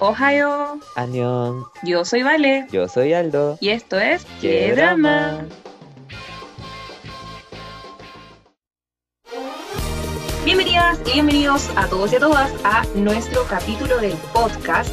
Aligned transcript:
Ohio. 0.00 0.78
Anión. 0.94 1.64
Yo 1.82 2.04
soy 2.04 2.22
Vale. 2.22 2.66
Yo 2.70 2.88
soy 2.88 3.12
Aldo. 3.12 3.58
Y 3.60 3.70
esto 3.70 3.98
es 3.98 4.24
¡Qué, 4.40 4.72
drama? 4.74 5.44
Bienvenidas 10.44 10.98
y 11.06 11.12
bienvenidos 11.14 11.68
a 11.76 11.86
todos 11.88 12.12
y 12.12 12.16
a 12.16 12.20
todas 12.20 12.50
a 12.64 12.84
nuestro 12.94 13.44
capítulo 13.44 13.98
del 13.98 14.14
podcast 14.32 14.90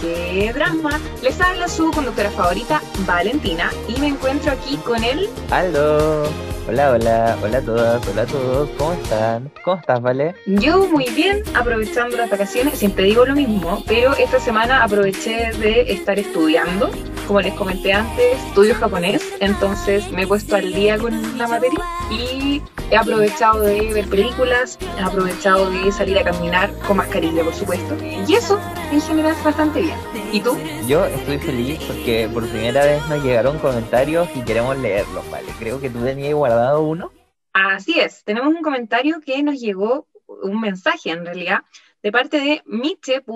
¡Qué 0.00 0.50
drama! 0.54 0.98
Les 1.22 1.38
habla 1.40 1.68
su 1.68 1.90
conductora 1.90 2.30
favorita, 2.30 2.82
Valentina, 3.06 3.70
y 3.86 4.00
me 4.00 4.08
encuentro 4.08 4.52
aquí 4.52 4.76
con 4.78 5.04
él. 5.04 5.28
Aldo. 5.50 6.24
Hola, 6.68 6.92
hola, 6.92 7.36
hola 7.42 7.58
a 7.58 7.62
todas, 7.62 8.08
hola 8.08 8.22
a 8.22 8.26
todos, 8.26 8.70
¿cómo 8.78 8.92
están? 8.92 9.50
¿Cómo 9.64 9.80
estás, 9.80 10.00
Vale? 10.00 10.34
Yo 10.46 10.86
muy 10.86 11.06
bien, 11.10 11.42
aprovechando 11.54 12.16
las 12.16 12.30
vacaciones, 12.30 12.78
siempre 12.78 13.04
digo 13.04 13.24
lo 13.24 13.34
mismo, 13.34 13.82
pero 13.86 14.14
esta 14.14 14.38
semana 14.38 14.84
aproveché 14.84 15.50
de 15.58 15.92
estar 15.92 16.18
estudiando. 16.18 16.90
Como 17.30 17.42
les 17.42 17.54
comenté 17.54 17.92
antes, 17.92 18.44
estudio 18.48 18.74
japonés, 18.74 19.22
entonces 19.38 20.10
me 20.10 20.24
he 20.24 20.26
puesto 20.26 20.56
al 20.56 20.72
día 20.72 20.98
con 20.98 21.38
la 21.38 21.46
materia 21.46 21.78
y 22.10 22.60
he 22.90 22.96
aprovechado 22.96 23.60
de 23.60 23.94
ver 23.94 24.08
películas, 24.08 24.76
he 24.98 25.00
aprovechado 25.00 25.70
de 25.70 25.92
salir 25.92 26.18
a 26.18 26.24
caminar 26.24 26.76
con 26.88 26.96
mascarilla, 26.96 27.44
por 27.44 27.54
supuesto. 27.54 27.96
Y 28.26 28.34
eso, 28.34 28.58
en 28.90 29.00
general, 29.00 29.36
es 29.38 29.44
bastante 29.44 29.80
bien. 29.80 29.96
¿Y 30.32 30.40
tú? 30.40 30.58
Yo 30.88 31.06
estoy 31.06 31.38
feliz 31.38 31.78
porque 31.86 32.28
por 32.34 32.48
primera 32.48 32.84
vez 32.84 33.00
nos 33.08 33.22
llegaron 33.22 33.60
comentarios 33.60 34.28
y 34.34 34.40
queremos 34.40 34.76
leerlos, 34.78 35.30
¿vale? 35.30 35.46
Creo 35.60 35.80
que 35.80 35.88
tú 35.88 36.00
tenías 36.00 36.34
guardado 36.34 36.82
uno. 36.82 37.12
Así 37.52 38.00
es, 38.00 38.24
tenemos 38.24 38.52
un 38.52 38.62
comentario 38.62 39.20
que 39.20 39.40
nos 39.44 39.60
llegó, 39.60 40.08
un 40.26 40.60
mensaje 40.60 41.10
en 41.10 41.24
realidad, 41.24 41.60
de 42.02 42.12
parte 42.12 42.40
de 42.40 42.62
miche.v-bajo, 42.66 43.26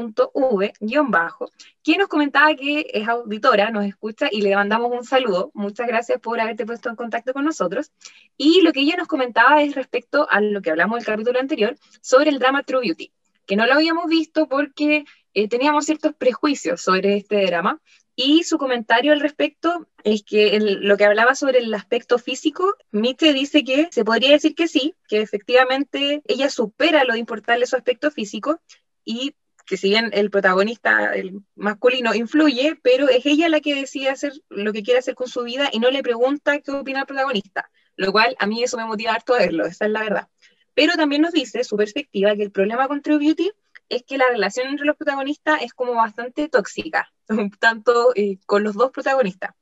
que 1.83 1.99
nos 1.99 2.09
comentaba 2.09 2.55
que 2.55 2.87
es 2.93 3.07
auditora, 3.09 3.71
nos 3.71 3.85
escucha 3.85 4.29
y 4.31 4.41
le 4.43 4.55
mandamos 4.55 4.91
un 4.93 5.05
saludo. 5.05 5.51
Muchas 5.55 5.87
gracias 5.87 6.21
por 6.21 6.41
haberte 6.41 6.65
puesto 6.65 6.89
en 6.89 6.97
contacto 6.97 7.33
con 7.33 7.45
nosotros. 7.45 7.93
Y 8.37 8.63
lo 8.63 8.73
que 8.73 8.81
ella 8.81 8.97
nos 8.97 9.09
comentaba 9.09 9.63
es 9.63 9.75
respecto 9.75 10.27
a 10.31 10.41
lo 10.41 10.63
que 10.63 10.71
hablamos 10.71 10.99
el 10.99 11.05
capítulo 11.05 11.39
anterior 11.39 11.77
sobre 12.01 12.31
el 12.31 12.39
drama 12.39 12.63
True 12.63 12.81
Beauty, 12.81 13.13
que 13.47 13.57
no 13.57 13.67
lo 13.67 13.75
habíamos 13.75 14.07
visto 14.07 14.49
porque 14.49 15.05
eh, 15.35 15.49
teníamos 15.49 15.85
ciertos 15.85 16.15
prejuicios 16.15 16.81
sobre 16.81 17.17
este 17.17 17.45
drama. 17.47 17.81
Y 18.17 18.45
su 18.45 18.59
comentario 18.59 19.13
al 19.13 19.21
respecto 19.21 19.89
es 20.05 20.23
que 20.23 20.59
lo 20.61 20.97
que 20.97 21.05
hablaba 21.05 21.35
sobre 21.35 21.59
el 21.59 21.75
aspecto 21.75 22.19
físico, 22.19 22.77
Miche 22.93 23.33
dice 23.33 23.65
que 23.65 23.89
se 23.91 24.05
podría 24.05 24.31
decir 24.31 24.55
que 24.55 24.69
sí, 24.69 24.95
que 25.09 25.21
efectivamente 25.21 26.23
ella 26.27 26.49
supera 26.49 27.05
lo 27.05 27.15
de 27.15 27.19
importarle 27.19 27.67
su 27.67 27.77
aspecto 27.77 28.13
físico 28.13 28.61
y 29.05 29.35
que 29.67 29.77
si 29.77 29.89
bien 29.89 30.11
el 30.13 30.31
protagonista, 30.31 31.15
el 31.15 31.41
masculino, 31.57 32.15
influye, 32.15 32.79
pero 32.83 33.09
es 33.09 33.25
ella 33.27 33.49
la 33.49 33.61
que 33.61 33.75
decide 33.75 34.11
hacer 34.11 34.33
lo 34.49 34.73
que 34.73 34.83
quiere 34.83 34.99
hacer 34.99 35.15
con 35.15 35.27
su 35.27 35.43
vida 35.43 35.71
y 35.73 35.79
no 35.79 35.91
le 35.91 36.03
pregunta 36.03 36.61
qué 36.61 36.71
opina 36.71 37.01
el 37.01 37.07
protagonista, 37.07 37.71
lo 37.97 38.13
cual 38.13 38.37
a 38.39 38.47
mí 38.47 38.63
eso 38.63 38.77
me 38.77 38.85
motiva 38.85 39.13
harto 39.13 39.35
a 39.35 39.39
verlo, 39.39 39.67
esa 39.67 39.87
es 39.87 39.91
la 39.91 40.03
verdad. 40.03 40.29
Pero 40.75 40.95
también 40.95 41.23
nos 41.23 41.33
dice 41.33 41.65
su 41.65 41.77
perspectiva 41.77 42.37
que 42.37 42.43
el 42.43 42.51
problema 42.51 42.89
con 42.89 43.01
True 43.01 43.19
Beauty 43.19 43.51
es 43.89 44.03
que 44.03 44.19
la 44.19 44.29
relación 44.29 44.69
entre 44.69 44.87
los 44.87 44.97
protagonistas 44.97 45.63
es 45.63 45.73
como 45.73 45.95
bastante 45.95 46.49
tóxica, 46.49 47.13
tanto 47.61 48.13
eh, 48.15 48.39
con 48.47 48.65
los 48.65 48.75
dos 48.75 48.91
protagonistas, 48.91 49.55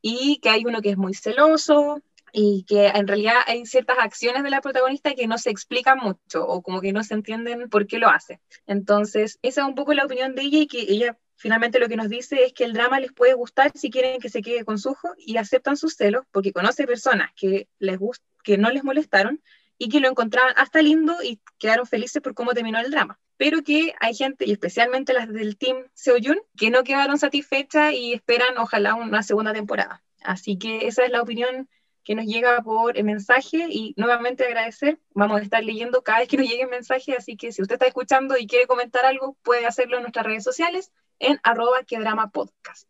y 0.00 0.38
que 0.40 0.50
hay 0.50 0.64
uno 0.64 0.82
que 0.82 0.90
es 0.90 0.96
muy 0.96 1.14
celoso 1.14 2.00
y 2.32 2.64
que 2.64 2.86
en 2.86 3.06
realidad 3.06 3.36
hay 3.46 3.66
ciertas 3.66 3.98
acciones 4.00 4.42
de 4.42 4.50
la 4.50 4.62
protagonista 4.62 5.14
que 5.14 5.26
no 5.26 5.36
se 5.36 5.50
explican 5.50 5.98
mucho 5.98 6.46
o 6.46 6.62
como 6.62 6.80
que 6.80 6.92
no 6.92 7.04
se 7.04 7.14
entienden 7.14 7.68
por 7.68 7.86
qué 7.86 7.98
lo 7.98 8.08
hace. 8.08 8.40
Entonces, 8.66 9.38
esa 9.42 9.60
es 9.60 9.66
un 9.66 9.74
poco 9.74 9.92
la 9.92 10.06
opinión 10.06 10.34
de 10.34 10.42
ella 10.42 10.58
y 10.60 10.66
que 10.66 10.80
ella 10.80 11.18
finalmente 11.36 11.78
lo 11.78 11.88
que 11.88 11.96
nos 11.96 12.08
dice 12.08 12.44
es 12.44 12.52
que 12.52 12.64
el 12.64 12.72
drama 12.72 13.00
les 13.00 13.12
puede 13.12 13.34
gustar 13.34 13.72
si 13.74 13.90
quieren 13.90 14.20
que 14.20 14.30
se 14.30 14.42
quede 14.42 14.64
con 14.64 14.78
su 14.78 14.92
hijo 14.92 15.08
y 15.18 15.36
aceptan 15.36 15.76
sus 15.76 15.94
celos 15.94 16.24
porque 16.30 16.52
conoce 16.52 16.86
personas 16.86 17.30
que, 17.36 17.68
les 17.80 17.98
que 18.44 18.58
no 18.58 18.70
les 18.70 18.84
molestaron 18.84 19.42
y 19.82 19.88
que 19.88 19.98
lo 19.98 20.08
encontraban 20.08 20.54
hasta 20.56 20.80
lindo 20.80 21.16
y 21.24 21.40
quedaron 21.58 21.86
felices 21.86 22.22
por 22.22 22.34
cómo 22.34 22.52
terminó 22.52 22.78
el 22.78 22.90
drama 22.90 23.18
pero 23.42 23.64
que 23.64 23.92
hay 23.98 24.14
gente, 24.14 24.44
y 24.46 24.52
especialmente 24.52 25.12
las 25.12 25.28
del 25.28 25.56
team 25.56 25.88
Seoyun, 25.94 26.38
que 26.56 26.70
no 26.70 26.84
quedaron 26.84 27.18
satisfechas 27.18 27.92
y 27.92 28.12
esperan 28.12 28.56
ojalá 28.56 28.94
una 28.94 29.24
segunda 29.24 29.52
temporada. 29.52 30.00
Así 30.22 30.58
que 30.58 30.86
esa 30.86 31.04
es 31.04 31.10
la 31.10 31.20
opinión 31.20 31.68
que 32.04 32.14
nos 32.14 32.24
llega 32.24 32.62
por 32.62 32.96
el 32.96 33.02
mensaje 33.02 33.66
y 33.68 33.94
nuevamente 33.96 34.44
agradecer. 34.44 35.00
Vamos 35.10 35.40
a 35.40 35.42
estar 35.42 35.64
leyendo 35.64 36.02
cada 36.02 36.20
vez 36.20 36.28
que 36.28 36.36
nos 36.36 36.48
llegue 36.48 36.62
el 36.62 36.68
mensaje, 36.68 37.16
así 37.16 37.36
que 37.36 37.50
si 37.50 37.62
usted 37.62 37.74
está 37.74 37.86
escuchando 37.86 38.36
y 38.38 38.46
quiere 38.46 38.68
comentar 38.68 39.04
algo, 39.04 39.36
puede 39.42 39.66
hacerlo 39.66 39.96
en 39.96 40.02
nuestras 40.02 40.24
redes 40.24 40.44
sociales 40.44 40.92
en 41.18 41.40
arroba 41.42 41.82
que 41.84 41.98
drama 41.98 42.30
podcast. 42.30 42.88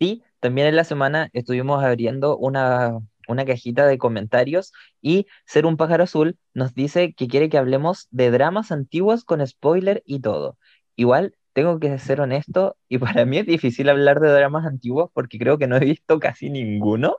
Sí, 0.00 0.24
también 0.40 0.66
en 0.66 0.74
la 0.74 0.82
semana 0.82 1.30
estuvimos 1.32 1.84
abriendo 1.84 2.36
una 2.36 2.98
una 3.28 3.44
cajita 3.44 3.86
de 3.86 3.98
comentarios 3.98 4.72
y 5.00 5.26
Ser 5.46 5.66
un 5.66 5.76
pájaro 5.76 6.04
azul 6.04 6.38
nos 6.54 6.74
dice 6.74 7.12
que 7.14 7.28
quiere 7.28 7.48
que 7.48 7.58
hablemos 7.58 8.08
de 8.10 8.30
dramas 8.30 8.72
antiguos 8.72 9.24
con 9.24 9.46
spoiler 9.46 10.02
y 10.06 10.20
todo. 10.20 10.58
Igual 10.96 11.36
tengo 11.52 11.78
que 11.80 11.98
ser 11.98 12.20
honesto 12.20 12.76
y 12.88 12.98
para 12.98 13.24
mí 13.24 13.38
es 13.38 13.46
difícil 13.46 13.88
hablar 13.88 14.20
de 14.20 14.30
dramas 14.30 14.66
antiguos 14.66 15.10
porque 15.12 15.38
creo 15.38 15.58
que 15.58 15.66
no 15.66 15.76
he 15.76 15.80
visto 15.80 16.18
casi 16.20 16.50
ninguno. 16.50 17.16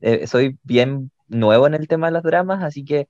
Eh, 0.00 0.26
soy 0.26 0.58
bien 0.62 1.10
nuevo 1.28 1.66
en 1.66 1.74
el 1.74 1.88
tema 1.88 2.08
de 2.08 2.12
los 2.14 2.22
dramas, 2.22 2.62
así 2.62 2.84
que 2.84 3.08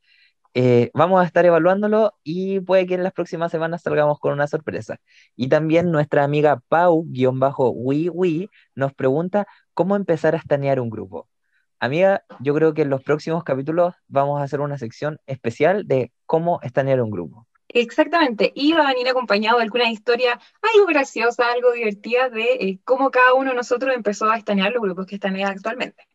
eh, 0.55 0.91
vamos 0.95 1.23
a 1.23 1.27
estar 1.27 1.45
evaluándolo 1.45 2.15
y 2.25 2.61
puede 2.61 2.87
que 2.87 2.95
en 2.95 3.03
las 3.03 3.13
próximas 3.13 3.53
semanas 3.53 3.83
salgamos 3.83 4.19
con 4.19 4.33
una 4.33 4.47
sorpresa. 4.47 4.99
Y 5.37 5.49
también 5.49 5.91
nuestra 5.93 6.25
amiga 6.25 6.63
Pau-Wii 6.69 8.51
nos 8.75 8.95
pregunta 8.95 9.47
cómo 9.75 9.97
empezar 9.97 10.35
a 10.35 10.39
estanear 10.39 10.81
un 10.81 10.91
grupo. 10.91 11.29
Amiga, 11.79 12.25
yo 12.41 12.55
creo 12.55 12.73
que 12.73 12.83
en 12.83 12.91
los 12.91 13.03
próximos 13.03 13.45
capítulos 13.45 13.95
vamos 14.09 14.41
a 14.41 14.45
hacer 14.45 14.61
una 14.61 14.79
sección 14.79 15.19
especial 15.27 15.87
de 15.87 16.11
cómo 16.25 16.61
estanear 16.63 17.03
un 17.03 17.11
grupo. 17.11 17.47
Exactamente, 17.69 18.53
y 18.55 18.73
va 18.73 18.85
a 18.85 18.93
venir 18.93 19.09
acompañado 19.09 19.59
de 19.59 19.65
alguna 19.65 19.91
historia 19.91 20.41
algo 20.75 20.87
graciosa, 20.87 21.51
algo 21.51 21.73
divertida 21.73 22.31
de 22.31 22.53
eh, 22.55 22.79
cómo 22.85 23.11
cada 23.11 23.35
uno 23.35 23.51
de 23.51 23.57
nosotros 23.57 23.95
empezó 23.95 24.31
a 24.31 24.39
estanear 24.39 24.73
los 24.73 24.83
grupos 24.83 25.07
que 25.07 25.17
estanean 25.17 25.51
actualmente. 25.51 26.07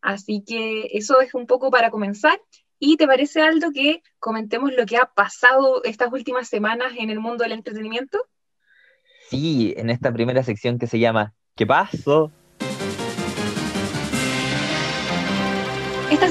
Así 0.00 0.44
que 0.46 0.88
eso 0.92 1.20
es 1.20 1.34
un 1.34 1.46
poco 1.46 1.70
para 1.70 1.90
comenzar. 1.90 2.40
¿Y 2.78 2.96
te 2.96 3.06
parece, 3.06 3.42
Aldo, 3.42 3.72
que 3.72 4.02
comentemos 4.18 4.72
lo 4.72 4.86
que 4.86 4.96
ha 4.96 5.06
pasado 5.06 5.82
estas 5.84 6.12
últimas 6.12 6.48
semanas 6.48 6.92
en 6.96 7.10
el 7.10 7.18
mundo 7.18 7.42
del 7.42 7.52
entretenimiento? 7.52 8.18
Sí, 9.28 9.74
en 9.76 9.90
esta 9.90 10.12
primera 10.12 10.42
sección 10.42 10.78
que 10.78 10.86
se 10.86 10.98
llama 10.98 11.34
¿Qué 11.56 11.66
pasó? 11.66 12.30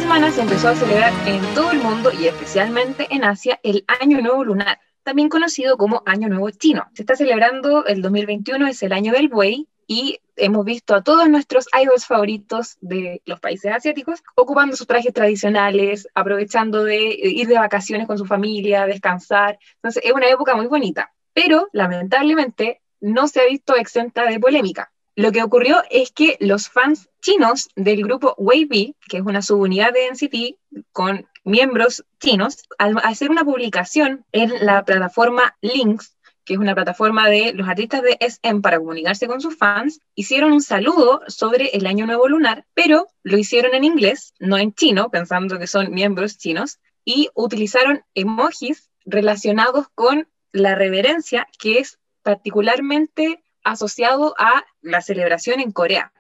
Semana 0.06 0.30
se 0.30 0.42
empezó 0.42 0.68
a 0.68 0.76
celebrar 0.76 1.12
en 1.26 1.42
todo 1.56 1.72
el 1.72 1.80
mundo 1.80 2.12
y 2.12 2.28
especialmente 2.28 3.08
en 3.10 3.24
Asia 3.24 3.60
el 3.64 3.84
Año 3.88 4.22
Nuevo 4.22 4.44
Lunar, 4.44 4.80
también 5.02 5.30
conocido 5.30 5.78
como 5.78 6.04
Año 6.06 6.30
Nuevo 6.30 6.52
Chino. 6.52 6.86
Se 6.94 7.02
está 7.02 7.16
celebrando 7.16 7.88
el 7.88 8.04
2021, 8.04 8.68
es 8.68 8.84
el 8.84 8.94
año 8.94 9.14
del 9.14 9.30
buey, 9.30 9.68
y 9.88 10.20
hemos 10.36 10.64
visto 10.64 10.94
a 10.94 11.02
todos 11.02 11.28
nuestros 11.28 11.66
idols 11.82 12.06
favoritos 12.06 12.78
de 12.82 13.24
los 13.26 13.40
países 13.40 13.72
asiáticos 13.72 14.22
ocupando 14.36 14.76
sus 14.76 14.86
trajes 14.86 15.12
tradicionales, 15.12 16.08
aprovechando 16.14 16.84
de 16.84 17.00
ir 17.00 17.48
de 17.48 17.56
vacaciones 17.56 18.06
con 18.06 18.20
su 18.20 18.26
familia, 18.26 18.86
descansar. 18.86 19.58
Entonces 19.78 20.04
es 20.06 20.14
una 20.14 20.30
época 20.30 20.56
muy 20.56 20.68
bonita, 20.68 21.12
pero 21.34 21.68
lamentablemente 21.72 22.80
no 23.02 23.28
se 23.28 23.42
ha 23.42 23.46
visto 23.46 23.76
exenta 23.76 24.26
de 24.26 24.40
polémica. 24.40 24.92
Lo 25.16 25.32
que 25.32 25.44
ocurrió 25.44 25.82
es 25.90 26.12
que 26.12 26.36
los 26.42 26.68
fans 26.68 27.10
chinos 27.22 27.70
del 27.76 28.04
grupo 28.04 28.36
Wavy, 28.38 28.96
que 29.08 29.18
es 29.18 29.24
una 29.24 29.42
subunidad 29.42 29.94
de 29.94 30.10
NCT 30.12 30.84
con 30.92 31.26
miembros 31.46 32.04
chinos, 32.20 32.64
al 32.78 32.98
hacer 33.04 33.32
una 33.32 33.46
publicación 33.46 34.26
en 34.34 34.66
la 34.66 34.84
plataforma 34.84 35.56
Links, 35.62 36.18
que 36.44 36.56
es 36.56 36.60
una 36.60 36.76
plataforma 36.76 37.30
de 37.30 37.54
los 37.54 37.68
artistas 37.68 38.02
de 38.02 38.18
SM 38.20 38.62
para 38.62 38.78
comunicarse 38.78 39.26
con 39.28 39.40
sus 39.40 39.58
fans, 39.58 40.02
hicieron 40.16 40.52
un 40.52 40.62
saludo 40.62 41.22
sobre 41.28 41.70
el 41.70 41.88
Año 41.88 42.06
Nuevo 42.06 42.28
Lunar, 42.28 42.66
pero 42.74 43.08
lo 43.24 43.38
hicieron 43.38 43.74
en 43.74 43.86
inglés, 43.86 44.34
no 44.40 44.58
en 44.58 44.74
chino, 44.74 45.10
pensando 45.10 45.58
que 45.58 45.68
son 45.68 45.94
miembros 45.94 46.38
chinos, 46.38 46.80
y 47.06 47.30
utilizaron 47.36 48.04
emojis 48.16 48.90
relacionados 49.06 49.88
con 49.96 50.28
la 50.52 50.76
reverencia, 50.76 51.48
que 51.58 51.80
es 51.80 52.00
particularmente 52.22 53.44
asociado 53.66 54.36
a 54.38 54.64
la 54.82 55.02
celebración 55.02 55.60
en 55.60 55.72
Corea. 55.72 56.14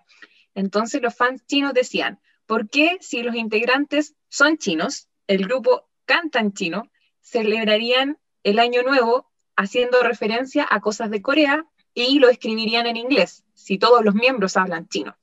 Entonces 0.56 1.02
los 1.02 1.16
fans 1.16 1.46
chinos 1.46 1.74
decían, 1.74 2.20
¿por 2.46 2.70
qué 2.70 2.98
si 3.00 3.22
los 3.24 3.36
integrantes 3.36 4.16
son 4.28 4.58
chinos, 4.58 5.08
el 5.28 5.46
grupo 5.46 5.88
canta 6.06 6.40
en 6.40 6.54
chino, 6.54 6.90
celebrarían 7.22 8.18
el 8.44 8.60
año 8.60 8.82
nuevo 8.84 9.32
haciendo 9.56 10.02
referencia 10.02 10.68
a 10.70 10.82
cosas 10.82 11.10
de 11.12 11.22
Corea 11.22 11.66
y 11.94 12.20
lo 12.20 12.30
escribirían 12.30 12.88
en 12.88 12.98
inglés, 12.98 13.46
si 13.54 13.78
todos 13.78 14.04
los 14.04 14.16
miembros 14.16 14.58
hablan 14.58 14.88
chino? 14.88 15.16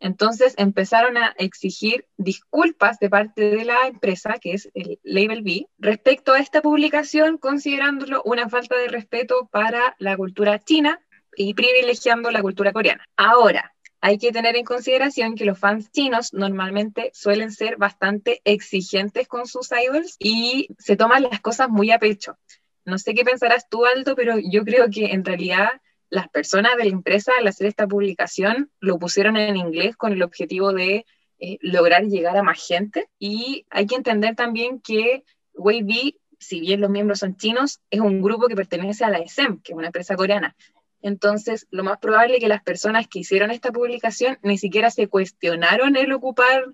Entonces 0.00 0.54
empezaron 0.56 1.18
a 1.18 1.34
exigir 1.38 2.06
disculpas 2.16 2.98
de 2.98 3.10
parte 3.10 3.50
de 3.50 3.64
la 3.64 3.86
empresa, 3.86 4.38
que 4.40 4.54
es 4.54 4.70
el 4.74 4.98
Label 5.04 5.42
B, 5.42 5.66
respecto 5.78 6.32
a 6.32 6.38
esta 6.38 6.62
publicación, 6.62 7.36
considerándolo 7.38 8.22
una 8.24 8.48
falta 8.48 8.76
de 8.76 8.88
respeto 8.88 9.48
para 9.52 9.94
la 9.98 10.16
cultura 10.16 10.58
china 10.58 11.00
y 11.36 11.54
privilegiando 11.54 12.30
la 12.30 12.42
cultura 12.42 12.72
coreana. 12.72 13.04
Ahora, 13.16 13.74
hay 14.00 14.18
que 14.18 14.32
tener 14.32 14.56
en 14.56 14.64
consideración 14.64 15.34
que 15.34 15.44
los 15.44 15.58
fans 15.58 15.90
chinos 15.92 16.32
normalmente 16.32 17.10
suelen 17.12 17.52
ser 17.52 17.76
bastante 17.76 18.40
exigentes 18.44 19.28
con 19.28 19.46
sus 19.46 19.68
idols 19.72 20.16
y 20.18 20.68
se 20.78 20.96
toman 20.96 21.24
las 21.24 21.40
cosas 21.40 21.68
muy 21.68 21.90
a 21.90 21.98
pecho. 21.98 22.38
No 22.84 22.98
sé 22.98 23.14
qué 23.14 23.24
pensarás 23.24 23.68
tú, 23.68 23.84
Aldo, 23.84 24.16
pero 24.16 24.38
yo 24.38 24.64
creo 24.64 24.88
que 24.90 25.12
en 25.12 25.24
realidad 25.24 25.68
las 26.08 26.28
personas 26.28 26.76
de 26.76 26.84
la 26.84 26.90
empresa 26.90 27.32
al 27.38 27.46
hacer 27.46 27.66
esta 27.66 27.86
publicación 27.86 28.70
lo 28.80 28.98
pusieron 28.98 29.36
en 29.36 29.56
inglés 29.56 29.96
con 29.96 30.12
el 30.12 30.22
objetivo 30.22 30.72
de 30.72 31.04
eh, 31.38 31.58
lograr 31.60 32.04
llegar 32.04 32.36
a 32.36 32.42
más 32.42 32.66
gente. 32.66 33.08
Y 33.18 33.66
hay 33.70 33.86
que 33.86 33.96
entender 33.96 34.34
también 34.34 34.80
que 34.80 35.24
Wavy, 35.54 36.18
si 36.38 36.60
bien 36.60 36.80
los 36.80 36.90
miembros 36.90 37.20
son 37.20 37.36
chinos, 37.36 37.80
es 37.90 38.00
un 38.00 38.22
grupo 38.22 38.48
que 38.48 38.56
pertenece 38.56 39.04
a 39.04 39.10
la 39.10 39.18
SM, 39.18 39.60
que 39.62 39.72
es 39.72 39.76
una 39.76 39.88
empresa 39.88 40.16
coreana. 40.16 40.56
Entonces, 41.02 41.66
lo 41.70 41.84
más 41.84 41.98
probable 41.98 42.34
es 42.34 42.40
que 42.40 42.48
las 42.48 42.62
personas 42.62 43.08
que 43.08 43.20
hicieron 43.20 43.50
esta 43.50 43.72
publicación 43.72 44.38
ni 44.42 44.58
siquiera 44.58 44.90
se 44.90 45.08
cuestionaron 45.08 45.96
el 45.96 46.12
ocupar 46.12 46.64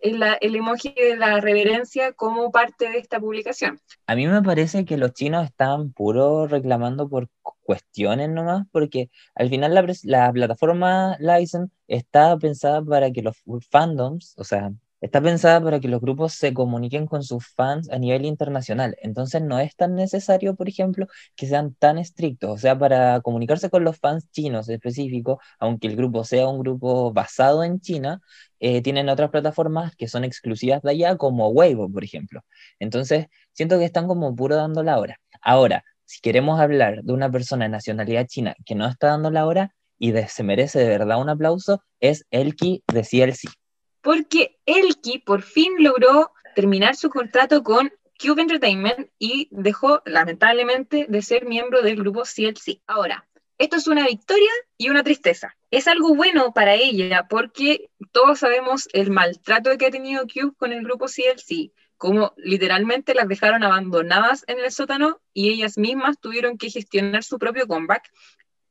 el, 0.00 0.22
el, 0.40 0.56
emoji 0.56 0.92
de 0.92 1.16
la 1.16 1.40
reverencia 1.40 2.12
como 2.12 2.50
parte 2.50 2.90
de 2.90 2.98
esta 2.98 3.18
publicación. 3.18 3.80
A 4.06 4.14
mí 4.14 4.26
me 4.26 4.42
parece 4.42 4.84
que 4.84 4.96
los 4.96 5.12
chinos 5.12 5.44
están 5.44 5.92
puro 5.92 6.46
reclamando 6.46 7.08
por 7.08 7.28
cuestiones 7.62 8.28
nomás, 8.28 8.66
porque 8.72 9.10
al 9.34 9.48
final 9.48 9.74
la, 9.74 9.84
la 10.04 10.32
plataforma 10.32 11.16
License 11.18 11.72
está 11.88 12.36
pensada 12.38 12.82
para 12.82 13.10
que 13.10 13.22
los 13.22 13.36
fandoms, 13.70 14.34
o 14.36 14.44
sea, 14.44 14.70
Está 15.06 15.22
pensada 15.22 15.62
para 15.62 15.78
que 15.78 15.86
los 15.86 16.00
grupos 16.00 16.32
se 16.34 16.52
comuniquen 16.52 17.06
con 17.06 17.22
sus 17.22 17.46
fans 17.46 17.88
a 17.90 17.98
nivel 17.98 18.24
internacional. 18.24 18.96
Entonces 19.00 19.40
no 19.40 19.60
es 19.60 19.76
tan 19.76 19.94
necesario, 19.94 20.56
por 20.56 20.68
ejemplo, 20.68 21.06
que 21.36 21.46
sean 21.46 21.74
tan 21.74 21.96
estrictos. 21.98 22.50
O 22.50 22.58
sea, 22.58 22.76
para 22.76 23.20
comunicarse 23.20 23.70
con 23.70 23.84
los 23.84 23.98
fans 23.98 24.28
chinos 24.32 24.68
específicos, 24.68 25.38
aunque 25.60 25.86
el 25.86 25.94
grupo 25.94 26.24
sea 26.24 26.48
un 26.48 26.58
grupo 26.58 27.12
basado 27.12 27.62
en 27.62 27.78
China, 27.80 28.20
eh, 28.58 28.82
tienen 28.82 29.08
otras 29.08 29.30
plataformas 29.30 29.94
que 29.94 30.08
son 30.08 30.24
exclusivas 30.24 30.82
de 30.82 30.90
allá, 30.90 31.16
como 31.16 31.50
Weibo, 31.50 31.88
por 31.88 32.02
ejemplo. 32.02 32.40
Entonces, 32.80 33.26
siento 33.52 33.78
que 33.78 33.84
están 33.84 34.08
como 34.08 34.34
puro 34.34 34.56
dando 34.56 34.82
la 34.82 34.98
hora. 34.98 35.20
Ahora, 35.40 35.84
si 36.04 36.20
queremos 36.20 36.58
hablar 36.58 37.02
de 37.04 37.12
una 37.12 37.30
persona 37.30 37.66
de 37.66 37.70
nacionalidad 37.70 38.26
china 38.26 38.56
que 38.64 38.74
no 38.74 38.88
está 38.88 39.08
dando 39.08 39.30
la 39.30 39.46
hora 39.46 39.72
y 39.98 40.12
se 40.26 40.42
merece 40.42 40.80
de 40.80 40.88
verdad 40.88 41.20
un 41.20 41.28
aplauso, 41.28 41.80
es 42.00 42.26
Elki 42.32 42.82
de 42.92 43.04
CLC 43.04 43.65
porque 44.06 44.56
Elki 44.66 45.18
por 45.18 45.42
fin 45.42 45.72
logró 45.80 46.30
terminar 46.54 46.94
su 46.94 47.10
contrato 47.10 47.64
con 47.64 47.92
Cube 48.22 48.40
Entertainment 48.40 49.10
y 49.18 49.48
dejó 49.50 50.00
lamentablemente 50.06 51.06
de 51.08 51.22
ser 51.22 51.44
miembro 51.44 51.82
del 51.82 51.96
grupo 51.96 52.22
CLC. 52.22 52.82
Ahora, 52.86 53.26
esto 53.58 53.74
es 53.74 53.88
una 53.88 54.06
victoria 54.06 54.52
y 54.78 54.90
una 54.90 55.02
tristeza. 55.02 55.56
Es 55.72 55.88
algo 55.88 56.14
bueno 56.14 56.54
para 56.54 56.74
ella 56.74 57.26
porque 57.28 57.90
todos 58.12 58.38
sabemos 58.38 58.88
el 58.92 59.10
maltrato 59.10 59.76
que 59.76 59.86
ha 59.86 59.90
tenido 59.90 60.22
Cube 60.32 60.54
con 60.56 60.72
el 60.72 60.84
grupo 60.84 61.06
CLC, 61.06 61.72
como 61.96 62.32
literalmente 62.36 63.12
las 63.12 63.26
dejaron 63.26 63.64
abandonadas 63.64 64.44
en 64.46 64.60
el 64.60 64.70
sótano 64.70 65.20
y 65.34 65.50
ellas 65.50 65.78
mismas 65.78 66.20
tuvieron 66.20 66.58
que 66.58 66.70
gestionar 66.70 67.24
su 67.24 67.40
propio 67.40 67.66
comeback. 67.66 68.08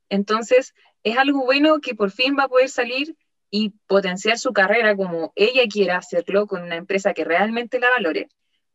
Entonces, 0.08 0.74
es 1.04 1.18
algo 1.18 1.44
bueno 1.44 1.82
que 1.82 1.94
por 1.94 2.12
fin 2.12 2.38
va 2.40 2.44
a 2.44 2.48
poder 2.48 2.70
salir 2.70 3.18
y 3.50 3.74
potenciar 3.88 4.38
su 4.38 4.54
carrera 4.54 4.96
como 4.96 5.32
ella 5.36 5.64
quiera 5.72 5.98
hacerlo 5.98 6.48
con 6.48 6.64
una 6.64 6.76
empresa 6.76 7.14
que 7.14 7.24
realmente 7.24 7.80
la 7.80 7.90
valore, 7.90 8.30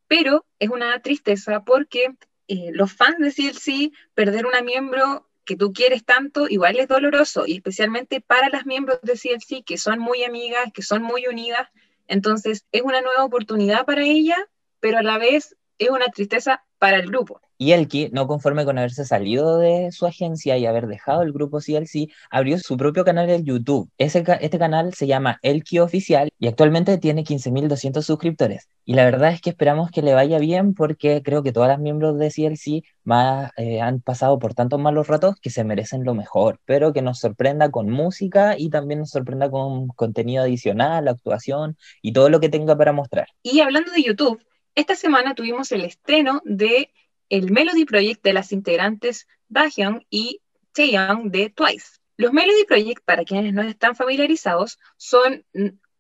pero 0.06 0.46
es 0.58 0.70
una 0.70 1.00
tristeza 1.00 1.64
porque 1.64 2.14
eh, 2.48 2.70
los 2.72 2.92
fans 2.92 3.18
de 3.18 3.32
CLC, 3.32 3.92
perder 4.14 4.46
una 4.46 4.62
miembro 4.62 5.28
que 5.44 5.56
tú 5.56 5.72
quieres 5.72 6.04
tanto, 6.04 6.48
igual 6.48 6.78
es 6.78 6.88
doloroso, 6.88 7.46
y 7.46 7.56
especialmente 7.56 8.20
para 8.20 8.48
las 8.48 8.66
miembros 8.66 9.00
de 9.02 9.12
CLC 9.12 9.64
que 9.64 9.78
son 9.78 9.98
muy 9.98 10.24
amigas, 10.24 10.72
que 10.72 10.82
son 10.82 11.02
muy 11.02 11.26
unidas, 11.26 11.68
entonces 12.08 12.66
es 12.72 12.82
una 12.82 13.02
nueva 13.02 13.24
oportunidad 13.24 13.84
para 13.84 14.02
ella, 14.02 14.48
pero 14.80 14.98
a 14.98 15.02
la 15.02 15.18
vez 15.18 15.56
es 15.78 15.90
una 15.90 16.06
tristeza 16.06 16.64
para 16.78 16.96
el 16.96 17.06
grupo. 17.06 17.40
Y 17.62 17.72
Elki, 17.72 18.08
no 18.10 18.26
conforme 18.26 18.64
con 18.64 18.78
haberse 18.78 19.04
salido 19.04 19.58
de 19.58 19.92
su 19.92 20.06
agencia 20.06 20.56
y 20.56 20.64
haber 20.64 20.86
dejado 20.86 21.20
el 21.20 21.30
grupo 21.30 21.58
CLC, 21.58 22.08
abrió 22.30 22.58
su 22.58 22.78
propio 22.78 23.04
canal 23.04 23.28
en 23.28 23.44
YouTube. 23.44 23.90
Este 23.98 24.24
canal 24.58 24.94
se 24.94 25.06
llama 25.06 25.38
Elki 25.42 25.78
Oficial 25.78 26.30
y 26.38 26.48
actualmente 26.48 26.96
tiene 26.96 27.22
15.200 27.22 28.00
suscriptores. 28.00 28.66
Y 28.86 28.94
la 28.94 29.04
verdad 29.04 29.32
es 29.32 29.42
que 29.42 29.50
esperamos 29.50 29.90
que 29.90 30.00
le 30.00 30.14
vaya 30.14 30.38
bien 30.38 30.72
porque 30.72 31.20
creo 31.22 31.42
que 31.42 31.52
todas 31.52 31.68
las 31.68 31.78
miembros 31.78 32.18
de 32.18 32.30
CLC 32.30 32.82
más, 33.04 33.50
eh, 33.58 33.82
han 33.82 34.00
pasado 34.00 34.38
por 34.38 34.54
tantos 34.54 34.80
malos 34.80 35.08
ratos 35.08 35.36
que 35.38 35.50
se 35.50 35.62
merecen 35.62 36.02
lo 36.04 36.14
mejor, 36.14 36.60
pero 36.64 36.94
que 36.94 37.02
nos 37.02 37.18
sorprenda 37.18 37.70
con 37.70 37.90
música 37.90 38.54
y 38.56 38.70
también 38.70 39.00
nos 39.00 39.10
sorprenda 39.10 39.50
con 39.50 39.88
contenido 39.88 40.44
adicional, 40.44 41.08
actuación 41.08 41.76
y 42.00 42.14
todo 42.14 42.30
lo 42.30 42.40
que 42.40 42.48
tenga 42.48 42.74
para 42.74 42.94
mostrar. 42.94 43.26
Y 43.42 43.60
hablando 43.60 43.92
de 43.92 44.02
YouTube, 44.02 44.42
esta 44.74 44.94
semana 44.94 45.34
tuvimos 45.34 45.72
el 45.72 45.84
estreno 45.84 46.40
de 46.46 46.90
el 47.30 47.50
Melody 47.50 47.86
Project 47.86 48.22
de 48.22 48.34
las 48.34 48.52
integrantes 48.52 49.26
Dahyun 49.48 50.04
y 50.10 50.42
Taeyong 50.72 51.30
de 51.30 51.48
Twice. 51.50 51.98
Los 52.16 52.32
Melody 52.32 52.64
Project, 52.64 53.02
para 53.04 53.24
quienes 53.24 53.54
no 53.54 53.62
están 53.62 53.96
familiarizados, 53.96 54.78
son 54.98 55.44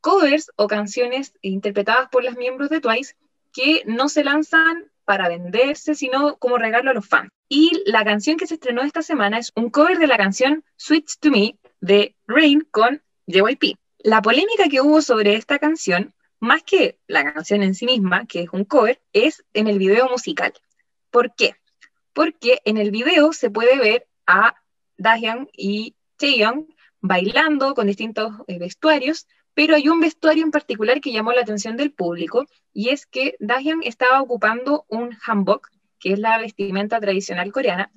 covers 0.02 0.50
o 0.56 0.66
canciones 0.66 1.32
interpretadas 1.40 2.08
por 2.10 2.24
los 2.24 2.36
miembros 2.36 2.68
de 2.68 2.80
Twice 2.80 3.14
que 3.52 3.82
no 3.86 4.08
se 4.08 4.24
lanzan 4.24 4.90
para 5.04 5.28
venderse, 5.28 5.94
sino 5.94 6.36
como 6.36 6.58
regalo 6.58 6.90
a 6.90 6.94
los 6.94 7.08
fans. 7.08 7.30
Y 7.48 7.82
la 7.86 8.04
canción 8.04 8.36
que 8.36 8.46
se 8.46 8.54
estrenó 8.54 8.82
esta 8.82 9.02
semana 9.02 9.38
es 9.38 9.50
un 9.56 9.70
cover 9.70 9.98
de 9.98 10.06
la 10.06 10.16
canción 10.16 10.64
Switch 10.76 11.18
to 11.18 11.30
Me 11.30 11.58
de 11.80 12.14
Rain 12.26 12.66
con 12.70 13.02
JYP. 13.26 13.76
La 13.98 14.22
polémica 14.22 14.68
que 14.68 14.80
hubo 14.80 15.02
sobre 15.02 15.34
esta 15.34 15.58
canción, 15.58 16.14
más 16.38 16.62
que 16.62 16.98
la 17.06 17.32
canción 17.32 17.62
en 17.62 17.74
sí 17.74 17.86
misma, 17.86 18.26
que 18.26 18.42
es 18.42 18.48
un 18.52 18.64
cover, 18.64 19.00
es 19.12 19.44
en 19.52 19.66
el 19.66 19.78
video 19.78 20.08
musical. 20.08 20.52
¿Por 21.10 21.34
qué? 21.34 21.56
Porque 22.12 22.60
en 22.64 22.76
el 22.76 22.90
video 22.90 23.32
se 23.32 23.50
puede 23.50 23.78
ver 23.78 24.08
a 24.26 24.54
Dahyun 24.96 25.48
y 25.56 25.96
Taeyong 26.16 26.66
bailando 27.00 27.74
con 27.74 27.86
distintos 27.86 28.32
eh, 28.46 28.58
vestuarios, 28.58 29.26
pero 29.54 29.74
hay 29.74 29.88
un 29.88 30.00
vestuario 30.00 30.44
en 30.44 30.50
particular 30.50 31.00
que 31.00 31.12
llamó 31.12 31.32
la 31.32 31.40
atención 31.40 31.76
del 31.76 31.92
público 31.92 32.46
y 32.72 32.90
es 32.90 33.06
que 33.06 33.36
Dahyun 33.40 33.82
estaba 33.82 34.20
ocupando 34.20 34.84
un 34.88 35.16
hanbok, 35.26 35.68
que 35.98 36.12
es 36.12 36.18
la 36.18 36.38
vestimenta 36.38 37.00
tradicional 37.00 37.52
coreana, 37.52 37.90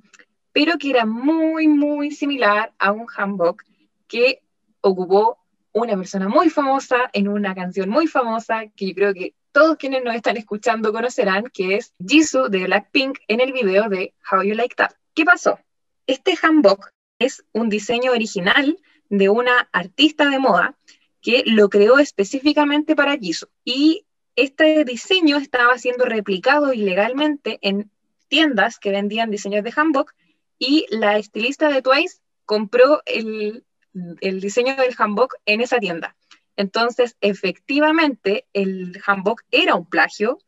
pero 0.51 0.77
que 0.77 0.89
era 0.89 1.05
muy, 1.05 1.67
muy 1.67 2.11
similar 2.11 2.73
a 2.79 2.91
un 2.91 3.07
hanbok 3.15 3.63
que 4.07 4.41
ocupó 4.81 5.39
una 5.71 5.95
persona 5.95 6.29
muy 6.29 6.49
famosa 6.49 7.09
en 7.13 7.27
una 7.27 7.55
canción 7.55 7.89
muy 7.89 8.07
famosa 8.07 8.67
que 8.75 8.87
yo 8.89 8.93
creo 8.93 9.13
que 9.13 9.33
todos 9.53 9.77
quienes 9.77 10.03
nos 10.03 10.15
están 10.15 10.35
escuchando 10.35 10.91
conocerán, 10.91 11.45
que 11.53 11.75
es 11.75 11.93
Jisoo 12.05 12.49
de 12.49 12.65
Blackpink 12.65 13.19
en 13.27 13.39
el 13.39 13.53
video 13.53 13.87
de 13.87 14.13
How 14.29 14.43
You 14.43 14.55
Like 14.55 14.75
That. 14.75 14.91
¿Qué 15.13 15.23
pasó? 15.23 15.59
Este 16.07 16.35
hanbok 16.35 16.89
es 17.19 17.45
un 17.53 17.69
diseño 17.69 18.11
original 18.11 18.77
de 19.09 19.29
una 19.29 19.69
artista 19.71 20.29
de 20.29 20.39
moda 20.39 20.75
que 21.21 21.43
lo 21.45 21.69
creó 21.69 21.99
específicamente 21.99 22.95
para 22.95 23.15
Jisoo. 23.15 23.49
Y 23.63 24.05
este 24.35 24.83
diseño 24.83 25.37
estaba 25.37 25.77
siendo 25.77 26.05
replicado 26.05 26.73
ilegalmente 26.73 27.59
en 27.61 27.91
tiendas 28.27 28.79
que 28.79 28.91
vendían 28.91 29.29
diseños 29.29 29.63
de 29.63 29.71
hanbok 29.75 30.11
y 30.57 30.87
la 30.89 31.17
estilista 31.17 31.69
de 31.69 31.81
Twice 31.81 32.17
compró 32.45 33.01
el, 33.05 33.63
diseño 33.93 34.75
del 34.75 34.95
hanbok 34.97 35.35
en 35.45 35.61
esa 35.61 35.77
tienda. 35.79 36.15
Entonces, 36.55 37.17
efectivamente, 37.21 38.45
el 38.53 39.01
hanbok 39.05 39.41
era 39.51 39.75
un 39.75 39.85
plagio, 39.85 40.39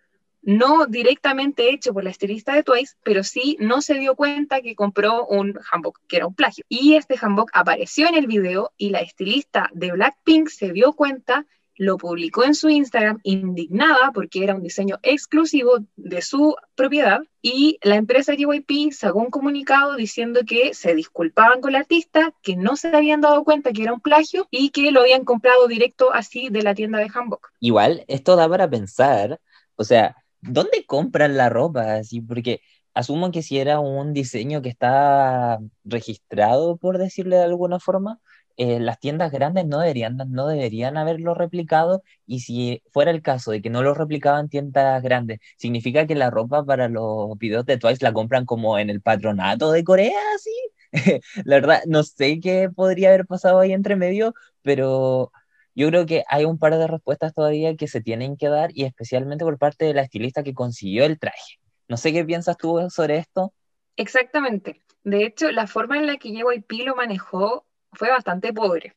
no 0.41 0.85
directamente 0.85 1.69
hecho 1.71 1.93
por 1.93 2.03
la 2.03 2.11
estilista 2.11 2.53
de 2.53 2.63
Twice, 2.63 2.95
pero 3.03 3.23
sí 3.23 3.57
no 3.59 3.81
se 3.81 3.95
dio 3.95 4.15
cuenta 4.15 4.61
que 4.61 4.75
compró 4.75 5.25
un 5.25 5.59
hanbok 5.71 5.99
que 6.07 6.17
era 6.17 6.27
un 6.27 6.35
plagio. 6.35 6.63
Y 6.69 6.95
este 6.95 7.17
hanbok 7.19 7.49
apareció 7.53 8.07
en 8.07 8.15
el 8.15 8.27
video 8.27 8.71
y 8.77 8.91
la 8.91 8.99
estilista 8.99 9.69
de 9.73 9.91
Blackpink 9.91 10.49
se 10.49 10.71
dio 10.71 10.93
cuenta 10.93 11.47
lo 11.77 11.97
publicó 11.97 12.43
en 12.43 12.55
su 12.55 12.69
Instagram 12.69 13.19
indignada 13.23 14.11
porque 14.13 14.43
era 14.43 14.55
un 14.55 14.63
diseño 14.63 14.97
exclusivo 15.03 15.79
de 15.95 16.21
su 16.21 16.55
propiedad 16.75 17.21
y 17.41 17.77
la 17.83 17.95
empresa 17.95 18.33
JYP 18.33 18.91
sacó 18.91 19.19
un 19.19 19.29
comunicado 19.29 19.95
diciendo 19.95 20.41
que 20.47 20.73
se 20.73 20.95
disculpaban 20.95 21.61
con 21.61 21.73
la 21.73 21.79
artista, 21.79 22.33
que 22.41 22.55
no 22.55 22.75
se 22.75 22.87
habían 22.87 23.21
dado 23.21 23.43
cuenta 23.43 23.71
que 23.71 23.83
era 23.83 23.93
un 23.93 24.01
plagio 24.01 24.47
y 24.49 24.69
que 24.71 24.91
lo 24.91 25.01
habían 25.01 25.25
comprado 25.25 25.67
directo 25.67 26.13
así 26.13 26.49
de 26.49 26.63
la 26.63 26.73
tienda 26.73 26.99
de 26.99 27.09
Hanbok. 27.13 27.51
Igual, 27.59 28.03
esto 28.07 28.35
da 28.35 28.49
para 28.49 28.69
pensar, 28.69 29.39
o 29.75 29.83
sea, 29.83 30.15
¿dónde 30.41 30.85
compran 30.85 31.37
la 31.37 31.49
ropa? 31.49 31.95
Así, 31.95 32.21
porque 32.21 32.61
asumo 32.93 33.31
que 33.31 33.43
si 33.43 33.59
era 33.59 33.79
un 33.79 34.13
diseño 34.13 34.61
que 34.61 34.69
está 34.69 35.59
registrado, 35.83 36.77
por 36.77 36.97
decirle 36.97 37.35
de 37.35 37.43
alguna 37.43 37.79
forma, 37.79 38.19
eh, 38.57 38.79
las 38.79 38.99
tiendas 38.99 39.31
grandes 39.31 39.65
no 39.65 39.79
deberían, 39.79 40.17
no 40.29 40.47
deberían 40.47 40.97
haberlo 40.97 41.33
replicado 41.33 42.03
y 42.25 42.39
si 42.41 42.81
fuera 42.91 43.11
el 43.11 43.21
caso 43.21 43.51
de 43.51 43.61
que 43.61 43.69
no 43.69 43.83
lo 43.83 43.93
replicaban 43.93 44.49
tiendas 44.49 45.03
grandes, 45.03 45.39
significa 45.57 46.07
que 46.07 46.15
la 46.15 46.29
ropa 46.29 46.63
para 46.63 46.87
los 46.87 47.37
videos 47.37 47.65
de 47.65 47.77
Twice 47.77 48.03
la 48.03 48.13
compran 48.13 48.45
como 48.45 48.79
en 48.79 48.89
el 48.89 49.01
patronato 49.01 49.71
de 49.71 49.83
Corea, 49.83 50.21
¿sí? 50.39 50.51
la 51.45 51.55
verdad, 51.55 51.81
no 51.87 52.03
sé 52.03 52.39
qué 52.39 52.69
podría 52.73 53.09
haber 53.09 53.25
pasado 53.25 53.59
ahí 53.59 53.73
entre 53.73 53.95
medio, 53.95 54.33
pero 54.61 55.31
yo 55.75 55.89
creo 55.89 56.05
que 56.05 56.23
hay 56.29 56.45
un 56.45 56.57
par 56.57 56.77
de 56.77 56.87
respuestas 56.87 57.33
todavía 57.33 57.75
que 57.75 57.87
se 57.87 58.01
tienen 58.01 58.37
que 58.37 58.47
dar 58.47 58.69
y 58.73 58.85
especialmente 58.85 59.43
por 59.43 59.57
parte 59.57 59.85
de 59.85 59.93
la 59.93 60.03
estilista 60.03 60.43
que 60.43 60.53
consiguió 60.53 61.03
el 61.05 61.19
traje. 61.19 61.59
No 61.89 61.97
sé 61.97 62.13
qué 62.13 62.23
piensas 62.23 62.57
tú 62.57 62.89
sobre 62.89 63.17
esto. 63.17 63.53
Exactamente. 63.97 64.81
De 65.03 65.25
hecho, 65.25 65.51
la 65.51 65.67
forma 65.67 65.97
en 65.97 66.07
la 66.07 66.17
que 66.17 66.29
JYP 66.29 66.85
lo 66.85 66.95
manejó 66.95 67.65
fue 67.95 68.09
bastante 68.09 68.53
pobre, 68.53 68.95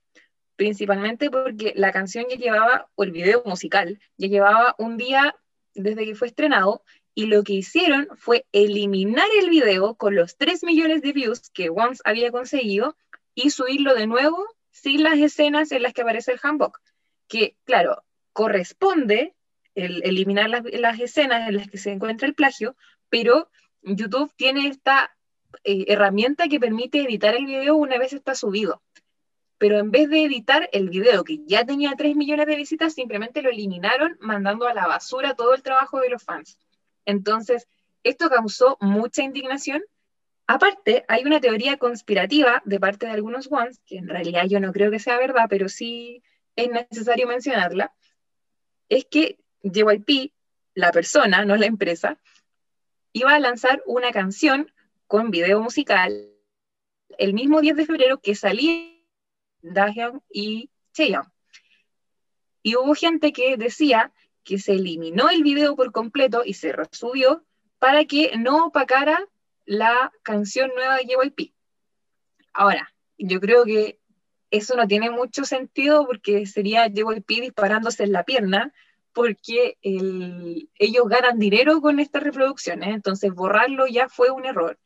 principalmente 0.57 1.31
porque 1.31 1.73
la 1.77 1.93
canción 1.93 2.27
ya 2.29 2.37
llevaba, 2.37 2.89
o 2.95 3.05
el 3.05 3.13
video 3.13 3.43
musical, 3.45 4.01
ya 4.17 4.29
llevaba 4.29 4.75
un 4.79 4.97
día 4.97 5.35
desde 5.75 6.05
que 6.05 6.15
fue 6.15 6.29
estrenado 6.29 6.83
y 7.15 7.27
lo 7.27 7.43
que 7.43 7.55
hicieron 7.55 8.09
fue 8.17 8.47
eliminar 8.53 9.27
el 9.41 9.51
video 9.51 9.97
con 9.97 10.15
los 10.15 10.37
3 10.37 10.63
millones 10.65 11.03
de 11.03 11.13
views 11.13 11.51
que 11.51 11.71
Once 11.71 12.01
había 12.05 12.31
conseguido 12.31 12.97
y 13.35 13.51
subirlo 13.51 13.95
de 13.95 14.07
nuevo 14.07 14.47
sin 14.71 15.03
las 15.03 15.19
escenas 15.19 15.73
en 15.73 15.83
las 15.83 15.93
que 15.93 16.03
aparece 16.03 16.33
el 16.33 16.41
handbook, 16.43 16.81
que 17.27 17.57
claro, 17.65 18.05
corresponde 18.33 19.35
el 19.75 20.03
eliminar 20.05 20.49
las, 20.49 21.01
escenas 21.01 21.49
en 21.49 21.57
las 21.57 21.69
que 21.69 21.79
se 21.79 21.91
encuentra 21.91 22.27
el 22.27 22.35
plagio, 22.35 22.77
pero 23.09 23.51
YouTube 23.83 24.33
tiene 24.37 24.69
esta 24.69 25.17
eh, 25.65 25.87
herramienta 25.89 26.49
que 26.49 26.61
permite 26.61 27.03
editar 27.03 27.35
el 27.35 27.47
video 27.47 27.77
una 27.77 27.99
vez 27.99 28.13
está 28.13 28.35
subido. 28.35 28.83
Pero 29.59 29.79
en 29.79 29.91
vez 29.91 30.09
de 30.09 30.25
editar 30.25 30.69
el 30.73 30.89
video 30.89 31.25
que 31.25 31.41
ya 31.45 31.67
tenía 31.67 31.93
3 31.97 32.17
millones 32.17 32.47
de 32.47 32.57
visitas, 32.57 32.95
simplemente 32.95 33.43
lo 33.43 33.51
eliminaron 33.51 34.17
mandando 34.21 34.67
a 34.67 34.75
la 34.75 34.87
basura 34.87 35.35
todo 35.35 35.55
el 35.55 35.63
trabajo 35.63 36.01
de 36.01 36.11
los 36.11 36.23
fans. 36.23 36.59
Entonces, 37.05 37.69
esto 38.05 38.31
causó 38.31 38.79
mucha 38.81 39.23
indignación 39.23 39.83
Aparte, 40.51 41.05
hay 41.09 41.25
una 41.25 41.43
teoría 41.43 41.77
conspirativa 41.77 42.63
de 42.65 42.81
parte 42.81 43.05
de 43.05 43.13
algunos 43.13 43.53
ones, 43.53 43.83
que 43.85 43.99
en 43.99 44.09
realidad 44.09 44.45
yo 44.49 44.61
no 44.61 44.73
creo 44.73 44.91
que 44.91 44.99
sea 44.99 45.19
verdad, 45.19 45.45
pero 45.47 45.69
sí 45.69 46.23
es 46.57 46.71
necesario 46.71 47.27
mencionarla, 47.27 47.93
es 48.89 49.05
que 49.05 49.39
JYP, 49.63 50.33
la 50.73 50.91
persona, 50.91 51.45
no 51.45 51.55
la 51.57 51.67
empresa, 51.67 52.19
iba 53.13 53.35
a 53.35 53.39
lanzar 53.39 53.83
una 53.85 54.11
canción 54.11 54.73
con 55.07 55.31
video 55.31 55.61
musical 55.61 56.31
el 57.19 57.35
mismo 57.35 57.61
10 57.61 57.77
de 57.77 57.85
febrero 57.85 58.19
que 58.23 58.35
salía 58.35 58.98
Dahyun 59.63 60.23
y 60.31 60.71
Chaeyoung. 60.93 61.29
Y 62.63 62.77
hubo 62.77 62.95
gente 62.95 63.33
que 63.33 63.57
decía 63.57 64.13
que 64.45 64.59
se 64.59 64.73
eliminó 64.73 65.31
el 65.31 65.43
video 65.43 65.77
por 65.77 65.93
completo 65.93 66.43
y 66.45 66.55
se 66.55 66.73
resubió 66.73 67.45
para 67.79 68.05
que 68.05 68.37
no 68.37 68.67
opacara 68.67 69.27
la 69.65 70.13
canción 70.23 70.71
nueva 70.75 70.97
de 70.97 71.05
JYP. 71.05 71.53
Ahora, 72.53 72.93
yo 73.19 73.41
creo 73.41 73.65
que 73.65 73.99
eso 74.51 74.75
no 74.77 74.89
tiene 74.89 75.11
mucho 75.11 75.45
sentido 75.45 76.07
porque 76.07 76.47
sería 76.47 76.89
JYP 76.89 77.29
disparándose 77.43 78.05
en 78.05 78.13
la 78.13 78.25
pierna, 78.25 78.73
porque 79.13 79.77
ellos 79.83 81.09
ganan 81.09 81.39
dinero 81.39 81.81
con 81.81 82.01
estas 82.01 82.23
reproducciones, 82.23 82.95
entonces 82.95 83.35
borrarlo 83.35 83.87
ya 83.87 84.09
fue 84.09 84.31
un 84.31 84.47
error. 84.47 84.79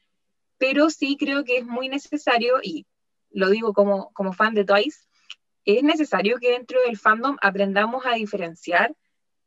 Pero 0.58 0.90
sí 0.90 1.16
creo 1.18 1.44
que 1.44 1.58
es 1.58 1.66
muy 1.66 1.88
necesario, 1.88 2.60
y 2.62 2.86
lo 3.32 3.50
digo 3.50 3.72
como, 3.72 4.12
como 4.12 4.32
fan 4.32 4.54
de 4.54 4.64
Twice, 4.64 5.00
es 5.64 5.82
necesario 5.82 6.38
que 6.38 6.50
dentro 6.50 6.80
del 6.86 6.98
fandom 6.98 7.36
aprendamos 7.40 8.04
a 8.06 8.14
diferenciar 8.14 8.94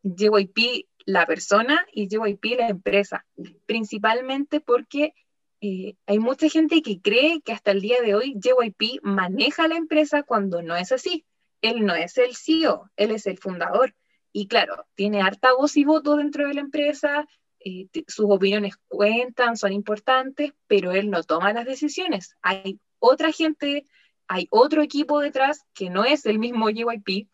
JYP 0.03 0.87
la 1.05 1.25
persona 1.25 1.85
y 1.91 2.07
JYP 2.07 2.57
la 2.57 2.69
empresa, 2.69 3.25
principalmente 3.65 4.59
porque 4.59 5.13
eh, 5.61 5.95
hay 6.05 6.19
mucha 6.19 6.49
gente 6.49 6.81
que 6.81 7.01
cree 7.01 7.41
que 7.41 7.51
hasta 7.51 7.71
el 7.71 7.81
día 7.81 8.01
de 8.01 8.15
hoy 8.15 8.35
JYP 8.39 9.01
maneja 9.03 9.67
la 9.67 9.75
empresa 9.75 10.23
cuando 10.23 10.61
no 10.61 10.75
es 10.75 10.91
así. 10.91 11.25
Él 11.61 11.85
no 11.85 11.95
es 11.95 12.17
el 12.17 12.35
CEO, 12.35 12.89
él 12.95 13.11
es 13.11 13.25
el 13.25 13.37
fundador. 13.37 13.95
Y 14.31 14.47
claro, 14.47 14.85
tiene 14.95 15.21
harta 15.21 15.53
voz 15.53 15.77
y 15.77 15.85
voto 15.85 16.17
dentro 16.17 16.47
de 16.47 16.53
la 16.53 16.61
empresa, 16.61 17.25
eh, 17.59 17.87
sus 18.07 18.27
opiniones 18.29 18.75
cuentan, 18.87 19.57
son 19.57 19.71
importantes, 19.71 20.53
pero 20.67 20.91
él 20.91 21.09
no 21.09 21.23
toma 21.23 21.53
las 21.53 21.65
decisiones. 21.65 22.35
Hay 22.41 22.79
otra 23.05 23.31
gente, 23.31 23.85
hay 24.27 24.47
otro 24.49 24.81
equipo 24.81 25.19
detrás 25.19 25.65
que 25.73 25.89
no 25.89 26.03
es 26.03 26.25
el 26.25 26.39
mismo 26.39 26.69
JYP 26.69 27.29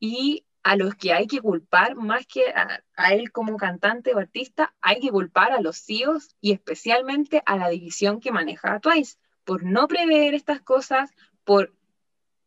y 0.00 0.44
a 0.62 0.76
los 0.76 0.94
que 0.94 1.12
hay 1.12 1.26
que 1.26 1.40
culpar 1.40 1.96
más 1.96 2.26
que 2.26 2.46
a, 2.48 3.12
él 3.12 3.32
como 3.32 3.56
cantante 3.56 4.14
o 4.14 4.18
artista, 4.18 4.74
hay 4.80 5.00
que 5.00 5.10
culpar 5.10 5.52
a 5.52 5.60
los 5.60 5.84
CEOs 5.84 6.36
y 6.40 6.52
especialmente 6.52 7.42
a 7.46 7.56
la 7.56 7.68
división 7.68 8.20
que 8.20 8.30
maneja 8.30 8.80
Twice 8.80 9.16
por 9.44 9.64
no 9.64 9.88
prever 9.88 10.34
estas 10.34 10.60
cosas, 10.60 11.10
por 11.44 11.72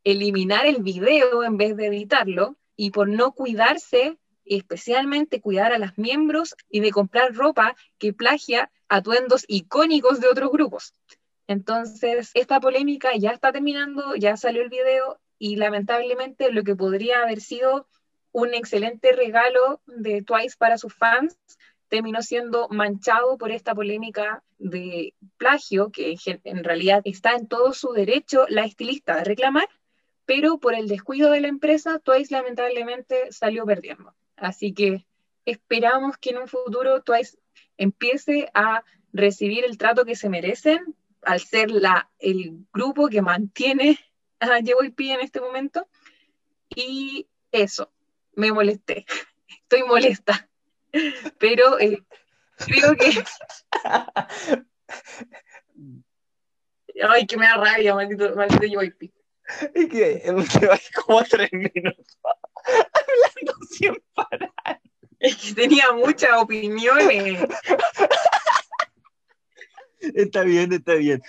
eliminar 0.03 0.65
el 0.65 0.82
video 0.82 1.44
en 1.44 1.58
vez 1.58 1.75
de 1.75 1.88
editarlo 1.88 2.55
y 2.77 2.91
por 2.91 3.10
no 3.10 3.34
cuidarse 3.34 4.17
especialmente 4.46 5.41
cuidar 5.41 5.74
a 5.74 5.79
los 5.79 5.98
miembros 5.98 6.55
y 6.70 6.79
de 6.79 6.91
comprar 6.91 7.34
ropa 7.34 7.75
que 7.98 8.13
plagia 8.13 8.72
atuendos 8.88 9.44
icónicos 9.48 10.20
de 10.22 10.27
otros 10.27 10.51
grupos. 10.51 10.94
Entonces, 11.48 12.32
esta 12.34 12.60
polémica 12.60 13.16
ya 13.16 13.32
está 13.32 13.52
terminando, 13.52 14.16
ya 14.16 14.36
salió 14.38 14.62
el 14.62 14.70
video 14.70 15.20
y 15.38 15.58
lamentablemente 15.58 16.52
lo 16.52 16.64
que 16.64 16.75
podría 16.75 17.22
haber 17.22 17.42
sido 17.42 17.88
un 18.32 18.54
excelente 18.54 19.12
regalo 19.12 19.82
de 19.86 20.22
Twice 20.22 20.56
para 20.58 20.78
sus 20.78 20.94
fans, 20.94 21.38
terminó 21.88 22.22
siendo 22.22 22.68
manchado 22.70 23.38
por 23.38 23.52
esta 23.52 23.75
polémica 23.75 24.44
de 24.58 25.14
plagio, 25.38 25.92
que 25.92 26.18
en 26.25 26.64
realidad 26.64 27.02
está 27.06 27.36
en 27.36 27.48
todo 27.48 27.74
su 27.74 27.94
derecho 27.94 28.46
la 28.50 28.66
estilista 28.66 29.16
de 29.16 29.24
reclamar, 29.24 29.70
pero 30.25 30.58
por 30.58 30.74
el 30.74 30.88
descuido 30.88 31.30
de 31.32 31.42
la 31.42 31.48
empresa, 31.48 32.00
Twice 32.00 32.34
lamentablemente 32.34 33.32
salió 33.32 33.66
perdiendo. 33.66 34.14
Así 34.36 34.74
que 34.74 35.06
esperamos 35.46 36.18
que 36.18 36.32
en 36.32 36.40
un 36.40 36.48
futuro 36.48 37.04
Twice 37.04 37.38
empiece 37.78 38.50
a 38.54 38.84
recibir 39.14 39.64
el 39.64 39.78
trato 39.78 40.04
que 40.04 40.16
se 40.16 40.30
merecen 40.30 40.96
al 41.25 41.39
ser 41.39 41.72
la, 41.72 42.10
el 42.20 42.65
grupo 42.74 43.08
que 43.08 43.22
mantiene 43.22 44.00
a 44.39 44.60
JYP 44.60 45.00
en 45.00 45.22
este 45.22 45.41
momento. 45.41 45.88
Y 46.70 47.27
eso, 47.51 47.91
me 48.34 48.51
molesté. 48.51 49.05
Estoy 49.48 49.84
molesta. 49.84 50.50
Pero 51.38 51.79
eh, 51.79 52.03
creo 52.58 52.96
que. 52.96 53.24
Ay, 57.10 57.27
que 57.27 57.38
me 57.38 57.46
da 57.46 57.58
rabia, 57.58 57.94
maldito, 57.94 58.36
maldito 58.36 58.65
JYP. 58.65 59.12
Es 59.74 59.89
que 59.89 60.24
como 61.05 61.24
tres 61.24 61.51
minutos 61.51 62.17
hablando 62.24 63.53
sin 63.70 63.96
parar. 64.13 64.82
Es 65.20 65.36
que 65.36 65.53
tenía 65.53 65.91
muchas 65.91 66.32
opiniones. 66.41 67.39
Está 70.14 70.44
bien, 70.44 70.72
está 70.74 70.94
bien. 70.96 71.22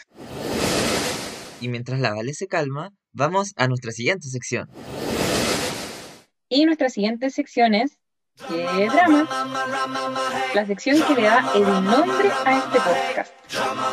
Y 1.61 1.69
mientras 1.69 2.01
la 2.01 2.13
Vale 2.13 2.35
se 2.35 2.47
calma, 2.47 2.93
vamos 3.13 3.53
a 3.57 3.69
nuestra 3.69 3.93
siguiente 3.93 4.29
sección. 4.29 4.69
Y 6.49 6.65
nuestra 6.65 6.89
siguiente 6.89 7.31
sección 7.31 7.75
es 7.75 7.99
¿Qué 8.49 8.89
drama? 8.93 9.27
La 10.55 10.67
sección 10.67 11.01
que 11.09 11.15
le 11.15 11.23
da 11.23 11.53
el 11.55 11.63
nombre 11.63 12.29
a 12.45 12.59
este 12.59 12.79
podcast. 12.79 13.33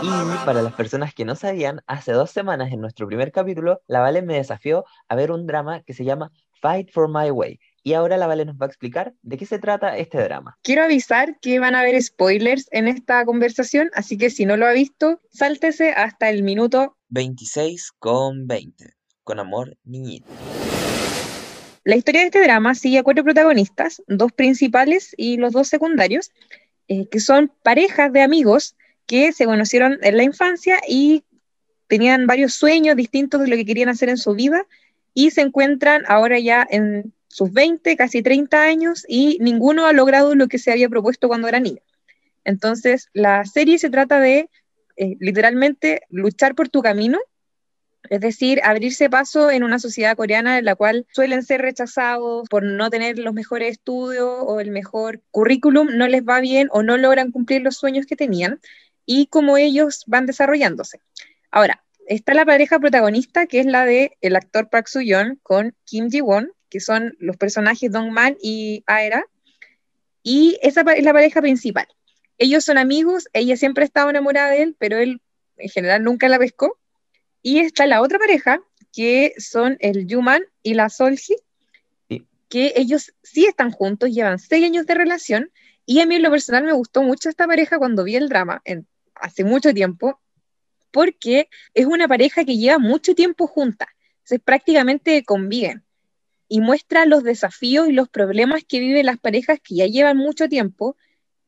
Y 0.01 0.45
para 0.45 0.61
las 0.61 0.73
personas 0.73 1.13
que 1.13 1.23
no 1.23 1.35
sabían, 1.35 1.81
hace 1.87 2.11
dos 2.11 2.31
semanas 2.31 2.73
en 2.73 2.81
nuestro 2.81 3.07
primer 3.07 3.31
capítulo, 3.31 3.81
la 3.87 4.01
Vale 4.01 4.21
me 4.21 4.35
desafió 4.35 4.83
a 5.07 5.15
ver 5.15 5.31
un 5.31 5.47
drama 5.47 5.81
que 5.83 5.93
se 5.93 6.03
llama 6.03 6.31
Fight 6.61 6.91
for 6.91 7.07
My 7.07 7.31
Way. 7.31 7.59
Y 7.85 7.93
ahora 7.93 8.15
la 8.15 8.27
Vale 8.27 8.45
nos 8.45 8.55
va 8.55 8.65
a 8.65 8.69
explicar 8.69 9.13
de 9.21 9.37
qué 9.37 9.45
se 9.45 9.59
trata 9.59 9.97
este 9.97 10.17
drama. 10.21 10.57
Quiero 10.63 10.83
avisar 10.83 11.37
que 11.41 11.59
van 11.59 11.75
a 11.75 11.81
haber 11.81 12.01
spoilers 12.01 12.69
en 12.71 12.87
esta 12.87 13.25
conversación, 13.25 13.91
así 13.93 14.17
que 14.17 14.29
si 14.29 14.45
no 14.45 14.55
lo 14.55 14.65
ha 14.65 14.71
visto, 14.71 15.19
sáltese 15.31 15.91
hasta 15.91 16.29
el 16.29 16.43
minuto 16.43 16.95
26 17.09 17.91
con 17.99 18.47
20. 18.47 18.93
Con 19.25 19.39
amor, 19.39 19.77
niñito. 19.83 20.27
La 21.83 21.97
historia 21.97 22.21
de 22.21 22.27
este 22.27 22.41
drama 22.41 22.73
sigue 22.73 22.99
a 22.99 23.03
cuatro 23.03 23.25
protagonistas, 23.25 24.01
dos 24.07 24.31
principales 24.31 25.13
y 25.17 25.35
los 25.35 25.51
dos 25.51 25.67
secundarios, 25.67 26.31
eh, 26.87 27.09
que 27.09 27.19
son 27.19 27.51
parejas 27.63 28.13
de 28.13 28.21
amigos 28.21 28.77
que 29.05 29.33
se 29.33 29.43
conocieron 29.43 29.99
en 30.01 30.15
la 30.15 30.23
infancia 30.23 30.79
y 30.87 31.25
tenían 31.87 32.27
varios 32.27 32.53
sueños 32.53 32.95
distintos 32.95 33.41
de 33.41 33.47
lo 33.49 33.57
que 33.57 33.65
querían 33.65 33.89
hacer 33.89 34.07
en 34.07 34.17
su 34.17 34.33
vida 34.33 34.65
y 35.13 35.31
se 35.31 35.41
encuentran 35.41 36.03
ahora 36.07 36.39
ya 36.39 36.65
en 36.69 37.13
sus 37.33 37.51
20, 37.51 37.95
casi 37.97 38.21
30 38.21 38.63
años 38.63 39.05
y 39.07 39.37
ninguno 39.41 39.85
ha 39.85 39.93
logrado 39.93 40.35
lo 40.35 40.47
que 40.47 40.59
se 40.59 40.71
había 40.71 40.89
propuesto 40.89 41.27
cuando 41.27 41.47
era 41.47 41.59
niño. 41.59 41.81
Entonces, 42.43 43.09
la 43.13 43.45
serie 43.45 43.79
se 43.79 43.89
trata 43.89 44.19
de 44.19 44.49
eh, 44.97 45.15
literalmente 45.19 46.01
luchar 46.09 46.55
por 46.55 46.69
tu 46.69 46.81
camino 46.81 47.19
es 48.09 48.19
decir, 48.19 48.59
abrirse 48.63 49.09
paso 49.09 49.49
en 49.49 49.63
una 49.63 49.79
sociedad 49.79 50.17
coreana 50.17 50.57
en 50.57 50.65
la 50.65 50.75
cual 50.75 51.07
suelen 51.13 51.43
ser 51.43 51.61
rechazados 51.61 52.47
por 52.49 52.63
no 52.63 52.89
tener 52.89 53.17
los 53.17 53.33
mejores 53.33 53.71
estudios 53.71 54.29
o 54.41 54.59
el 54.59 54.71
mejor 54.71 55.21
currículum, 55.31 55.87
no 55.95 56.07
les 56.07 56.23
va 56.23 56.41
bien 56.41 56.67
o 56.71 56.83
no 56.83 56.97
logran 56.97 57.31
cumplir 57.31 57.61
los 57.61 57.77
sueños 57.77 58.05
que 58.05 58.15
tenían 58.15 58.59
y 59.05 59.27
cómo 59.27 59.57
ellos 59.57 60.03
van 60.05 60.25
desarrollándose. 60.25 60.99
Ahora, 61.49 61.83
está 62.07 62.33
la 62.33 62.45
pareja 62.45 62.79
protagonista, 62.79 63.47
que 63.47 63.59
es 63.59 63.65
la 63.65 63.85
de 63.85 64.17
el 64.21 64.35
actor 64.35 64.69
Park 64.69 64.87
Soo-yeon 64.87 65.39
con 65.41 65.73
Kim 65.85 66.09
Ji-won, 66.09 66.51
que 66.73 66.79
son 66.79 67.15
los 67.19 67.37
personajes 67.37 67.91
Dong 67.91 68.09
Man 68.09 68.35
y 68.41 68.83
Aera, 68.87 69.27
y 70.23 70.57
esa 70.63 70.81
es 70.81 71.03
la 71.03 71.13
pareja 71.13 71.39
principal. 71.39 71.85
Ellos 72.39 72.65
son 72.65 72.79
amigos, 72.79 73.27
ella 73.31 73.55
siempre 73.57 73.83
ha 73.83 73.85
estado 73.85 74.09
enamorada 74.09 74.49
de 74.49 74.63
él, 74.63 74.75
pero 74.79 74.97
él 74.97 75.21
en 75.57 75.69
general 75.69 76.03
nunca 76.03 76.27
la 76.29 76.39
pescó. 76.39 76.79
Y 77.43 77.59
está 77.59 77.85
la 77.85 78.01
otra 78.01 78.17
pareja, 78.17 78.59
que 78.91 79.35
son 79.37 79.77
el 79.81 80.07
Yuman 80.07 80.41
y 80.63 80.73
la 80.73 80.89
Solji, 80.89 81.35
que 82.49 82.73
ellos 82.75 83.13
sí 83.21 83.45
están 83.45 83.69
juntos, 83.69 84.09
llevan 84.09 84.39
seis 84.39 84.65
años 84.65 84.87
de 84.87 84.95
relación, 84.95 85.51
y 85.85 85.99
a 85.99 86.07
mí 86.07 86.15
en 86.15 86.23
lo 86.23 86.31
personal 86.31 86.63
me 86.63 86.73
gustó 86.73 87.03
mucho 87.03 87.29
esta 87.29 87.45
pareja 87.45 87.77
cuando 87.77 88.03
vi 88.03 88.15
el 88.15 88.29
drama, 88.29 88.63
en, 88.65 88.87
hace 89.13 89.43
mucho 89.43 89.75
tiempo, 89.75 90.19
porque 90.89 91.49
es 91.75 91.85
una 91.85 92.07
pareja 92.07 92.43
que 92.45 92.57
lleva 92.57 92.79
mucho 92.79 93.13
tiempo 93.13 93.45
junta, 93.45 93.87
entonces 94.21 94.39
prácticamente 94.43 95.23
conviven 95.23 95.83
y 96.53 96.61
muestra 96.61 97.07
los 97.07 97.23
desafíos 97.23 97.89
y 97.89 97.93
los 97.93 98.09
problemas 98.09 98.63
que 98.63 98.79
viven 98.79 99.07
las 99.07 99.17
parejas 99.17 99.59
que 99.59 99.73
ya 99.73 99.87
llevan 99.87 100.17
mucho 100.17 100.47
tiempo 100.47 100.95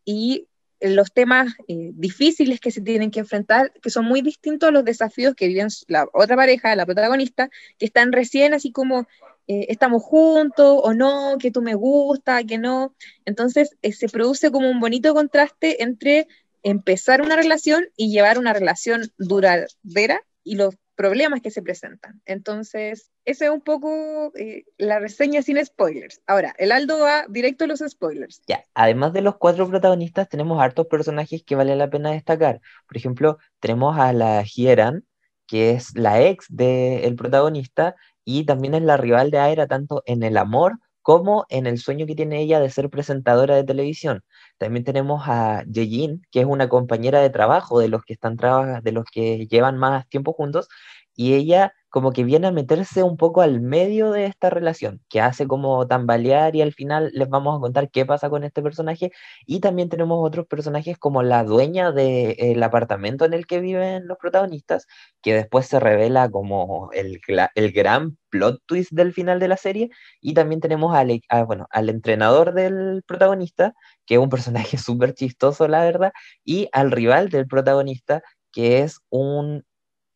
y 0.04 0.48
los 0.82 1.14
temas 1.14 1.54
eh, 1.68 1.92
difíciles 1.94 2.60
que 2.60 2.72
se 2.72 2.82
tienen 2.82 3.12
que 3.12 3.20
enfrentar, 3.20 3.72
que 3.84 3.92
son 3.92 4.06
muy 4.06 4.24
distintos 4.24 4.68
a 4.68 4.72
los 4.72 4.84
desafíos 4.84 5.36
que 5.36 5.46
viven 5.46 5.68
la 5.90 6.08
otra 6.12 6.36
pareja, 6.36 6.76
la 6.76 6.88
protagonista, 6.88 7.52
que 7.78 7.86
están 7.86 8.14
recién 8.14 8.56
así 8.56 8.72
como 8.72 9.02
eh, 9.48 9.68
estamos 9.70 10.02
juntos 10.02 10.80
o 10.82 10.96
no, 10.96 11.38
que 11.40 11.52
tú 11.52 11.62
me 11.62 11.76
gusta, 11.76 12.44
que 12.44 12.58
no. 12.58 12.96
Entonces 13.26 13.78
eh, 13.84 13.92
se 13.92 14.10
produce 14.10 14.50
como 14.50 14.72
un 14.72 14.80
bonito 14.80 15.14
contraste 15.14 15.84
entre 15.84 16.28
empezar 16.64 17.22
una 17.22 17.36
relación 17.36 17.86
y 17.96 18.12
llevar 18.12 18.40
una 18.40 18.54
relación 18.54 19.12
duradera 19.20 20.24
y 20.44 20.56
los 20.56 20.74
problemas 20.96 21.42
que 21.42 21.52
se 21.52 21.62
presentan. 21.62 22.22
Entonces, 22.26 23.12
esa 23.26 23.46
es 23.46 23.52
un 23.52 23.62
poco 23.62 24.32
eh, 24.36 24.66
la 24.78 25.00
reseña 25.00 25.42
sin 25.42 25.64
spoilers. 25.64 26.22
Ahora, 26.26 26.56
el 26.58 26.72
Aldo 26.72 27.00
va 27.00 27.26
directo 27.30 27.66
a 27.66 27.68
los 27.68 27.80
spoilers. 27.80 28.42
Ya, 28.48 28.64
además 28.74 29.14
de 29.14 29.22
los 29.22 29.38
cuatro 29.38 29.68
protagonistas, 29.70 30.30
tenemos 30.30 30.62
hartos 30.62 30.88
personajes 30.88 31.44
que 31.44 31.56
vale 31.56 31.76
la 31.76 31.90
pena 31.90 32.12
destacar. 32.12 32.62
Por 32.88 32.98
ejemplo, 32.98 33.38
tenemos 33.60 33.98
a 33.98 34.14
la 34.14 34.44
Hieran, 34.44 35.06
que 35.48 35.72
es 35.72 35.96
la 35.96 36.22
ex 36.22 36.46
del 36.50 37.16
protagonista 37.16 37.96
y 38.24 38.46
también 38.46 38.74
es 38.74 38.82
la 38.82 38.98
rival 38.98 39.32
de 39.32 39.40
Aira 39.40 39.68
tanto 39.68 40.02
en 40.06 40.24
el 40.24 40.38
amor 40.38 40.80
como 41.06 41.46
en 41.50 41.68
el 41.68 41.78
sueño 41.78 42.08
que 42.08 42.16
tiene 42.16 42.42
ella 42.42 42.60
de 42.60 42.72
ser 42.72 42.90
presentadora 42.90 43.56
de 43.56 43.64
televisión. 43.64 44.24
También 44.58 44.84
tenemos 44.84 45.22
a 45.28 45.64
Yejin, 45.66 46.24
que 46.32 46.40
es 46.40 46.48
una 46.48 46.68
compañera 46.68 47.22
de 47.22 47.30
trabajo 47.30 47.80
de 47.80 47.90
los 47.90 48.04
que 48.04 48.14
están 48.14 48.38
de 48.38 48.92
los 48.92 49.06
que 49.14 49.46
llevan 49.46 49.78
más 49.78 50.10
tiempo 50.10 50.34
juntos, 50.34 50.68
y 51.16 51.34
ella 51.34 51.74
como 51.96 52.12
que 52.12 52.26
viene 52.26 52.48
a 52.48 52.52
meterse 52.52 53.04
un 53.04 53.16
poco 53.16 53.42
al 53.42 53.62
medio 53.62 54.12
de 54.12 54.26
esta 54.26 54.50
relación, 54.50 55.02
que 55.08 55.22
hace 55.22 55.48
como 55.48 55.88
tambalear 55.88 56.54
y 56.54 56.62
al 56.62 56.74
final 56.74 57.10
les 57.14 57.30
vamos 57.30 57.56
a 57.56 57.62
contar 57.62 57.90
qué 57.90 58.06
pasa 58.06 58.30
con 58.30 58.44
este 58.44 58.62
personaje. 58.62 59.14
Y 59.46 59.62
también 59.62 59.88
tenemos 59.88 60.20
otros 60.22 60.46
personajes 60.46 60.98
como 60.98 61.24
la 61.24 61.46
dueña 61.46 61.94
del 61.94 62.62
apartamento 62.64 63.24
en 63.24 63.34
el 63.34 63.48
que 63.48 63.62
viven 63.62 64.08
los 64.08 64.18
protagonistas, 64.18 64.88
que 65.22 65.34
después 65.36 65.68
se 65.68 65.80
revela 65.80 66.30
como 66.30 66.90
el, 66.92 67.22
el 67.56 67.72
gran 67.72 68.18
plot 68.30 68.62
twist 68.66 68.92
del 68.92 69.14
final 69.14 69.40
de 69.40 69.48
la 69.48 69.56
serie. 69.56 69.90
Y 70.20 70.34
también 70.34 70.60
tenemos 70.60 70.94
al, 70.94 71.22
bueno, 71.48 71.66
al 71.72 71.88
entrenador 71.90 72.54
del 72.54 73.04
protagonista, 73.08 73.74
que 74.06 74.16
es 74.16 74.20
un 74.20 74.30
personaje 74.30 74.78
súper 74.78 75.14
chistoso, 75.14 75.70
la 75.70 75.86
verdad, 75.86 76.12
y 76.44 76.68
al 76.74 76.92
rival 76.92 77.30
del 77.30 77.48
protagonista, 77.48 78.22
que 78.52 78.82
es 78.82 79.00
un 79.10 79.64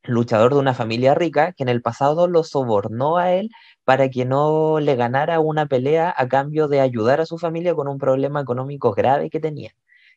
luchador 0.03 0.53
de 0.53 0.59
una 0.59 0.73
familia 0.73 1.15
rica 1.15 1.53
que 1.53 1.63
en 1.63 1.69
el 1.69 1.81
pasado 1.81 2.27
lo 2.27 2.43
sobornó 2.43 3.17
a 3.17 3.33
él 3.33 3.49
para 3.83 4.09
que 4.09 4.25
no 4.25 4.79
le 4.79 4.95
ganara 4.95 5.39
una 5.39 5.65
pelea 5.67 6.13
a 6.15 6.27
cambio 6.27 6.67
de 6.67 6.79
ayudar 6.81 7.21
a 7.21 7.25
su 7.25 7.37
familia 7.37 7.75
con 7.75 7.87
un 7.87 7.97
problema 7.97 8.41
económico 8.41 8.93
grave 8.93 9.29
que 9.29 9.39
tenía. 9.39 9.71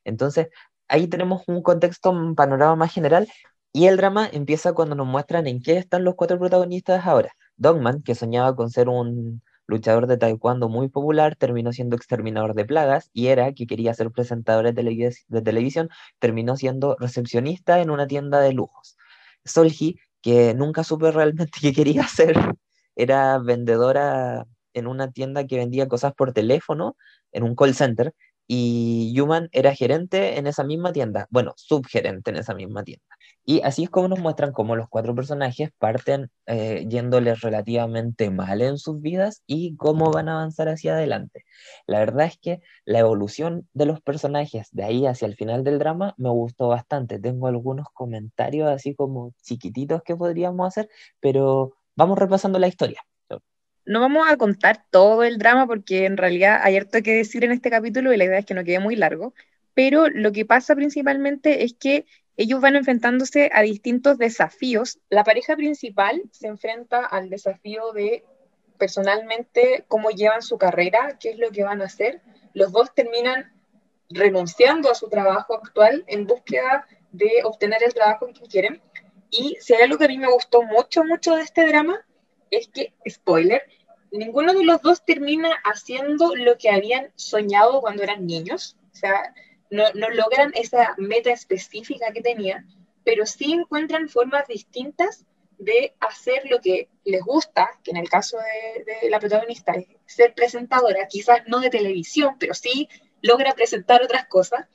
Entonces, 0.05 0.49
ahí 0.89 1.07
tenemos 1.09 1.43
un 1.47 1.63
contexto, 1.63 2.11
un 2.11 2.35
panorama 2.35 2.77
más 2.77 2.93
general 2.93 3.29
y 3.73 3.87
el 3.87 3.97
drama 3.97 4.29
empieza 4.33 4.73
cuando 4.75 4.95
nos 4.95 5.07
muestran 5.07 5.47
en 5.47 5.63
qué 5.63 5.79
están 5.79 6.05
los 6.05 6.15
cuatro 6.15 6.39
protagonistas 6.39 7.07
ahora. 7.07 7.33
Dogman, 7.57 8.03
que 8.03 8.15
soñaba 8.15 8.55
con 8.57 8.71
ser 8.71 8.89
un 8.89 9.43
luchador 9.67 10.07
de 10.07 10.19
taekwondo 10.19 10.69
muy 10.69 10.89
popular, 10.89 11.37
terminó 11.37 11.73
siendo 11.73 11.97
exterminador 11.97 12.55
de 12.55 12.65
plagas, 12.65 13.11
y 13.13 13.29
Era, 13.29 13.53
que 13.53 13.67
quería 13.67 13.95
ser 13.95 14.11
presentador 14.11 14.67
de 14.67 15.43
televisión, 15.43 15.89
terminó 16.19 16.57
siendo 16.57 16.97
recepcionista 16.99 17.81
en 17.81 17.91
una 17.91 18.07
tienda 18.07 18.41
de 18.41 18.53
lujos. 18.53 18.97
Solji, 19.45 19.99
que 20.23 20.55
nunca 20.55 20.85
supe 20.85 21.11
realmente 21.11 21.53
qué 21.63 21.73
quería 21.73 22.03
hacer, 22.03 22.37
era 22.97 23.39
vendedora 23.39 24.47
en 24.75 24.87
una 24.87 25.11
tienda 25.11 25.47
que 25.47 25.57
vendía 25.59 25.89
cosas 25.89 26.15
por 26.15 26.33
teléfono, 26.33 26.97
en 27.33 27.43
un 27.45 27.55
call 27.55 27.75
center, 27.75 28.15
y 28.47 29.19
Human 29.21 29.49
era 29.53 29.75
gerente 29.75 30.39
en 30.39 30.47
esa 30.47 30.65
misma 30.65 30.93
tienda, 30.93 31.27
bueno, 31.31 31.53
subgerente 31.57 32.31
en 32.31 32.37
esa 32.37 32.55
misma 32.55 32.85
tienda. 32.85 33.05
Y 33.45 33.61
así 33.63 33.85
es 33.85 33.91
como 33.91 34.09
nos 34.09 34.21
muestran 34.21 34.53
cómo 34.53 34.77
los 34.77 34.89
cuatro 34.89 35.15
personajes 35.15 35.71
parten 35.79 36.31
eh, 36.47 36.87
yéndoles 36.89 37.41
relativamente 37.41 38.31
mal 38.31 38.63
en 38.63 38.79
sus 38.79 39.01
vidas 39.03 39.43
y 39.47 39.77
cómo 39.77 40.13
van 40.13 40.29
a 40.29 40.35
avanzar 40.35 40.69
hacia 40.69 40.95
adelante. 40.95 41.45
La 41.87 41.99
verdad 41.99 42.27
es 42.27 42.39
que 42.39 42.61
la 42.85 43.01
evolución 43.01 43.69
de 43.73 43.87
los 43.87 44.01
personajes 44.01 44.69
de 44.71 44.85
ahí 44.85 45.07
hacia 45.07 45.27
el 45.27 45.35
final 45.37 45.65
del 45.65 45.79
drama 45.79 46.15
me 46.19 46.31
gustó 46.31 46.69
bastante. 46.69 47.19
Tengo 47.19 47.49
algunos 47.49 47.89
comentarios 47.93 48.69
así 48.69 48.95
como 48.95 49.33
chiquititos 49.43 50.03
que 50.03 50.17
podríamos 50.17 50.67
hacer, 50.69 50.89
pero 51.21 51.73
vamos 51.97 52.19
repasando 52.19 52.59
la 52.59 52.69
historia. 52.69 53.03
No 53.85 54.01
vamos 54.01 54.29
a 54.31 54.37
contar 54.37 54.85
todo 54.91 55.25
el 55.25 55.39
drama 55.39 55.67
porque 55.67 56.05
en 56.05 56.17
realidad 56.17 56.61
hay 56.63 56.77
harto 56.77 57.03
que 57.03 57.15
decir 57.15 57.45
en 57.45 57.53
este 57.53 57.71
capítulo 57.71 58.13
y 58.13 58.17
la 58.17 58.25
idea 58.25 58.39
es 58.39 58.47
que 58.47 58.55
no 58.55 58.65
quede 58.65 58.79
muy 58.79 58.97
largo, 58.97 59.35
pero 59.75 60.09
lo 60.09 60.33
que 60.33 60.45
pasa 60.45 60.75
principalmente 60.75 61.65
es 61.65 61.75
que 61.75 62.07
ellos 62.37 62.61
van 62.61 62.77
enfrentándose 62.77 63.51
a 63.53 63.63
distintos 63.63 64.19
desafíos. 64.19 64.99
La 65.11 65.25
pareja 65.25 65.57
principal 65.57 66.23
se 66.31 66.47
enfrenta 66.47 67.05
al 67.05 67.29
desafío 67.29 67.93
de 67.93 68.25
personalmente 68.79 69.85
cómo 69.89 70.11
llevan 70.11 70.43
su 70.43 70.59
carrera, 70.59 71.19
qué 71.21 71.31
es 71.31 71.39
lo 71.39 71.51
que 71.51 71.65
van 71.65 71.83
a 71.83 71.87
hacer. 71.87 72.21
Los 72.55 72.73
dos 72.73 72.95
terminan 72.95 73.53
renunciando 74.09 74.91
a 74.91 74.95
su 74.95 75.09
trabajo 75.09 75.55
actual 75.55 76.05
en 76.07 76.27
búsqueda 76.27 76.87
de 77.13 77.43
obtener 77.45 77.83
el 77.83 77.95
trabajo 77.95 78.29
que 78.29 78.47
quieren. 78.49 78.81
Y 79.31 79.57
si 79.61 79.75
hay 79.75 79.83
algo 79.83 79.99
que 79.99 80.05
a 80.05 80.09
mí 80.09 80.19
me 80.19 80.33
gustó 80.33 80.63
mucho, 80.63 81.05
mucho 81.05 81.37
de 81.37 81.43
este 81.43 81.67
drama, 81.67 82.05
es 82.53 82.69
que, 82.69 82.93
spoiler, 83.09 83.63
ninguno 84.13 84.53
de 84.53 84.65
los 84.65 84.81
dos 84.83 85.05
termina 85.05 85.51
haciendo 85.65 86.37
lo 86.37 86.57
que 86.59 86.71
habían 86.71 87.11
soñado 87.17 87.81
cuando 87.81 88.03
eran 88.03 88.27
niños. 88.27 88.77
O 88.93 88.95
sea, 88.95 89.35
no, 89.71 89.91
logran 90.11 90.53
esa 90.55 90.95
meta 90.99 91.31
específica 91.33 92.13
que 92.13 92.21
tenían, 92.21 92.69
pero 93.05 93.25
sí 93.27 93.53
encuentran 93.53 94.09
formas 94.09 94.47
distintas 94.47 95.25
de 95.59 95.95
hacer 96.01 96.43
lo 96.51 96.61
que 96.61 96.89
les 97.05 97.23
gusta, 97.23 97.71
que 97.83 97.93
en 97.93 97.97
el 97.97 98.09
caso 98.09 98.37
de, 98.37 99.09
la 99.09 99.19
protagonista 99.19 99.73
es 99.73 99.87
ser 100.07 100.35
presentadora, 100.35 101.09
quizás 101.09 101.41
no 101.47 101.61
de 101.61 101.71
televisión, 101.71 102.37
pero 102.39 102.53
sí 102.53 102.89
logra 103.23 103.55
presentar 103.55 104.03
otras 104.03 104.27
cosas, 104.27 104.67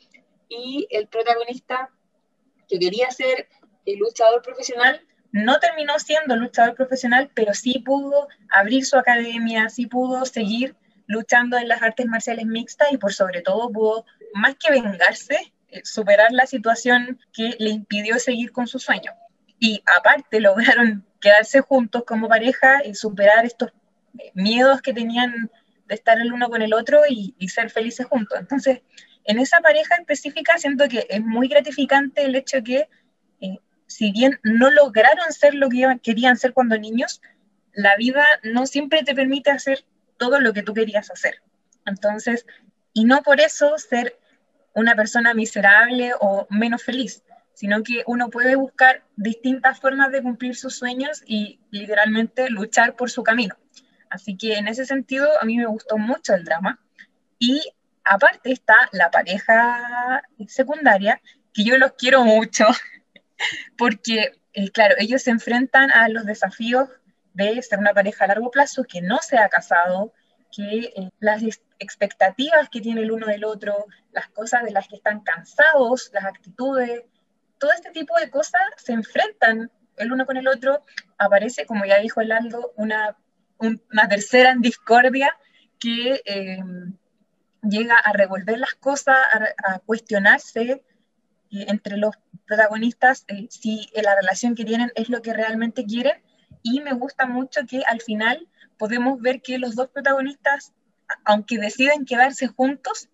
y 0.50 0.88
el 0.90 1.08
protagonista 1.08 1.92
que 2.68 2.80
quería 2.80 3.12
ser 3.12 3.48
el 3.86 4.00
luchador 4.00 4.42
profesional, 4.42 5.06
no 5.32 5.60
terminó 5.60 6.00
siendo 6.00 6.36
luchador 6.36 6.76
profesional, 6.76 7.30
pero 7.34 7.54
sí 7.54 7.80
pudo 7.80 8.28
abrir 8.50 8.86
su 8.86 8.98
academia, 8.98 9.70
sí 9.70 9.86
pudo 9.86 10.26
seguir 10.26 10.76
luchando 11.08 11.58
en 11.58 11.68
las 11.68 11.82
artes 11.82 12.06
marciales 12.06 12.46
mixtas 12.46 12.92
y 12.92 12.98
por 12.98 13.14
sobre 13.14 13.42
todo 13.42 13.72
pudo, 13.72 14.06
más 14.34 14.56
que 14.56 14.72
vengarse, 14.72 15.54
eh, 15.70 15.82
superar 15.84 16.32
la 16.32 16.46
situación 16.46 17.20
que 17.34 17.56
le 17.60 17.70
impidió 17.70 18.20
seguir 18.20 18.52
con 18.52 18.68
su 18.68 18.80
sueño. 18.80 19.12
Y 19.60 19.82
aparte 19.98 20.40
lograron 20.40 21.06
quedarse 21.20 21.62
juntos 21.62 22.04
como 22.06 22.28
pareja 22.28 22.86
y 22.86 22.94
superar 22.94 23.46
estos 23.46 23.72
eh, 24.20 24.32
miedos 24.34 24.82
que 24.82 24.94
tenían 24.94 25.50
de 25.88 25.96
estar 25.96 26.20
el 26.20 26.34
uno 26.34 26.50
con 26.50 26.62
el 26.62 26.74
otro 26.74 27.02
y, 27.10 27.34
ser 27.48 27.70
felices 27.70 28.06
juntos. 28.06 28.38
Entonces, 28.40 28.82
en 29.24 29.40
esa 29.40 29.60
pareja 29.62 29.96
específica 29.96 30.58
siento 30.58 30.88
que 30.88 31.08
es 31.10 31.22
muy 31.22 31.48
gratificante 31.48 32.24
el 32.26 32.36
hecho 32.36 32.62
que, 32.64 32.90
si 33.88 34.12
bien 34.12 34.40
no 34.44 34.70
lograron 34.70 35.32
ser 35.32 35.56
lo 35.56 35.70
que 35.70 36.00
querían 36.04 36.38
ser 36.38 36.54
cuando 36.54 36.78
niños, 36.78 37.22
la 37.74 37.96
vida 37.96 38.26
no 38.44 38.66
siempre 38.66 39.04
te 39.04 39.16
permite 39.16 39.52
hacer 39.52 39.86
todo 40.18 40.40
lo 40.40 40.54
que 40.54 40.64
tú 40.64 40.74
querías 40.74 41.10
hacer. 41.10 41.42
Entonces, 41.86 42.46
y 42.94 43.06
no 43.06 43.24
por 43.24 43.40
eso 43.40 43.78
ser 43.78 44.20
una 44.74 44.96
persona 44.96 45.34
miserable 45.34 46.14
o 46.20 46.48
menos 46.50 46.84
feliz, 46.84 47.24
sino 47.54 47.82
que 47.82 48.04
uno 48.06 48.30
puede 48.30 48.56
buscar 48.56 49.04
distintas 49.16 49.80
formas 49.80 50.12
de 50.12 50.22
cumplir 50.22 50.56
sus 50.56 50.76
sueños 50.76 51.24
y 51.26 51.60
literalmente 51.72 52.50
luchar 52.50 52.96
por 52.96 53.10
su 53.10 53.24
camino. 53.24 53.56
Así 54.10 54.38
que 54.38 54.56
en 54.56 54.68
ese 54.68 54.86
sentido 54.86 55.30
a 55.42 55.46
mí 55.46 55.58
me 55.58 55.66
gustó 55.66 55.98
mucho 55.98 56.34
el 56.36 56.44
drama. 56.44 56.80
Y 57.40 57.62
aparte 58.04 58.52
está 58.52 58.76
la 58.92 59.10
pareja 59.12 60.22
secundaria, 60.48 61.22
que 61.54 61.64
yo 61.64 61.78
los 61.78 61.94
quiero 61.94 62.24
mucho, 62.24 62.66
porque 63.78 64.32
eh, 64.54 64.72
claro, 64.72 64.96
ellos 64.98 65.22
se 65.22 65.32
enfrentan 65.32 65.92
a 65.92 66.10
los 66.10 66.26
desafíos 66.26 66.90
de 67.34 67.62
ser 67.62 67.80
una 67.80 67.94
pareja 67.94 68.26
a 68.26 68.30
largo 68.30 68.50
plazo, 68.50 68.84
que 68.84 69.02
no 69.02 69.20
se 69.20 69.38
ha 69.38 69.50
casado, 69.50 70.14
que 70.52 70.92
eh, 70.96 71.12
las 71.20 71.44
expectativas 71.78 72.70
que 72.70 72.82
tiene 72.82 73.02
el 73.02 73.12
uno 73.12 73.28
del 73.28 73.46
otro, 73.46 73.86
las 74.12 74.28
cosas 74.30 74.64
de 74.64 74.72
las 74.72 74.88
que 74.88 74.96
están 74.96 75.20
cansados, 75.20 76.10
las 76.14 76.26
actitudes, 76.26 77.04
todo 77.60 77.72
este 77.72 77.92
tipo 77.92 78.18
de 78.20 78.30
cosas 78.30 78.62
se 78.78 78.94
enfrentan 78.94 79.72
el 79.98 80.12
uno 80.12 80.26
con 80.26 80.38
el 80.38 80.48
otro, 80.48 80.84
aparece, 81.18 81.66
como 81.66 81.86
ya 81.86 82.00
dijo 82.00 82.22
el 82.22 82.32
Aldo, 82.32 82.74
una, 82.78 83.16
una 83.60 84.08
tercera 84.08 84.52
en 84.52 84.62
discordia 84.62 85.36
que 85.80 86.22
eh, 86.26 86.64
llega 87.62 87.96
a 87.96 88.14
revolver 88.14 88.60
las 88.60 88.76
cosas, 88.76 89.18
a, 89.64 89.80
cuestionarse 89.80 90.62
eh, 90.62 90.84
entre 91.52 91.98
los 91.98 92.16
protagonistas 92.46 93.26
si 93.50 93.90
la 93.94 94.16
relación 94.16 94.56
que 94.56 94.66
tienen 94.66 94.92
es 94.96 95.10
lo 95.10 95.22
que 95.22 95.34
realmente 95.34 95.86
quieren. 95.86 96.22
Y 96.64 96.82
me 96.82 96.94
gusta 96.94 97.26
mucho 97.26 97.62
que 97.68 97.84
al 97.86 98.02
final 98.02 98.48
podemos 98.78 99.22
ver 99.22 99.42
que 99.42 99.58
los 99.58 99.76
dos 99.76 99.90
protagonistas, 99.90 100.74
aunque 101.26 101.58
deciden 101.58 102.06
quedarse 102.06 102.48
juntos, 102.48 103.10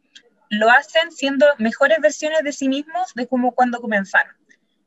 lo 0.49 0.69
hacen 0.69 1.11
siendo 1.11 1.45
mejores 1.57 1.99
versiones 2.01 2.43
de 2.43 2.53
sí 2.53 2.69
mismos 2.69 3.13
de 3.15 3.27
como 3.27 3.53
cuando 3.53 3.81
comenzaron. 3.81 4.35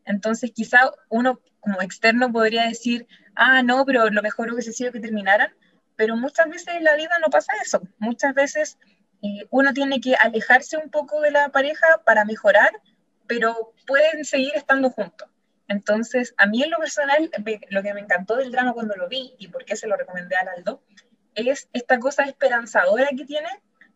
Entonces 0.04 0.52
quizá 0.54 0.90
uno 1.08 1.40
como 1.60 1.82
externo 1.82 2.32
podría 2.32 2.68
decir, 2.68 3.06
ah, 3.34 3.62
no, 3.62 3.84
pero 3.84 4.08
lo 4.08 4.22
mejor 4.22 4.52
hubiese 4.52 4.72
sido 4.72 4.92
que 4.92 5.00
terminaran, 5.00 5.52
pero 5.96 6.16
muchas 6.16 6.48
veces 6.48 6.68
en 6.76 6.84
la 6.84 6.94
vida 6.94 7.18
no 7.20 7.28
pasa 7.28 7.52
eso. 7.64 7.82
Muchas 7.98 8.34
veces 8.34 8.78
eh, 9.22 9.46
uno 9.50 9.72
tiene 9.72 10.00
que 10.00 10.14
alejarse 10.14 10.76
un 10.76 10.90
poco 10.90 11.20
de 11.20 11.32
la 11.32 11.48
pareja 11.48 11.86
para 12.04 12.24
mejorar, 12.24 12.70
pero 13.26 13.72
pueden 13.86 14.24
seguir 14.24 14.52
estando 14.54 14.90
juntos. 14.90 15.28
Entonces, 15.68 16.34
a 16.36 16.46
mí 16.46 16.62
en 16.62 16.70
lo 16.70 16.78
personal, 16.78 17.30
lo 17.70 17.82
que 17.82 17.94
me 17.94 18.00
encantó 18.00 18.36
del 18.36 18.52
drama 18.52 18.72
cuando 18.72 18.94
lo 18.94 19.08
vi 19.08 19.34
y 19.38 19.48
por 19.48 19.64
qué 19.64 19.76
se 19.76 19.88
lo 19.88 19.96
recomendé 19.96 20.36
al 20.36 20.48
Aldo, 20.48 20.82
es 21.34 21.68
esta 21.72 21.98
cosa 21.98 22.24
esperanzadora 22.24 23.08
que 23.16 23.24
tiene 23.24 23.48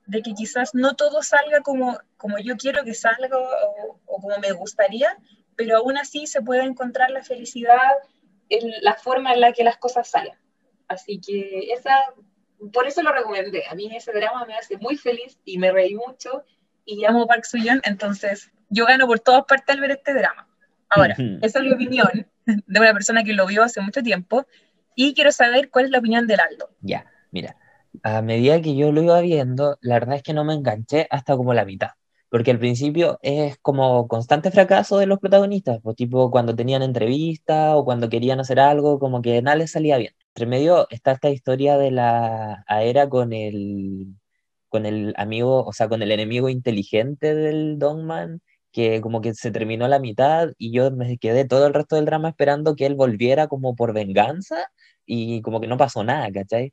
de 0.07 0.23
que 0.23 0.35
quizás 0.35 0.75
no 0.75 0.97
todo 0.97 1.23
salga 1.23 1.61
como, 1.61 1.99
como 2.17 2.39
yo 2.39 2.57
quiero 2.57 2.83
que 2.85 2.95
salga 2.95 3.39
o, 3.39 4.01
como 4.05 4.37
me 4.39 4.53
gustaría, 4.53 5.17
pero 5.57 5.77
aún 5.77 5.97
así 5.97 6.27
se 6.27 6.43
puede 6.43 6.63
encontrar 6.63 7.11
la 7.11 7.23
felicidad 7.23 7.79
en 8.49 8.73
la 8.83 8.95
forma 8.95 9.33
en 9.33 9.41
la 9.41 9.53
que 9.53 9.63
las 9.63 9.77
cosas 9.77 10.09
salen. 10.09 10.35
Así 10.89 11.21
que 11.21 11.73
esa, 11.73 11.95
por 12.73 12.89
eso 12.89 13.03
lo 13.03 13.13
recomendé. 13.13 13.63
A 13.69 13.77
mí 13.77 13.95
ese 13.95 14.13
drama 14.13 14.45
me 14.45 14.57
hace 14.57 14.77
muy 14.79 14.97
feliz 14.97 15.39
y 15.45 15.59
me 15.59 15.71
reí 15.71 15.95
mucho 15.95 16.45
y 16.85 17.05
amo 17.05 17.29
Park 17.29 17.45
Soo-yoon, 17.45 17.81
entonces 17.85 18.51
yo 18.71 18.87
gano 18.87 19.07
por 19.07 19.21
todas 19.21 19.45
partes 19.45 19.75
al 19.75 19.81
ver 19.81 19.91
este 19.91 20.15
drama. 20.15 20.49
Ahora, 20.89 21.15
esa 21.43 21.59
es 21.59 21.65
mi 21.65 21.73
opinión 21.73 22.27
de 22.47 22.81
una 22.81 22.93
persona 22.93 23.23
que 23.23 23.33
lo 23.33 23.47
vio 23.47 23.63
hace 23.63 23.81
mucho 23.81 24.03
tiempo 24.03 24.47
y 24.97 25.15
quiero 25.15 25.31
saber 25.31 25.71
cuál 25.71 25.85
es 25.85 25.91
la 25.91 25.99
opinión 25.99 26.27
del 26.27 26.41
Aldo. 26.41 26.71
Ya, 26.81 27.07
mira, 27.31 27.57
a 28.03 28.23
medida 28.23 28.61
que 28.61 28.75
yo 28.75 28.91
lo 28.93 29.03
iba 29.03 29.21
viendo, 29.21 29.79
la 29.81 29.95
verdad 29.95 30.17
es 30.17 30.23
que 30.23 30.33
no 30.33 30.45
me 30.45 30.55
enganché 30.55 31.07
hasta 31.11 31.37
como 31.37 31.55
la 31.55 31.65
mitad, 31.65 31.91
porque 32.29 32.51
al 32.51 32.59
principio 32.59 33.19
es 33.23 33.57
como 33.59 34.09
constante 34.09 34.51
fracaso 34.51 34.99
de 34.99 35.07
los 35.07 35.21
protagonistas, 35.21 35.81
pues 35.83 35.97
tipo 35.97 36.31
cuando 36.31 36.57
tenían 36.57 36.83
entrevista 36.83 37.77
o 37.77 37.85
cuando 37.85 38.09
querían 38.09 38.41
hacer 38.41 38.59
algo, 38.59 38.99
como 38.99 39.23
que 39.23 39.43
nada 39.43 39.57
les 39.57 39.73
salía 39.73 39.97
bien. 39.97 40.15
Entre 40.29 40.47
medio 40.47 40.89
está 40.91 41.13
esta 41.13 41.31
historia 41.31 41.77
de 41.77 41.91
la 41.91 42.65
Aera 42.67 43.09
con 43.09 43.33
el, 43.33 44.15
con 44.69 44.87
el 44.87 45.15
amigo, 45.17 45.65
o 45.65 45.73
sea, 45.73 45.89
con 45.89 46.03
el 46.03 46.11
enemigo 46.11 46.49
inteligente 46.49 47.35
del 47.35 47.79
Dongman, 47.79 48.41
que 48.73 49.01
como 49.01 49.21
que 49.21 49.35
se 49.35 49.51
terminó 49.51 49.89
la 49.89 49.99
mitad 49.99 50.51
y 50.59 50.73
yo 50.73 50.91
me 50.91 51.19
quedé 51.19 51.45
todo 51.47 51.67
el 51.67 51.75
resto 51.75 51.97
del 51.97 52.05
drama 52.07 52.31
esperando 52.31 52.77
que 52.77 52.87
él 52.87 52.95
volviera 52.95 53.49
como 53.49 53.75
por 53.77 53.93
venganza 53.93 54.71
y 55.07 55.43
como 55.43 55.61
que 55.61 55.67
no 55.67 55.77
pasó 55.77 56.05
nada, 56.05 56.31
¿cachai? 56.33 56.73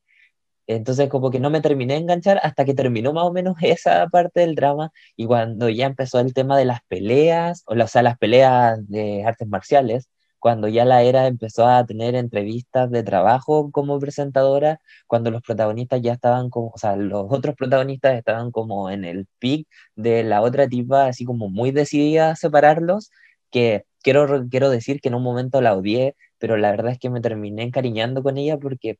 Entonces 0.68 1.10
como 1.10 1.32
que 1.32 1.40
no 1.40 1.50
me 1.50 1.62
terminé 1.62 1.94
de 1.96 2.02
enganchar 2.02 2.40
hasta 2.44 2.66
que 2.66 2.74
terminó 2.74 3.14
más 3.14 3.26
o 3.26 3.34
menos 3.34 3.56
esa 3.62 4.08
parte 4.10 4.42
del 4.42 4.56
drama 4.56 4.92
y 5.16 5.26
cuando 5.26 5.70
ya 5.70 5.86
empezó 5.88 6.20
el 6.20 6.34
tema 6.34 6.58
de 6.58 6.66
las 6.66 6.82
peleas, 6.88 7.64
o 7.68 7.88
sea, 7.88 8.04
las 8.04 8.18
peleas 8.18 8.80
de 8.88 9.24
artes 9.26 9.48
marciales, 9.48 10.10
cuando 10.40 10.68
ya 10.68 10.86
la 10.86 11.04
era 11.04 11.28
empezó 11.28 11.68
a 11.68 11.86
tener 11.86 12.16
entrevistas 12.16 12.90
de 12.92 13.04
trabajo 13.04 13.72
como 13.72 14.00
presentadora, 14.00 14.80
cuando 15.08 15.32
los 15.32 15.42
protagonistas 15.42 16.02
ya 16.02 16.14
estaban 16.14 16.50
como, 16.50 16.70
o 16.70 16.78
sea, 16.78 16.96
los 16.96 17.26
otros 17.30 17.56
protagonistas 17.56 18.16
estaban 18.18 18.52
como 18.52 18.90
en 18.90 19.06
el 19.06 19.28
pic 19.40 19.68
de 19.96 20.24
la 20.24 20.42
otra 20.42 20.68
tipa, 20.68 21.08
así 21.08 21.26
como 21.26 21.50
muy 21.50 21.72
decidida 21.72 22.32
a 22.32 22.36
separarlos, 22.36 23.12
que 23.52 23.86
quiero, 24.02 24.48
quiero 24.50 24.70
decir 24.70 25.02
que 25.02 25.10
en 25.10 25.16
un 25.16 25.24
momento 25.24 25.62
la 25.62 25.76
odié, 25.76 26.16
pero 26.38 26.58
la 26.58 26.72
verdad 26.72 26.92
es 26.94 27.00
que 27.00 27.10
me 27.10 27.22
terminé 27.22 27.64
encariñando 27.64 28.24
con 28.24 28.38
ella 28.38 28.58
porque 28.58 29.00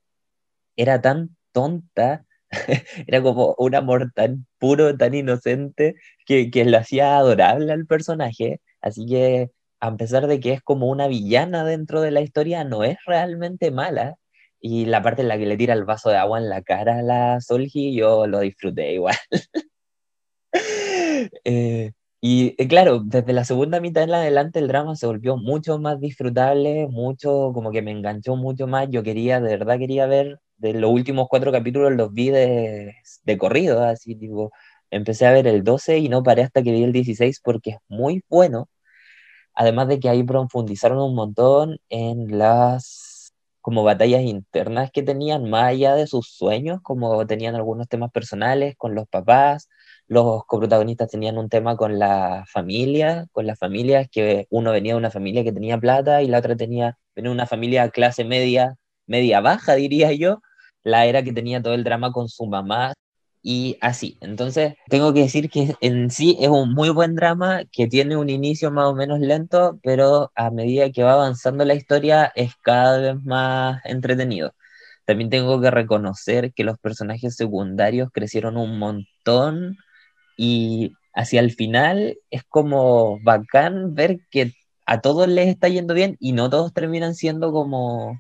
era 0.76 1.02
tan 1.02 1.36
tonta, 1.52 2.26
era 3.08 3.22
como 3.24 3.56
un 3.58 3.76
amor 3.76 4.12
tan 4.14 4.48
puro, 4.60 4.98
tan 4.98 5.14
inocente, 5.14 5.96
que, 6.26 6.52
que 6.52 6.66
lo 6.66 6.78
hacía 6.78 7.18
adorable 7.18 7.72
al 7.74 7.86
personaje, 7.88 8.62
así 8.82 9.06
que 9.06 9.52
a 9.80 9.96
pesar 9.98 10.28
de 10.28 10.40
que 10.40 10.54
es 10.54 10.62
como 10.62 10.88
una 10.88 11.08
villana 11.08 11.64
dentro 11.64 12.02
de 12.02 12.12
la 12.12 12.22
historia, 12.22 12.64
no 12.64 12.84
es 12.84 12.98
realmente 13.06 13.72
mala. 13.72 14.18
Y 14.60 14.86
la 14.86 15.02
parte 15.04 15.22
en 15.22 15.28
la 15.28 15.38
que 15.38 15.46
le 15.46 15.58
tira 15.58 15.74
el 15.74 15.86
vaso 15.86 16.10
de 16.10 16.18
agua 16.18 16.40
en 16.40 16.50
la 16.50 16.62
cara 16.64 17.00
a 17.00 17.02
la 17.04 17.42
Solji, 17.42 17.96
yo 17.96 18.28
lo 18.28 18.40
disfruté 18.40 18.94
igual. 18.94 19.16
Eh, 21.44 21.92
y 22.22 22.56
eh, 22.58 22.68
claro, 22.68 23.00
desde 23.04 23.34
la 23.34 23.44
segunda 23.44 23.80
mitad 23.80 24.04
en 24.04 24.14
adelante 24.14 24.60
el 24.60 24.68
drama 24.68 24.96
se 24.96 25.08
volvió 25.08 25.38
mucho 25.38 25.80
más 25.80 26.00
disfrutable, 26.00 26.88
mucho, 26.88 27.52
como 27.54 27.72
que 27.72 27.82
me 27.82 27.92
enganchó 27.92 28.36
mucho 28.36 28.68
más. 28.68 28.88
Yo 28.90 29.04
quería, 29.04 29.40
de 29.42 29.58
verdad 29.58 29.78
quería 29.80 30.06
ver, 30.08 30.40
de 30.58 30.74
los 30.74 30.92
últimos 30.92 31.28
cuatro 31.30 31.52
capítulos 31.52 31.94
los 31.94 32.14
vi 32.14 32.30
de, 32.30 32.96
de 33.24 33.38
corrido, 33.38 33.84
así 33.84 34.16
tipo, 34.16 34.52
empecé 34.92 35.26
a 35.28 35.32
ver 35.32 35.48
el 35.48 35.64
12 35.64 35.98
y 36.00 36.10
no 36.10 36.24
paré 36.24 36.44
hasta 36.44 36.64
que 36.64 36.72
vi 36.72 36.84
el 36.84 36.94
16 36.94 37.42
porque 37.44 37.72
es 37.72 37.78
muy 37.88 38.24
bueno 38.30 38.68
Además 39.60 39.88
de 39.88 40.00
que 40.00 40.08
ahí 40.08 40.24
profundizaron 40.24 41.00
un 41.00 41.16
montón 41.16 41.80
en 41.90 42.38
las 42.38 43.34
como 43.60 43.84
batallas 43.84 44.22
internas 44.22 44.92
que 44.92 45.02
tenían, 45.02 45.50
más 45.50 45.66
allá 45.70 45.96
de 45.96 46.06
sus 46.06 46.30
sueños, 46.30 46.80
como 46.84 47.26
tenían 47.26 47.56
algunos 47.56 47.88
temas 47.88 48.12
personales 48.12 48.76
con 48.78 48.94
los 48.94 49.08
papás, 49.08 49.68
los 50.08 50.46
coprotagonistas 50.46 51.10
tenían 51.10 51.40
un 51.40 51.50
tema 51.50 51.76
con 51.76 51.98
la 51.98 52.46
familia, 52.48 53.26
con 53.32 53.48
las 53.48 53.58
familias, 53.58 54.08
que 54.12 54.46
uno 54.52 54.72
venía 54.72 54.94
de 54.94 55.00
una 55.00 55.12
familia 55.12 55.44
que 55.44 55.52
tenía 55.52 55.80
plata 55.80 56.22
y 56.22 56.28
la 56.28 56.38
otra 56.38 56.56
tenía, 56.56 56.98
venía 57.16 57.30
de 57.32 57.36
una 57.36 57.48
familia 57.48 57.90
clase 57.90 58.24
media, 58.26 58.76
media 59.08 59.42
baja, 59.42 59.74
diría 59.76 60.12
yo, 60.14 60.40
la 60.84 61.06
era 61.08 61.24
que 61.24 61.34
tenía 61.34 61.64
todo 61.64 61.74
el 61.74 61.84
drama 61.84 62.12
con 62.12 62.30
su 62.30 62.46
mamá, 62.46 62.94
y 63.42 63.78
así. 63.82 64.18
Entonces, 64.22 64.76
tengo 64.90 65.14
que 65.14 65.22
decir 65.22 65.50
que 65.50 65.76
en 65.82 66.10
sí 66.12 66.38
es 66.40 66.50
un 66.50 66.74
muy 66.74 66.90
buen 66.90 67.16
drama 67.16 67.64
que 67.72 67.88
tiene 67.88 68.18
un 68.18 68.30
inicio 68.30 68.72
más 68.72 68.86
o 68.88 68.96
menos 68.96 69.20
lento, 69.20 69.80
pero 69.84 70.32
a 70.36 70.52
medida 70.52 70.92
que 70.92 71.04
va 71.04 71.14
avanzando 71.14 71.66
la 71.66 71.76
historia 71.76 72.32
es 72.36 72.56
cada 72.64 73.00
vez 73.00 73.24
más 73.24 73.82
entretenido. 73.86 74.54
También 75.06 75.30
tengo 75.30 75.62
que 75.62 75.72
reconocer 75.72 76.54
que 76.54 76.64
los 76.64 76.78
personajes 76.80 77.36
secundarios 77.36 78.10
crecieron 78.12 78.58
un 78.58 78.80
montón 78.80 79.78
y 80.38 80.94
hacia 81.14 81.40
el 81.42 81.52
final 81.52 82.18
es 82.30 82.44
como 82.44 83.20
bacán 83.24 83.96
ver 83.96 84.20
que 84.32 84.54
a 84.86 85.02
todos 85.02 85.28
les 85.28 85.48
está 85.48 85.68
yendo 85.70 85.94
bien 85.94 86.18
y 86.20 86.34
no 86.34 86.50
todos 86.50 86.74
terminan 86.74 87.16
siendo 87.16 87.52
como 87.52 88.20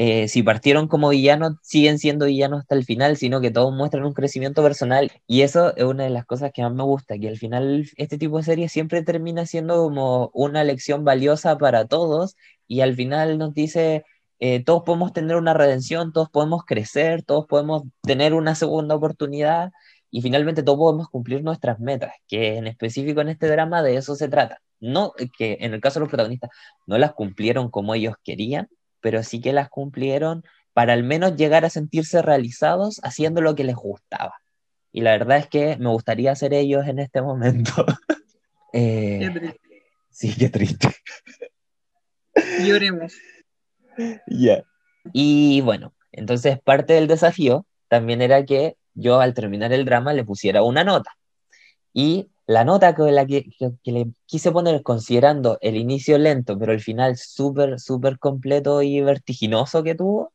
eh, 0.00 0.28
si 0.28 0.44
partieron 0.44 0.86
como 0.86 1.08
villanos, 1.08 1.54
siguen 1.62 1.98
siendo 1.98 2.26
villanos 2.26 2.60
hasta 2.60 2.76
el 2.76 2.84
final, 2.84 3.16
sino 3.16 3.40
que 3.40 3.50
todos 3.50 3.74
muestran 3.74 4.04
un 4.04 4.14
crecimiento 4.14 4.62
personal. 4.62 5.10
Y 5.26 5.42
eso 5.42 5.74
es 5.76 5.82
una 5.82 6.04
de 6.04 6.10
las 6.10 6.24
cosas 6.24 6.52
que 6.54 6.62
más 6.62 6.72
me 6.72 6.84
gusta, 6.84 7.18
que 7.18 7.26
al 7.28 7.36
final 7.36 7.90
este 7.96 8.16
tipo 8.16 8.36
de 8.36 8.44
series 8.44 8.70
siempre 8.70 9.02
termina 9.02 9.44
siendo 9.44 9.82
como 9.82 10.30
una 10.34 10.62
lección 10.62 11.04
valiosa 11.04 11.58
para 11.58 11.86
todos 11.88 12.36
y 12.68 12.80
al 12.82 12.94
final 12.94 13.38
nos 13.38 13.54
dice, 13.54 14.04
eh, 14.38 14.62
todos 14.62 14.84
podemos 14.84 15.12
tener 15.12 15.34
una 15.36 15.52
redención, 15.52 16.12
todos 16.12 16.30
podemos 16.30 16.62
crecer, 16.64 17.24
todos 17.24 17.46
podemos 17.46 17.82
tener 18.02 18.34
una 18.34 18.54
segunda 18.54 18.94
oportunidad 18.94 19.72
y 20.12 20.22
finalmente 20.22 20.62
todos 20.62 20.78
podemos 20.78 21.08
cumplir 21.08 21.42
nuestras 21.42 21.80
metas, 21.80 22.12
que 22.28 22.56
en 22.56 22.68
específico 22.68 23.20
en 23.20 23.30
este 23.30 23.48
drama 23.48 23.82
de 23.82 23.96
eso 23.96 24.14
se 24.14 24.28
trata. 24.28 24.60
No 24.80 25.12
que 25.36 25.58
en 25.60 25.74
el 25.74 25.80
caso 25.80 25.98
de 25.98 26.02
los 26.04 26.08
protagonistas 26.08 26.50
no 26.86 26.98
las 26.98 27.14
cumplieron 27.14 27.68
como 27.68 27.94
ellos 27.94 28.14
querían, 28.22 28.68
pero 29.00 29.22
sí 29.22 29.40
que 29.40 29.52
las 29.52 29.68
cumplieron 29.68 30.44
para 30.72 30.92
al 30.92 31.02
menos 31.02 31.36
llegar 31.36 31.64
a 31.64 31.70
sentirse 31.70 32.22
realizados 32.22 33.00
haciendo 33.02 33.40
lo 33.40 33.54
que 33.54 33.64
les 33.64 33.76
gustaba. 33.76 34.34
Y 34.92 35.00
la 35.00 35.12
verdad 35.12 35.38
es 35.38 35.48
que 35.48 35.76
me 35.76 35.90
gustaría 35.90 36.34
ser 36.34 36.54
ellos 36.54 36.86
en 36.86 36.98
este 36.98 37.20
momento. 37.22 37.72
eh, 38.72 39.54
sí, 40.10 40.34
qué 40.38 40.48
triste. 40.48 40.88
Lloremos. 42.64 43.12
Ya. 44.28 44.62
Y 45.12 45.60
bueno, 45.62 45.94
entonces 46.12 46.60
parte 46.60 46.92
del 46.92 47.08
desafío 47.08 47.66
también 47.88 48.22
era 48.22 48.44
que 48.44 48.76
yo 48.94 49.20
al 49.20 49.34
terminar 49.34 49.72
el 49.72 49.84
drama 49.84 50.12
le 50.12 50.24
pusiera 50.24 50.62
una 50.62 50.84
nota. 50.84 51.16
Y 51.92 52.28
la 52.48 52.64
nota 52.64 52.94
con 52.94 53.14
la 53.14 53.26
que, 53.26 53.44
le 53.84 54.06
quise 54.24 54.50
poner 54.50 54.82
considerando 54.82 55.58
el 55.60 55.76
inicio 55.76 56.16
lento, 56.16 56.58
pero 56.58 56.72
el 56.72 56.80
final 56.80 57.18
súper, 57.18 57.78
súper 57.78 58.18
completo 58.18 58.80
y 58.80 59.02
vertiginoso 59.02 59.82
que 59.82 59.94
tuvo, 59.94 60.32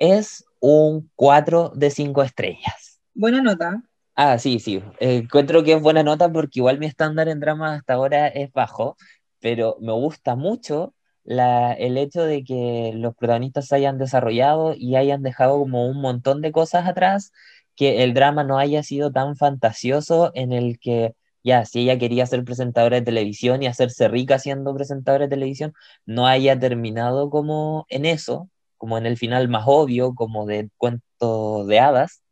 es 0.00 0.44
un 0.58 1.08
4 1.14 1.70
de 1.72 1.90
5 1.90 2.24
estrellas. 2.24 3.00
Buena 3.14 3.42
nota. 3.42 3.80
Ah, 4.16 4.40
sí, 4.40 4.58
sí. 4.58 4.82
encuentro 4.98 5.62
que 5.62 5.74
es 5.74 5.80
buena 5.80 6.02
nota 6.02 6.32
porque 6.32 6.58
igual 6.58 6.80
mi 6.80 6.86
estándar 6.86 7.28
en 7.28 7.38
drama 7.38 7.74
hasta 7.74 7.94
ahora 7.94 8.26
es 8.26 8.52
bajo, 8.52 8.96
pero 9.38 9.76
me 9.80 9.92
gusta 9.92 10.34
mucho 10.34 10.94
la, 11.22 11.72
el 11.74 11.96
hecho 11.96 12.24
de 12.24 12.42
que 12.42 12.90
los 12.96 13.14
protagonistas 13.14 13.68
se 13.68 13.76
hayan 13.76 13.98
desarrollado 13.98 14.74
y 14.76 14.96
hayan 14.96 15.22
dejado 15.22 15.60
como 15.60 15.86
un 15.88 16.00
montón 16.00 16.42
de 16.42 16.50
cosas 16.50 16.88
atrás, 16.88 17.30
que 17.76 18.02
el 18.02 18.14
drama 18.14 18.42
no 18.42 18.58
haya 18.58 18.82
sido 18.82 19.12
tan 19.12 19.36
fantasioso 19.36 20.32
en 20.34 20.52
el 20.52 20.80
que 20.80 21.14
ya, 21.46 21.64
si 21.64 21.80
ella 21.82 21.98
quería 21.98 22.26
ser 22.26 22.44
presentadora 22.44 22.96
de 22.96 23.02
televisión 23.02 23.62
y 23.62 23.68
hacerse 23.68 24.08
rica 24.08 24.38
siendo 24.40 24.74
presentadora 24.74 25.26
de 25.26 25.30
televisión, 25.30 25.74
no 26.04 26.26
haya 26.26 26.58
terminado 26.58 27.30
como 27.30 27.86
en 27.88 28.04
eso, 28.04 28.50
como 28.78 28.98
en 28.98 29.06
el 29.06 29.16
final 29.16 29.48
más 29.48 29.64
obvio, 29.66 30.14
como 30.16 30.44
de 30.46 30.70
cuento 30.76 31.64
de 31.66 31.78
hadas, 31.80 32.22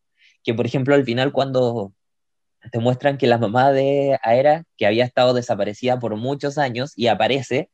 que 0.42 0.54
por 0.54 0.66
ejemplo 0.66 0.96
al 0.96 1.04
final 1.04 1.32
cuando 1.32 1.92
te 2.72 2.80
muestran 2.80 3.18
que 3.18 3.28
la 3.28 3.38
mamá 3.38 3.70
de 3.72 4.18
Aera, 4.22 4.64
que 4.76 4.86
había 4.86 5.04
estado 5.04 5.34
desaparecida 5.34 6.00
por 6.00 6.16
muchos 6.16 6.58
años 6.58 6.92
y 6.96 7.06
aparece, 7.08 7.70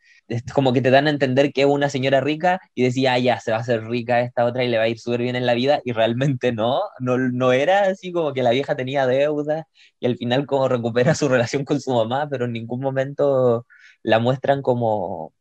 como 0.55 0.73
que 0.73 0.81
te 0.81 0.91
dan 0.91 1.07
a 1.07 1.11
entender 1.11 1.53
que 1.53 1.63
es 1.63 1.67
una 1.67 1.89
señora 1.89 2.21
rica 2.21 2.61
y 2.75 2.85
decía, 2.85 3.15
ah, 3.15 3.19
ya, 3.19 3.41
se 3.41 3.51
va 3.51 3.59
a 3.59 3.61
hacer 3.61 3.85
rica 3.85 4.21
esta 4.21 4.45
otra 4.45 4.65
y 4.65 4.69
le 4.69 4.79
va 4.79 4.85
a 4.85 4.89
ir 4.89 4.99
súper 4.99 5.23
bien 5.23 5.37
en 5.37 5.47
la 5.47 5.55
vida, 5.55 5.81
y 5.85 5.93
realmente 5.93 6.53
no, 6.53 6.83
no, 7.01 7.19
no 7.19 7.53
era 7.53 7.85
así 7.85 8.13
como 8.13 8.33
que 8.33 8.43
la 8.43 8.51
vieja 8.51 8.77
tenía 8.77 9.07
deuda 9.07 9.67
y 9.99 10.07
al 10.07 10.17
final 10.17 10.47
como 10.47 10.69
recupera 10.69 11.15
su 11.15 11.29
relación 11.29 11.65
con 11.65 11.81
su 11.81 11.93
mamá, 11.93 12.29
pero 12.31 12.45
en 12.47 12.53
ningún 12.53 12.81
momento 12.81 13.67
la 14.03 14.19
muestran 14.19 14.63
como 14.63 15.33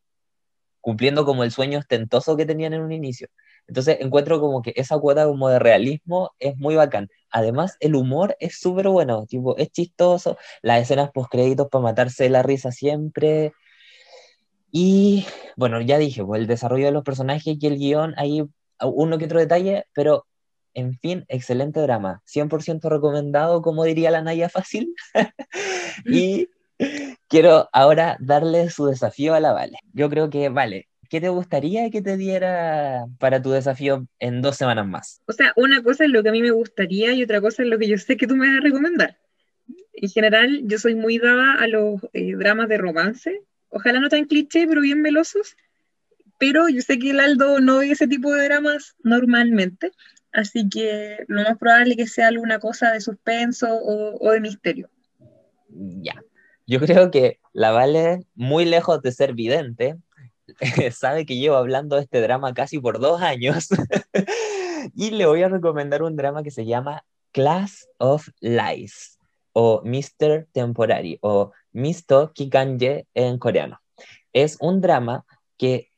cumpliendo 0.82 1.26
como 1.26 1.44
el 1.44 1.52
sueño 1.52 1.80
ostentoso 1.80 2.38
que 2.38 2.46
tenían 2.46 2.74
en 2.74 2.82
un 2.82 2.92
inicio. 2.92 3.28
Entonces 3.68 3.98
encuentro 4.00 4.40
como 4.40 4.62
que 4.62 4.74
esa 4.76 4.98
cuota 4.98 5.26
como 5.26 5.50
de 5.50 5.60
realismo 5.60 6.32
es 6.40 6.58
muy 6.58 6.76
bacán. 6.76 7.10
Además, 7.30 7.78
el 7.80 7.96
humor 7.96 8.36
es 8.40 8.60
súper 8.60 8.88
bueno, 8.90 9.26
tipo, 9.28 9.58
es 9.58 9.70
chistoso, 9.72 10.38
las 10.64 10.82
escenas 10.82 11.12
post 11.12 11.30
créditos 11.32 11.68
para 11.70 11.84
matarse 11.84 12.30
la 12.30 12.42
risa 12.42 12.72
siempre, 12.72 13.54
y 14.72 15.26
bueno, 15.56 15.82
ya 15.82 15.98
dije, 15.98 16.24
pues 16.24 16.42
el 16.42 16.48
desarrollo 16.48 16.86
de 16.86 16.92
los 16.92 17.04
personajes 17.04 17.58
y 17.60 17.68
el 17.68 17.78
guion, 17.78 18.14
hay 18.18 18.44
uno 18.82 19.18
que 19.18 19.26
otro 19.26 19.40
detalle, 19.40 19.86
pero 19.94 20.26
en 20.74 20.98
fin, 21.00 21.26
excelente 21.28 21.80
drama. 21.80 22.22
100% 22.26 22.90
recomendado, 22.90 23.62
como 23.62 23.84
diría 23.84 24.12
la 24.12 24.22
Naya 24.22 24.50
Fácil. 24.50 24.94
y 26.06 26.48
quiero 27.28 27.70
ahora 27.74 28.18
darle 28.20 28.70
su 28.70 28.86
desafío 28.86 29.34
a 29.34 29.40
la 29.40 29.54
Vale. 29.54 29.78
Yo 29.94 30.10
creo 30.10 30.30
que, 30.30 30.50
Vale, 30.50 30.88
¿qué 31.10 31.20
te 31.20 31.30
gustaría 31.30 31.90
que 31.90 32.02
te 32.02 32.18
diera 32.18 33.06
para 33.18 33.42
tu 33.42 33.52
desafío 33.52 34.08
en 34.20 34.42
dos 34.42 34.56
semanas 34.56 34.88
más? 34.88 35.22
O 35.26 35.34
sea, 35.34 35.54
una 35.56 35.84
cosa 35.84 36.06
es 36.06 36.12
lo 36.12 36.24
que 36.24 36.30
a 36.30 36.34
mí 36.34 36.42
me 36.42 36.52
gustaría 36.52 37.14
y 37.14 37.24
otra 37.24 37.42
cosa 37.42 37.64
es 37.64 37.70
lo 37.70 37.78
que 37.78 37.88
yo 37.88 37.98
sé 37.98 38.16
que 38.16 38.28
tú 38.28 38.36
me 38.36 38.48
vas 38.48 38.58
a 38.58 38.64
recomendar. 38.64 39.18
En 39.94 40.10
general, 40.10 40.62
yo 40.64 40.78
soy 40.78 40.96
muy 40.96 41.18
dada 41.18 41.56
a 41.60 41.68
los 41.68 42.02
eh, 42.14 42.36
dramas 42.36 42.70
de 42.70 42.78
romance, 42.78 43.42
ojalá 43.70 44.00
no 44.00 44.10
tan 44.10 44.26
cliché, 44.26 44.68
pero 44.68 44.82
bien 44.82 45.04
velosos. 45.04 45.56
Pero 46.38 46.70
yo 46.70 46.82
sé 46.82 47.00
que 47.00 47.12
el 47.12 47.20
Aldo 47.20 47.60
no 47.60 47.80
ve 47.80 47.92
ese 47.92 48.08
tipo 48.08 48.34
de 48.34 48.46
dramas 48.46 48.96
normalmente, 49.04 49.92
así 50.32 50.70
que 50.70 51.18
lo 51.28 51.44
más 51.44 51.58
probable 51.58 51.92
es 51.92 51.98
que 51.98 52.08
sea 52.08 52.28
alguna 52.28 52.60
cosa 52.60 52.92
de 52.92 53.02
suspenso 53.02 53.68
o, 53.72 54.32
de 54.32 54.40
misterio. 54.40 54.90
Ya, 55.68 56.16
yo 56.66 56.80
creo 56.80 57.12
que 57.12 57.40
la 57.52 57.72
Vale, 57.72 58.26
muy 58.36 58.66
lejos 58.66 59.02
de 59.02 59.12
ser 59.12 59.34
vidente, 59.34 59.98
sabe 60.94 61.26
que 61.26 61.38
llevo 61.38 61.58
hablando 61.58 61.98
de 61.98 62.04
este 62.04 62.22
drama 62.22 62.54
casi 62.54 62.80
por 62.80 63.00
dos 63.00 63.22
años 63.22 63.68
y 64.96 65.12
le 65.12 65.26
voy 65.26 65.44
a 65.44 65.50
recomendar 65.50 66.04
un 66.04 66.16
drama 66.16 66.42
que 66.42 66.52
se 66.52 66.66
llama 66.66 67.04
Class 67.32 67.88
of 67.98 68.30
Lies 68.40 69.20
o 69.54 69.82
Mr. 69.84 70.48
Temporary 70.52 71.18
o 71.22 71.52
Misto 71.72 72.32
Kikanje 72.34 73.08
en 73.14 73.38
coreano. 73.38 73.80
Es 74.34 74.58
un 74.60 74.82
drama 74.82 75.26
que 75.58 75.90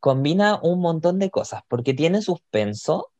combina 0.00 0.58
un 0.62 0.80
montón 0.80 1.18
de 1.18 1.30
cosas, 1.30 1.62
porque 1.68 1.94
tiene 1.94 2.22
suspenso, 2.22 3.10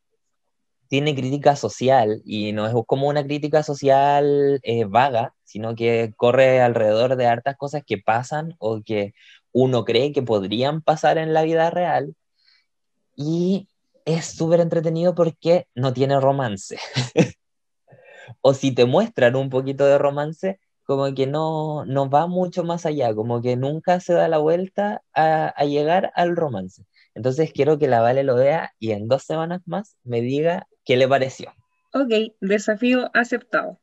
tiene 0.89 1.15
crítica 1.15 1.55
social, 1.55 2.23
y 2.25 2.53
no 2.53 2.67
es 2.67 2.75
como 2.87 3.09
una 3.09 3.25
crítica 3.25 3.63
social 3.63 4.61
eh, 4.63 4.85
vaga, 4.85 5.35
sino 5.45 5.75
que 5.75 6.13
corre 6.17 6.61
alrededor 6.61 7.17
de 7.17 7.27
hartas 7.27 7.57
cosas 7.57 7.83
que 7.87 7.99
pasan 7.99 8.55
o 8.59 8.83
que 8.83 9.13
uno 9.53 9.85
cree 9.85 10.13
que 10.13 10.23
podrían 10.23 10.83
pasar 10.83 11.19
en 11.19 11.35
la 11.35 11.43
vida 11.43 11.71
real. 11.71 12.15
Y 13.17 13.69
es 14.05 14.27
súper 14.27 14.61
entretenido 14.61 15.15
porque 15.15 15.67
no 15.75 15.93
tiene 15.93 16.19
romance. 16.21 16.79
o 18.41 18.55
si 18.55 18.73
te 18.73 18.85
muestran 18.85 19.37
un 19.37 19.51
poquito 19.51 19.87
de 19.87 19.99
romance, 19.99 20.61
como 20.91 21.15
que 21.15 21.29
no, 21.29 21.85
no 21.85 22.11
va 22.11 22.27
mucho 22.27 22.65
más 22.65 22.85
allá, 22.85 23.15
como 23.15 23.41
que 23.41 23.55
nunca 23.55 24.01
se 24.01 24.13
da 24.13 24.27
la 24.27 24.39
vuelta 24.39 25.05
a, 25.15 25.65
llegar 25.65 26.11
al 26.17 26.35
romance. 26.35 26.85
Entonces 27.15 27.53
quiero 27.53 27.79
que 27.79 27.87
la 27.87 28.01
Vale 28.01 28.25
lo 28.25 28.35
vea 28.35 28.75
y 28.81 28.91
en 28.91 29.07
dos 29.07 29.23
semanas 29.23 29.63
más 29.67 29.95
me 30.03 30.21
diga 30.21 30.67
qué 30.85 30.97
le 30.97 31.07
pareció. 31.07 31.55
Ok, 31.93 32.35
desafío 32.41 33.09
aceptado. 33.15 33.79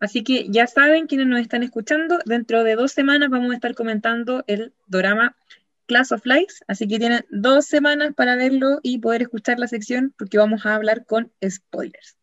Así 0.00 0.24
que 0.24 0.46
ya 0.48 0.66
saben 0.66 1.08
quienes 1.08 1.26
nos 1.26 1.42
están 1.42 1.62
escuchando, 1.62 2.20
dentro 2.24 2.64
de 2.64 2.74
dos 2.74 2.90
semanas 2.90 3.28
vamos 3.28 3.50
a 3.52 3.56
estar 3.56 3.74
comentando 3.74 4.42
el 4.46 4.72
drama 4.86 5.36
Class 5.84 6.10
of 6.10 6.24
Lies, 6.24 6.64
así 6.68 6.88
que 6.88 6.98
tienen 6.98 7.26
dos 7.28 7.66
semanas 7.66 8.14
para 8.16 8.34
verlo 8.34 8.80
y 8.82 8.96
poder 8.96 9.20
escuchar 9.20 9.58
la 9.58 9.68
sección 9.68 10.14
porque 10.16 10.38
vamos 10.38 10.64
a 10.64 10.74
hablar 10.74 11.04
con 11.04 11.30
spoilers. 11.46 12.16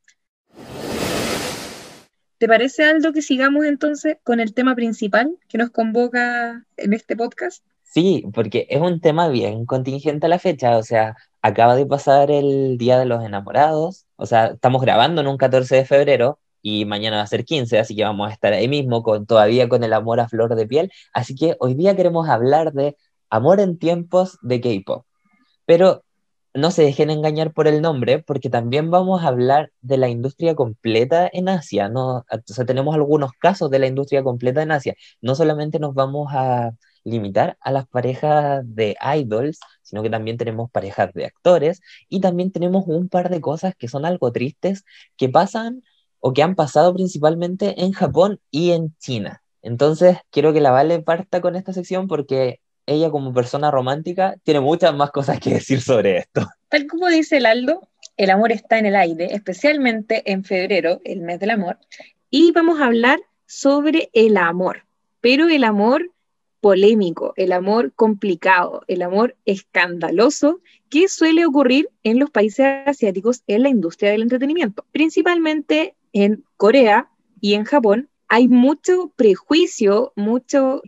¿Te 2.44 2.50
parece, 2.50 2.84
Aldo, 2.84 3.14
que 3.14 3.22
sigamos 3.22 3.64
entonces 3.64 4.18
con 4.22 4.42
el 4.42 4.54
tema 4.54 4.76
principal 4.76 5.38
que 5.48 5.58
nos 5.58 5.70
convoca 5.70 6.66
en 6.76 6.92
este 6.92 7.16
podcast? 7.16 7.64
Sí, 7.84 8.26
porque 8.34 8.68
es 8.70 8.82
un 8.82 9.00
tema 9.00 9.30
bien 9.30 9.66
contingente 9.66 10.26
a 10.26 10.30
la 10.30 10.40
fecha, 10.40 10.76
o 10.76 10.84
sea, 10.84 11.16
acaba 11.42 11.78
de 11.78 11.86
pasar 11.86 12.32
el 12.32 12.78
Día 12.78 13.00
de 13.00 13.06
los 13.06 13.24
Enamorados, 13.24 14.08
o 14.18 14.26
sea, 14.26 14.48
estamos 14.48 14.82
grabando 14.82 15.22
en 15.22 15.28
un 15.28 15.38
14 15.38 15.74
de 15.74 15.86
febrero 15.86 16.38
y 16.62 16.84
mañana 16.84 17.16
va 17.16 17.24
a 17.24 17.28
ser 17.28 17.46
15, 17.46 17.80
así 17.80 17.96
que 17.96 18.04
vamos 18.04 18.30
a 18.30 18.34
estar 18.34 18.52
ahí 18.52 18.68
mismo 18.68 19.04
con 19.04 19.26
todavía 19.26 19.70
con 19.70 19.82
el 19.86 19.94
amor 19.94 20.20
a 20.20 20.28
flor 20.28 20.54
de 20.56 20.68
piel, 20.68 20.92
así 21.14 21.36
que 21.36 21.56
hoy 21.62 21.76
día 21.76 21.96
queremos 21.96 22.28
hablar 22.28 22.74
de 22.74 22.98
amor 23.30 23.62
en 23.62 23.78
tiempos 23.80 24.38
de 24.42 24.60
K-pop. 24.60 25.06
Pero 25.66 26.04
no 26.54 26.72
se 26.72 26.84
dejen 26.84 27.10
engañar 27.10 27.54
por 27.54 27.68
el 27.68 27.82
nombre, 27.82 28.20
porque 28.20 28.50
también 28.50 28.92
vamos 28.92 29.24
a 29.24 29.28
hablar 29.28 29.72
de 29.82 29.98
la 29.98 30.10
industria 30.10 30.56
completa 30.56 31.30
en 31.32 31.50
Asia, 31.50 31.90
¿no? 31.90 32.18
O 32.20 32.26
sea, 32.46 32.66
tenemos 32.66 32.96
algunos 32.96 33.32
casos 33.34 33.70
de 33.72 33.80
la 33.80 33.88
industria 33.88 34.24
completa 34.24 34.62
en 34.62 34.72
Asia. 34.72 34.96
No 35.22 35.36
solamente 35.36 35.80
nos 35.80 35.94
vamos 35.96 36.28
a 36.32 36.72
limitar 37.04 37.58
a 37.62 37.72
las 37.72 37.88
parejas 37.88 38.64
de 38.66 38.96
idols, 39.18 39.60
sino 39.82 40.04
que 40.04 40.10
también 40.10 40.38
tenemos 40.38 40.72
parejas 40.72 41.12
de 41.14 41.26
actores 41.26 41.82
y 42.10 42.22
también 42.22 42.52
tenemos 42.52 42.86
un 42.88 43.10
par 43.10 43.30
de 43.30 43.42
cosas 43.42 43.76
que 43.76 43.88
son 43.88 44.06
algo 44.06 44.32
tristes 44.32 44.86
que 45.18 45.30
pasan 45.30 45.84
o 46.20 46.34
que 46.34 46.44
han 46.44 46.56
pasado 46.56 46.94
principalmente 46.94 47.84
en 47.84 47.92
Japón 47.92 48.40
y 48.52 48.72
en 48.72 48.96
China. 49.00 49.44
Entonces, 49.62 50.18
quiero 50.30 50.54
que 50.54 50.62
la 50.62 50.72
Vale 50.72 51.02
parta 51.02 51.42
con 51.42 51.56
esta 51.56 51.74
sección 51.74 52.08
porque 52.08 52.60
ella 52.86 53.10
como 53.10 53.34
persona 53.34 53.72
romántica 53.72 54.36
tiene 54.44 54.60
muchas 54.60 54.94
más 54.96 55.12
cosas 55.12 55.40
que 55.40 55.54
decir 55.54 55.82
sobre 55.82 56.18
esto. 56.18 56.48
Tal 56.70 56.88
como 56.88 57.08
dice 57.08 57.38
el 57.38 57.46
Aldo, 57.46 57.88
el 58.18 58.30
amor 58.30 58.52
está 58.52 58.78
en 58.78 58.86
el 58.86 58.96
aire, 58.96 59.34
especialmente 59.34 60.32
en 60.32 60.44
febrero, 60.44 61.02
el 61.04 61.22
mes 61.22 61.40
del 61.40 61.52
amor, 61.52 61.78
y 62.30 62.52
vamos 62.52 62.82
a 62.82 62.86
hablar 62.86 63.20
sobre 63.46 64.10
el 64.14 64.38
amor, 64.38 64.86
pero 65.22 65.48
el 65.48 65.64
amor 65.64 66.12
polémico, 66.62 67.34
el 67.36 67.52
amor 67.52 67.92
complicado, 67.94 68.84
el 68.88 69.02
amor 69.02 69.36
escandaloso 69.46 70.62
que 70.90 71.10
suele 71.10 71.46
ocurrir 71.46 71.90
en 72.04 72.20
los 72.20 72.30
países 72.30 72.66
asiáticos 72.86 73.44
en 73.48 73.64
la 73.64 73.70
industria 73.70 74.12
del 74.12 74.22
entretenimiento, 74.22 74.86
principalmente 74.92 75.96
en 76.14 76.44
Corea 76.56 77.10
y 77.42 77.56
en 77.56 77.66
Japón, 77.66 78.10
hay 78.30 78.48
mucho 78.48 79.12
prejuicio, 79.16 80.14
mucho 80.16 80.82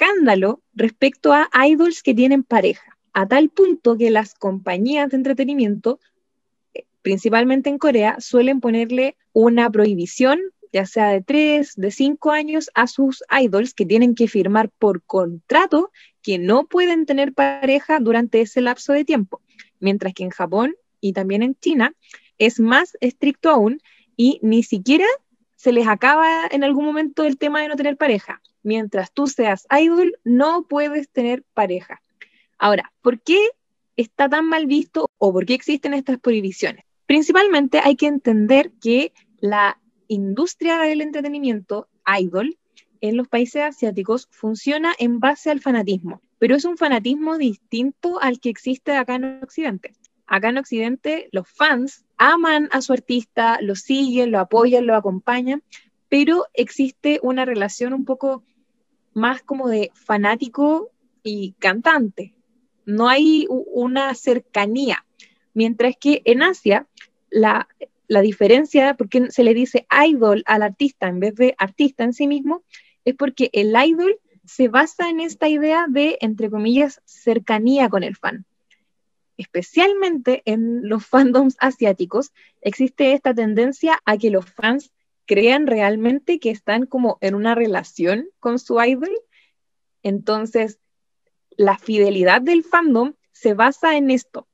escándalo 0.00 0.62
respecto 0.72 1.34
a 1.34 1.50
idols 1.66 2.02
que 2.02 2.14
tienen 2.14 2.42
pareja, 2.42 2.96
a 3.12 3.28
tal 3.28 3.50
punto 3.50 3.98
que 3.98 4.10
las 4.10 4.34
compañías 4.34 5.10
de 5.10 5.18
entretenimiento, 5.18 6.00
eh, 6.72 6.84
principalmente 7.02 7.68
en 7.68 7.76
Corea, 7.76 8.16
suelen 8.18 8.60
ponerle 8.60 9.16
una 9.34 9.70
prohibición, 9.70 10.40
ya 10.72 10.86
sea 10.86 11.08
de 11.10 11.20
tres, 11.20 11.74
de 11.76 11.90
cinco 11.90 12.30
años, 12.30 12.70
a 12.74 12.86
sus 12.86 13.22
idols 13.42 13.74
que 13.74 13.84
tienen 13.84 14.14
que 14.14 14.26
firmar 14.26 14.70
por 14.70 15.02
contrato 15.02 15.90
que 16.22 16.38
no 16.38 16.66
pueden 16.66 17.04
tener 17.04 17.34
pareja 17.34 18.00
durante 18.00 18.40
ese 18.40 18.62
lapso 18.62 18.94
de 18.94 19.04
tiempo, 19.04 19.42
mientras 19.80 20.14
que 20.14 20.24
en 20.24 20.30
Japón 20.30 20.76
y 21.02 21.12
también 21.12 21.42
en 21.42 21.56
China 21.56 21.92
es 22.38 22.58
más 22.58 22.96
estricto 23.02 23.50
aún 23.50 23.82
y 24.16 24.38
ni 24.42 24.62
siquiera 24.62 25.06
se 25.56 25.72
les 25.72 25.86
acaba 25.86 26.46
en 26.50 26.64
algún 26.64 26.86
momento 26.86 27.24
el 27.24 27.36
tema 27.36 27.60
de 27.60 27.68
no 27.68 27.76
tener 27.76 27.98
pareja. 27.98 28.40
Mientras 28.62 29.12
tú 29.12 29.26
seas 29.26 29.66
idol, 29.70 30.18
no 30.24 30.66
puedes 30.68 31.08
tener 31.08 31.44
pareja. 31.54 32.02
Ahora, 32.58 32.92
¿por 33.00 33.20
qué 33.20 33.38
está 33.96 34.28
tan 34.28 34.46
mal 34.46 34.66
visto 34.66 35.10
o 35.18 35.32
por 35.32 35.46
qué 35.46 35.54
existen 35.54 35.94
estas 35.94 36.18
prohibiciones? 36.18 36.84
Principalmente 37.06 37.80
hay 37.82 37.96
que 37.96 38.06
entender 38.06 38.70
que 38.80 39.12
la 39.40 39.80
industria 40.08 40.78
del 40.78 41.00
entretenimiento 41.00 41.88
idol 42.18 42.56
en 43.00 43.16
los 43.16 43.28
países 43.28 43.62
asiáticos 43.62 44.28
funciona 44.30 44.94
en 44.98 45.20
base 45.20 45.50
al 45.50 45.60
fanatismo, 45.60 46.20
pero 46.38 46.54
es 46.54 46.64
un 46.64 46.76
fanatismo 46.76 47.38
distinto 47.38 48.20
al 48.20 48.40
que 48.40 48.50
existe 48.50 48.92
acá 48.92 49.14
en 49.14 49.42
Occidente. 49.42 49.92
Acá 50.26 50.50
en 50.50 50.58
Occidente 50.58 51.28
los 51.32 51.48
fans 51.48 52.04
aman 52.18 52.68
a 52.72 52.82
su 52.82 52.92
artista, 52.92 53.58
lo 53.62 53.74
siguen, 53.74 54.30
lo 54.30 54.38
apoyan, 54.38 54.86
lo 54.86 54.94
acompañan, 54.94 55.62
pero 56.08 56.46
existe 56.54 57.18
una 57.22 57.44
relación 57.44 57.94
un 57.94 58.04
poco 58.04 58.44
más 59.14 59.42
como 59.42 59.68
de 59.68 59.90
fanático 59.94 60.90
y 61.22 61.52
cantante. 61.58 62.34
No 62.86 63.08
hay 63.08 63.46
una 63.48 64.14
cercanía. 64.14 65.04
Mientras 65.54 65.96
que 65.98 66.22
en 66.24 66.42
Asia, 66.42 66.86
la, 67.30 67.68
la 68.08 68.20
diferencia, 68.20 68.94
porque 68.94 69.30
se 69.30 69.44
le 69.44 69.54
dice 69.54 69.86
idol 70.06 70.42
al 70.46 70.62
artista 70.62 71.08
en 71.08 71.20
vez 71.20 71.34
de 71.34 71.54
artista 71.58 72.04
en 72.04 72.12
sí 72.12 72.26
mismo, 72.26 72.62
es 73.04 73.14
porque 73.14 73.50
el 73.52 73.74
idol 73.86 74.18
se 74.44 74.68
basa 74.68 75.08
en 75.08 75.20
esta 75.20 75.48
idea 75.48 75.86
de, 75.88 76.18
entre 76.20 76.50
comillas, 76.50 77.00
cercanía 77.04 77.88
con 77.88 78.02
el 78.02 78.16
fan. 78.16 78.46
Especialmente 79.36 80.42
en 80.44 80.88
los 80.88 81.06
fandoms 81.12 81.56
asiáticos 81.60 82.32
existe 82.60 83.12
esta 83.12 83.34
tendencia 83.34 84.00
a 84.04 84.16
que 84.16 84.30
los 84.30 84.44
fans 84.46 84.92
crean 85.30 85.68
realmente 85.68 86.40
que 86.40 86.50
están 86.50 86.86
como 86.86 87.16
en 87.20 87.36
una 87.36 87.54
relación 87.54 88.28
con 88.40 88.58
su 88.58 88.82
idol. 88.82 89.16
Entonces, 90.02 90.80
la 91.50 91.78
fidelidad 91.78 92.42
del 92.42 92.64
fandom 92.64 93.14
se 93.30 93.54
basa 93.54 93.96
en 93.96 94.10
esto. 94.10 94.48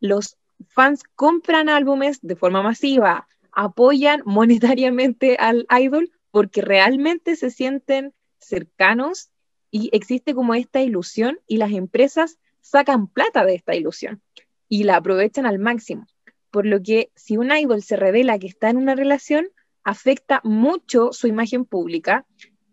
Los 0.00 0.36
fans 0.66 1.04
compran 1.14 1.68
álbumes 1.68 2.18
de 2.22 2.34
forma 2.34 2.60
masiva, 2.60 3.28
apoyan 3.52 4.22
monetariamente 4.24 5.36
al 5.36 5.64
idol 5.70 6.10
porque 6.32 6.60
realmente 6.60 7.36
se 7.36 7.52
sienten 7.52 8.12
cercanos 8.40 9.30
y 9.70 9.90
existe 9.92 10.34
como 10.34 10.56
esta 10.56 10.82
ilusión 10.82 11.38
y 11.46 11.58
las 11.58 11.70
empresas 11.70 12.40
sacan 12.62 13.06
plata 13.06 13.44
de 13.44 13.54
esta 13.54 13.76
ilusión 13.76 14.20
y 14.68 14.82
la 14.82 14.96
aprovechan 14.96 15.46
al 15.46 15.60
máximo. 15.60 16.08
Por 16.50 16.66
lo 16.66 16.82
que 16.82 17.12
si 17.14 17.36
un 17.36 17.56
idol 17.56 17.80
se 17.84 17.94
revela 17.94 18.40
que 18.40 18.48
está 18.48 18.70
en 18.70 18.78
una 18.78 18.96
relación, 18.96 19.50
afecta 19.86 20.40
mucho 20.42 21.12
su 21.12 21.28
imagen 21.28 21.64
pública, 21.64 22.26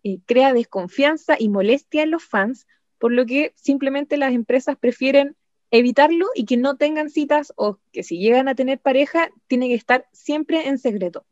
eh, 0.03 0.17
crea 0.25 0.51
desconfianza 0.51 1.35
y 1.37 1.47
molestia 1.47 2.01
en 2.01 2.09
los 2.09 2.23
fans, 2.23 2.65
por 2.97 3.11
lo 3.11 3.27
que 3.27 3.53
simplemente 3.55 4.17
las 4.17 4.33
empresas 4.33 4.77
prefieren 4.77 5.35
evitarlo 5.69 6.25
y 6.33 6.45
que 6.45 6.57
no 6.57 6.75
tengan 6.75 7.11
citas 7.11 7.53
o 7.55 7.77
que 7.91 8.01
si 8.01 8.17
llegan 8.17 8.47
a 8.47 8.55
tener 8.55 8.79
pareja, 8.79 9.29
tiene 9.45 9.67
que 9.67 9.75
estar 9.75 10.07
siempre 10.11 10.67
en 10.67 10.79
secreto. 10.79 11.23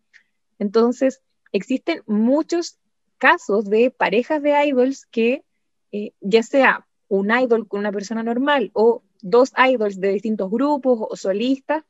Entonces, 0.60 1.24
existen 1.52 2.04
muchos 2.06 2.78
casos 3.17 3.67
de 3.67 3.89
parejas 3.89 4.44
de 4.44 4.63
idols 4.67 5.08
que, 5.08 5.44
eh, 5.91 6.12
ya 6.22 6.44
sea 6.44 6.86
un 7.08 7.32
idol 7.32 7.67
con 7.67 7.80
una 7.80 7.91
persona 7.91 8.22
normal 8.22 8.70
o 8.74 9.02
dos 9.24 9.52
idols 9.58 10.00
de 10.00 10.10
distintos 10.10 10.52
grupos 10.52 11.00
o 11.10 11.15
solistas, 11.15 11.84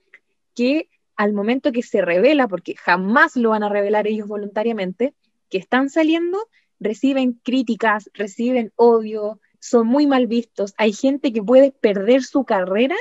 que 0.55 0.87
al 1.21 1.33
momento 1.33 1.71
que 1.71 1.83
se 1.83 2.01
revela, 2.01 2.47
porque 2.47 2.75
jamás 2.75 3.35
lo 3.35 3.51
van 3.51 3.61
a 3.61 3.69
revelar 3.69 4.07
ellos 4.07 4.27
voluntariamente, 4.27 5.13
que 5.49 5.59
están 5.59 5.91
saliendo, 5.91 6.49
reciben 6.79 7.33
críticas, 7.43 8.09
reciben 8.15 8.73
odio, 8.75 9.39
son 9.59 9.85
muy 9.85 10.07
mal 10.07 10.25
vistos. 10.25 10.73
Hay 10.77 10.93
gente 10.93 11.31
que 11.31 11.43
puede 11.43 11.73
perder 11.73 12.23
su 12.23 12.43
carrera 12.43 12.95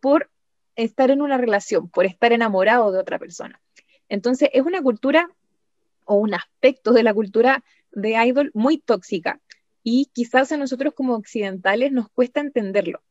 por 0.00 0.30
estar 0.76 1.10
en 1.10 1.20
una 1.20 1.36
relación, 1.36 1.90
por 1.90 2.06
estar 2.06 2.32
enamorado 2.32 2.90
de 2.90 3.00
otra 3.00 3.18
persona. 3.18 3.60
Entonces, 4.08 4.48
es 4.54 4.62
una 4.62 4.80
cultura 4.80 5.28
o 6.06 6.14
un 6.14 6.32
aspecto 6.32 6.94
de 6.94 7.02
la 7.02 7.12
cultura 7.12 7.62
de 7.92 8.12
idol 8.24 8.50
muy 8.54 8.78
tóxica 8.78 9.42
y 9.82 10.06
quizás 10.14 10.52
a 10.52 10.56
nosotros 10.56 10.94
como 10.94 11.16
occidentales 11.16 11.92
nos 11.92 12.08
cuesta 12.08 12.40
entenderlo. 12.40 13.02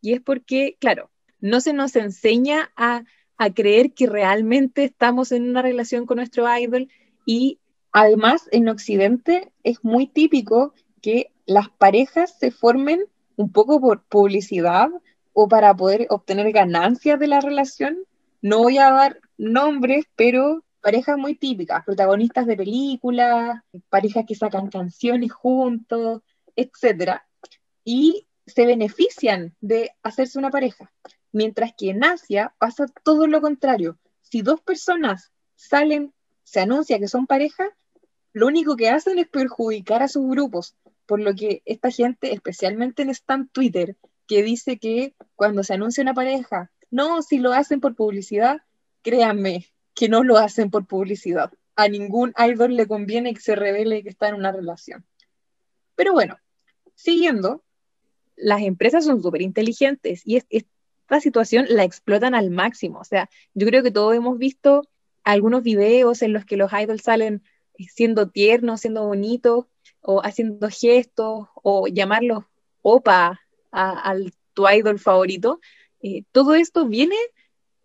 Y 0.00 0.14
es 0.14 0.22
porque, 0.22 0.78
claro, 0.80 1.10
no 1.38 1.60
se 1.60 1.74
nos 1.74 1.96
enseña 1.96 2.72
a, 2.76 3.04
a 3.40 3.54
creer 3.54 3.94
que 3.94 4.06
realmente 4.06 4.84
estamos 4.84 5.32
en 5.32 5.48
una 5.48 5.62
relación 5.62 6.04
con 6.04 6.18
nuestro 6.18 6.44
idol 6.58 6.88
y 7.24 7.58
además 7.90 8.46
en 8.52 8.68
occidente 8.68 9.50
es 9.62 9.82
muy 9.82 10.06
típico 10.06 10.74
que 11.00 11.32
las 11.46 11.70
parejas 11.70 12.38
se 12.38 12.50
formen 12.50 13.00
un 13.36 13.50
poco 13.50 13.80
por 13.80 14.02
publicidad 14.02 14.90
o 15.32 15.48
para 15.48 15.74
poder 15.74 16.06
obtener 16.10 16.52
ganancias 16.52 17.18
de 17.18 17.28
la 17.28 17.40
relación. 17.40 17.96
No 18.42 18.58
voy 18.58 18.76
a 18.76 18.90
dar 18.90 19.20
nombres, 19.38 20.04
pero 20.16 20.62
parejas 20.82 21.16
muy 21.16 21.34
típicas, 21.34 21.82
protagonistas 21.86 22.44
de 22.44 22.58
películas, 22.58 23.62
parejas 23.88 24.26
que 24.28 24.34
sacan 24.34 24.68
canciones 24.68 25.32
juntos, 25.32 26.20
etc. 26.56 27.22
Y 27.84 28.26
se 28.44 28.66
benefician 28.66 29.54
de 29.62 29.92
hacerse 30.02 30.38
una 30.38 30.50
pareja. 30.50 30.92
Mientras 31.32 31.72
que 31.76 31.90
en 31.90 32.04
Asia 32.04 32.54
pasa 32.58 32.86
todo 33.04 33.26
lo 33.26 33.40
contrario. 33.40 33.98
Si 34.22 34.42
dos 34.42 34.60
personas 34.60 35.32
salen, 35.56 36.12
se 36.44 36.60
anuncia 36.60 36.98
que 36.98 37.08
son 37.08 37.26
pareja, 37.26 37.68
lo 38.32 38.46
único 38.46 38.76
que 38.76 38.88
hacen 38.88 39.18
es 39.18 39.28
perjudicar 39.28 40.02
a 40.02 40.08
sus 40.08 40.28
grupos. 40.28 40.76
Por 41.06 41.20
lo 41.20 41.34
que 41.34 41.62
esta 41.64 41.90
gente, 41.90 42.32
especialmente 42.32 43.02
en 43.02 43.10
Stan 43.10 43.48
Twitter, 43.48 43.96
que 44.26 44.42
dice 44.42 44.78
que 44.78 45.14
cuando 45.34 45.64
se 45.64 45.74
anuncia 45.74 46.02
una 46.02 46.14
pareja, 46.14 46.70
no, 46.90 47.22
si 47.22 47.38
lo 47.38 47.52
hacen 47.52 47.80
por 47.80 47.94
publicidad, 47.94 48.62
créanme, 49.02 49.66
que 49.94 50.08
no 50.08 50.22
lo 50.22 50.38
hacen 50.38 50.70
por 50.70 50.86
publicidad. 50.86 51.52
A 51.76 51.88
ningún 51.88 52.32
idol 52.38 52.76
le 52.76 52.86
conviene 52.86 53.34
que 53.34 53.40
se 53.40 53.56
revele 53.56 54.02
que 54.02 54.08
está 54.08 54.28
en 54.28 54.34
una 54.34 54.52
relación. 54.52 55.04
Pero 55.94 56.12
bueno, 56.12 56.38
siguiendo, 56.94 57.64
las 58.36 58.62
empresas 58.62 59.04
son 59.04 59.22
súper 59.22 59.42
inteligentes 59.42 60.22
y 60.24 60.36
esta 61.10 61.20
situación 61.20 61.66
la 61.68 61.82
explotan 61.82 62.36
al 62.36 62.50
máximo. 62.50 63.00
O 63.00 63.04
sea, 63.04 63.28
yo 63.52 63.66
creo 63.66 63.82
que 63.82 63.90
todos 63.90 64.14
hemos 64.14 64.38
visto 64.38 64.88
algunos 65.24 65.64
videos 65.64 66.22
en 66.22 66.32
los 66.32 66.44
que 66.44 66.56
los 66.56 66.72
idols 66.72 67.02
salen 67.02 67.42
siendo 67.76 68.28
tiernos, 68.28 68.82
siendo 68.82 69.04
bonitos, 69.04 69.66
o 70.02 70.20
haciendo 70.24 70.68
gestos, 70.70 71.48
o 71.54 71.88
llamarlos 71.88 72.44
opa 72.82 73.40
a, 73.72 74.14
tu 74.54 74.68
idol 74.68 75.00
favorito. 75.00 75.60
Eh, 76.00 76.22
todo 76.30 76.54
esto 76.54 76.86
viene 76.86 77.16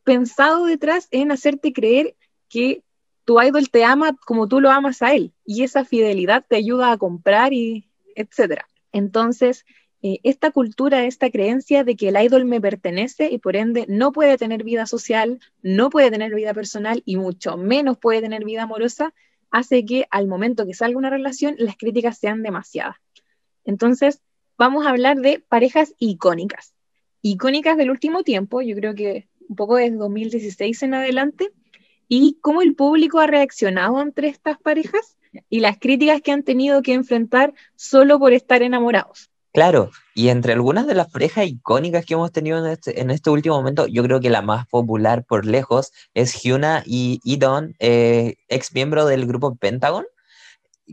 pensado 0.04 0.66
detrás 0.66 1.08
en 1.10 1.32
hacerte 1.32 1.74
creer 1.74 2.16
que 2.48 2.84
tu 3.26 3.42
idol 3.42 3.72
te 3.72 3.84
ama 3.84 4.16
como 4.26 4.48
tú 4.48 4.62
lo 4.62 4.70
amas 4.70 5.02
a 5.02 5.16
él 5.16 5.34
y 5.46 5.64
esa 5.64 5.84
fidelidad 5.84 6.46
te 6.48 6.58
ayuda 6.58 6.92
a 6.92 6.98
comprar 6.98 7.54
y 7.54 7.90
etcétera. 8.16 8.70
Entonces, 8.92 9.66
eh, 10.02 10.20
esta 10.24 10.52
cultura, 10.52 11.06
esta 11.06 11.30
creencia 11.30 11.84
de 11.84 11.96
que 11.96 12.10
el 12.10 12.22
idol 12.22 12.46
me 12.46 12.62
pertenece 12.62 13.30
y 13.32 13.40
por 13.40 13.56
ende 13.56 13.86
no 13.88 14.12
puede 14.12 14.38
tener 14.38 14.64
vida 14.64 14.86
social, 14.86 15.40
no 15.62 15.90
puede 15.90 16.12
tener 16.12 16.34
vida 16.34 16.54
personal 16.54 17.02
y 17.06 17.18
mucho 17.18 17.58
menos 17.58 17.98
puede 17.98 18.22
tener 18.22 18.46
vida 18.46 18.64
amorosa, 18.64 19.14
hace 19.52 19.86
que 19.86 20.06
al 20.12 20.28
momento 20.28 20.66
que 20.66 20.74
salga 20.74 20.98
una 20.98 21.10
relación 21.10 21.56
las 21.58 21.78
críticas 21.78 22.18
sean 22.18 22.44
demasiadas. 22.44 22.98
Entonces, 23.64 24.22
vamos 24.58 24.86
a 24.86 24.90
hablar 24.90 25.18
de 25.18 25.40
parejas 25.40 25.96
icónicas. 25.98 26.74
Icónicas 27.22 27.78
del 27.78 27.90
último 27.90 28.24
tiempo, 28.24 28.62
yo 28.62 28.76
creo 28.76 28.94
que 28.94 29.28
un 29.48 29.56
poco 29.56 29.76
desde 29.78 29.96
2016 29.98 30.84
en 30.84 30.94
adelante, 30.94 31.52
y 32.08 32.38
cómo 32.42 32.62
el 32.62 32.76
público 32.76 33.20
ha 33.20 33.28
reaccionado 33.28 34.02
entre 34.02 34.28
estas 34.28 34.60
parejas 34.60 35.18
y 35.50 35.60
las 35.60 35.80
críticas 35.80 36.22
que 36.22 36.32
han 36.32 36.44
tenido 36.44 36.82
que 36.82 36.94
enfrentar 36.94 37.54
solo 37.76 38.20
por 38.20 38.34
estar 38.34 38.62
enamorados. 38.62 39.32
Claro, 39.56 39.90
y 40.14 40.28
entre 40.28 40.52
algunas 40.52 40.86
de 40.86 40.96
las 40.96 41.10
parejas 41.10 41.48
icónicas 41.48 42.06
que 42.06 42.14
hemos 42.16 42.34
tenido 42.34 42.58
en 42.60 42.74
este, 42.74 43.00
en 43.00 43.10
este 43.10 43.30
último 43.30 43.56
momento, 43.56 43.88
yo 43.88 44.04
creo 44.04 44.20
que 44.20 44.30
la 44.30 44.42
más 44.42 44.68
popular 44.68 45.24
por 45.24 45.46
lejos 45.46 45.94
es 46.14 46.34
Hyuna 46.44 46.84
y 46.86 47.22
Idon, 47.24 47.74
eh, 47.80 48.36
ex 48.50 48.74
miembro 48.74 49.06
del 49.06 49.26
grupo 49.26 49.56
Pentagon, 49.56 50.04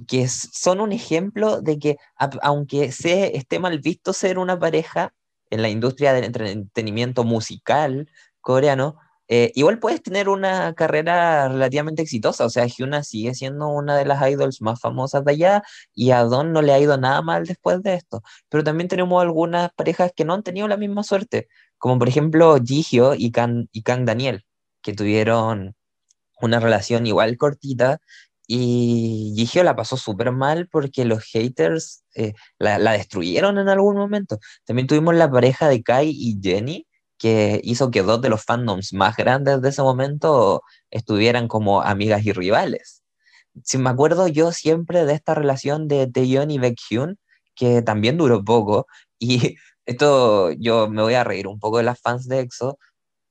que 0.06 0.28
son 0.28 0.80
un 0.80 0.92
ejemplo 0.92 1.60
de 1.60 1.80
que 1.80 1.96
aunque 2.40 2.92
se 2.92 3.36
esté 3.36 3.58
mal 3.58 3.80
visto 3.80 4.12
ser 4.12 4.38
una 4.38 4.56
pareja 4.56 5.12
en 5.50 5.60
la 5.60 5.68
industria 5.68 6.12
del 6.12 6.24
entretenimiento 6.24 7.24
musical, 7.24 8.08
coreano, 8.40 8.96
eh, 9.35 9.51
igual 9.55 9.78
puedes 9.78 10.03
tener 10.03 10.28
una 10.28 10.74
carrera 10.74 11.49
relativamente 11.49 12.03
exitosa. 12.03 12.45
O 12.45 12.51
sea, 12.51 12.66
Hyuna 12.66 13.03
sigue 13.03 13.35
siendo 13.35 13.68
una 13.68 13.97
de 13.97 14.05
las 14.05 14.20
idols 14.30 14.61
más 14.61 14.78
famosas 14.78 15.24
de 15.24 15.33
allá 15.33 15.62
y 15.95 16.11
a 16.11 16.22
Don 16.24 16.53
no 16.53 16.61
le 16.61 16.74
ha 16.74 16.78
ido 16.78 16.99
nada 16.99 17.22
mal 17.22 17.47
después 17.47 17.83
de 17.83 17.95
esto. 17.95 18.22
Pero 18.51 18.62
también 18.62 18.89
tenemos 18.89 19.22
algunas 19.22 19.72
parejas 19.72 20.12
que 20.14 20.26
no 20.26 20.35
han 20.35 20.43
tenido 20.43 20.68
la 20.68 20.76
misma 20.76 21.03
suerte, 21.03 21.49
como 21.78 21.99
por 21.99 22.09
ejemplo 22.09 22.59
Jihyo 22.62 23.14
y 23.14 23.30
Kang, 23.33 23.68
y 23.72 23.83
Kang 23.83 24.05
Daniel, 24.05 24.45
que 24.83 24.93
tuvieron 24.93 25.76
una 26.43 26.61
relación 26.61 27.07
igual 27.07 27.39
cortita 27.39 28.01
y 28.47 29.33
Gigio 29.37 29.64
la 29.64 29.76
pasó 29.76 29.97
súper 29.97 30.33
mal 30.33 30.68
porque 30.68 31.07
los 31.07 31.24
haters 31.24 32.05
eh, 32.14 32.35
la, 32.59 32.78
la, 32.78 32.93
destruyeron 32.93 33.59
en 33.59 33.70
algún 33.70 33.97
momento. 33.97 34.39
También 34.66 34.87
tuvimos 34.87 35.14
la 35.14 35.30
pareja 35.30 35.68
de 35.68 35.83
Kai 35.83 36.11
y 36.11 36.39
Jenny, 36.43 36.87
que 37.23 37.61
hizo 37.62 37.93
que 37.93 38.03
dos 38.03 38.20
de 38.20 38.29
los 38.29 38.45
fandoms 38.45 38.93
más 38.93 39.16
grandes 39.16 39.62
de 39.62 39.68
ese 39.68 39.81
momento 39.81 40.62
estuvieran 40.91 41.47
como 41.47 41.81
amigas 41.81 42.27
y 42.27 42.33
rivales. 42.33 43.05
Si 43.62 43.79
me 43.79 43.91
acuerdo 43.91 44.27
yo 44.27 44.51
siempre 44.51 45.05
de 45.05 45.14
esta 45.14 45.33
relación 45.37 45.87
de 45.87 46.09
Taeyeon 46.09 46.51
y 46.51 46.59
Baekhyun, 46.59 47.20
que 47.55 47.81
también 47.81 48.18
duró 48.18 48.45
poco, 48.45 48.89
y 49.20 49.55
esto 49.87 50.51
yo 50.53 50.89
me 50.89 51.03
voy 51.03 51.14
a 51.14 51.23
reír 51.23 51.47
un 51.47 51.61
poco 51.61 51.77
de 51.77 51.85
las 51.85 52.01
fans 52.01 52.27
de 52.27 52.41
EXO, 52.41 52.77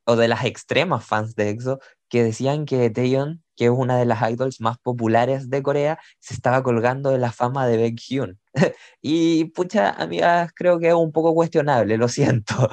o 0.06 0.16
de 0.16 0.30
las 0.30 0.46
extremas 0.46 1.06
fans 1.06 1.36
de 1.36 1.50
EXO, 1.50 1.80
que 2.08 2.24
decían 2.24 2.64
que 2.66 2.89
Taeyeon, 2.89 3.44
que 3.58 3.66
es 3.66 3.72
una 3.72 3.98
de 3.98 4.06
las 4.06 4.22
idols 4.32 4.62
más 4.62 4.78
populares 4.78 5.50
de 5.50 5.62
Corea, 5.62 6.00
se 6.20 6.34
estaba 6.34 6.64
colgando 6.64 7.10
de 7.12 7.18
la 7.18 7.34
fama 7.34 7.68
de 7.68 7.76
Baekhyun. 7.76 8.39
y 9.02 9.46
pucha, 9.46 9.89
amigas, 9.92 10.52
creo 10.56 10.80
que 10.80 10.88
es 10.88 10.94
un 10.94 11.12
poco 11.12 11.34
cuestionable, 11.34 11.98
lo 11.98 12.08
siento. 12.08 12.70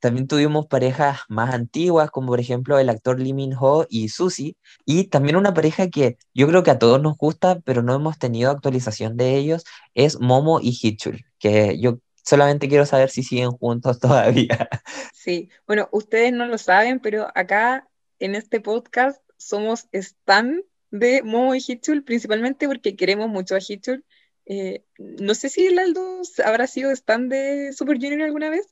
También 0.00 0.28
tuvimos 0.28 0.66
parejas 0.66 1.20
más 1.28 1.54
antiguas, 1.54 2.10
como 2.10 2.28
por 2.28 2.40
ejemplo 2.40 2.78
el 2.78 2.88
actor 2.88 3.18
Lee 3.18 3.32
Min 3.32 3.54
Ho 3.58 3.86
y 3.88 4.08
Susie, 4.08 4.56
y 4.84 5.04
también 5.04 5.36
una 5.36 5.54
pareja 5.54 5.88
que 5.88 6.18
yo 6.34 6.46
creo 6.46 6.62
que 6.62 6.70
a 6.70 6.78
todos 6.78 7.02
nos 7.02 7.16
gusta, 7.16 7.60
pero 7.64 7.82
no 7.82 7.94
hemos 7.94 8.18
tenido 8.18 8.50
actualización 8.50 9.16
de 9.16 9.36
ellos, 9.36 9.64
es 9.94 10.20
Momo 10.20 10.60
y 10.60 10.76
Hichul, 10.80 11.24
que 11.38 11.78
yo 11.80 11.98
solamente 12.22 12.68
quiero 12.68 12.86
saber 12.86 13.10
si 13.10 13.22
siguen 13.22 13.50
juntos 13.50 13.98
todavía. 14.00 14.68
Sí, 15.14 15.50
bueno, 15.66 15.88
ustedes 15.92 16.32
no 16.32 16.46
lo 16.46 16.58
saben, 16.58 17.00
pero 17.00 17.28
acá 17.34 17.88
en 18.18 18.34
este 18.34 18.60
podcast 18.60 19.20
somos 19.36 19.88
stan 19.92 20.62
de 20.90 21.22
Momo 21.22 21.54
y 21.54 21.64
Hichul, 21.66 22.04
principalmente 22.04 22.66
porque 22.66 22.96
queremos 22.96 23.28
mucho 23.28 23.54
a 23.54 23.60
Hichul. 23.66 24.04
Eh, 24.46 24.82
no 24.96 25.34
sé 25.34 25.50
si 25.50 25.66
el 25.66 25.78
Aldo 25.78 26.22
habrá 26.44 26.66
sido 26.66 26.90
stan 26.90 27.28
de 27.28 27.72
Super 27.74 27.98
Junior 27.98 28.22
alguna 28.22 28.48
vez, 28.48 28.66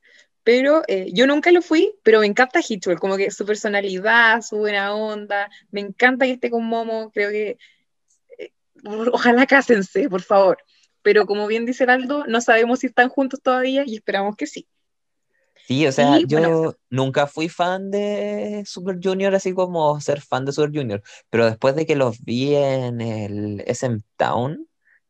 pero 0.47 0.85
eh, 0.87 1.11
yo 1.13 1.27
nunca 1.27 1.51
lo 1.51 1.61
fui, 1.61 1.93
pero 2.05 2.21
me 2.21 2.27
encanta 2.27 2.61
Hitchell, 2.61 3.01
como 3.01 3.17
que 3.17 3.33
su 3.33 3.45
personalidad, 3.45 4.43
su 4.43 4.59
buena 4.59 4.95
onda, 4.95 5.51
me 5.73 5.81
encanta 5.81 6.25
que 6.25 6.31
esté 6.31 6.51
con 6.51 6.65
Momo, 6.65 7.11
creo 7.11 7.31
que 7.31 7.59
eh, 8.39 8.53
ojalá 9.11 9.45
cásense, 9.47 10.09
por 10.09 10.23
favor. 10.23 10.59
Pero 11.03 11.27
como 11.27 11.49
bien 11.49 11.67
dice 11.67 11.83
Aldo, 11.83 12.29
no 12.29 12.41
sabemos 12.41 12.79
si 12.79 12.87
están 12.87 13.09
juntos 13.09 13.43
todavía 13.43 13.83
y 13.85 13.97
esperamos 13.97 14.37
que 14.37 14.47
sí. 14.47 14.69
Sí, 15.67 15.85
o 15.85 15.91
sea, 15.91 16.21
yo 16.21 16.77
nunca 16.91 17.27
fui 17.27 17.49
fan 17.49 17.91
de 17.91 18.63
Super 18.67 19.01
Junior, 19.03 19.35
así 19.35 19.53
como 19.53 20.01
ser 20.01 20.21
fan 20.21 20.45
de 20.45 20.53
Super 20.53 20.71
Junior, 20.73 21.03
pero 21.29 21.47
después 21.47 21.75
de 21.75 21.87
que 21.87 21.97
los 21.97 22.23
vi 22.23 22.55
en 22.55 23.01
el 23.01 23.65
SM 23.67 24.01
Town, 24.17 24.69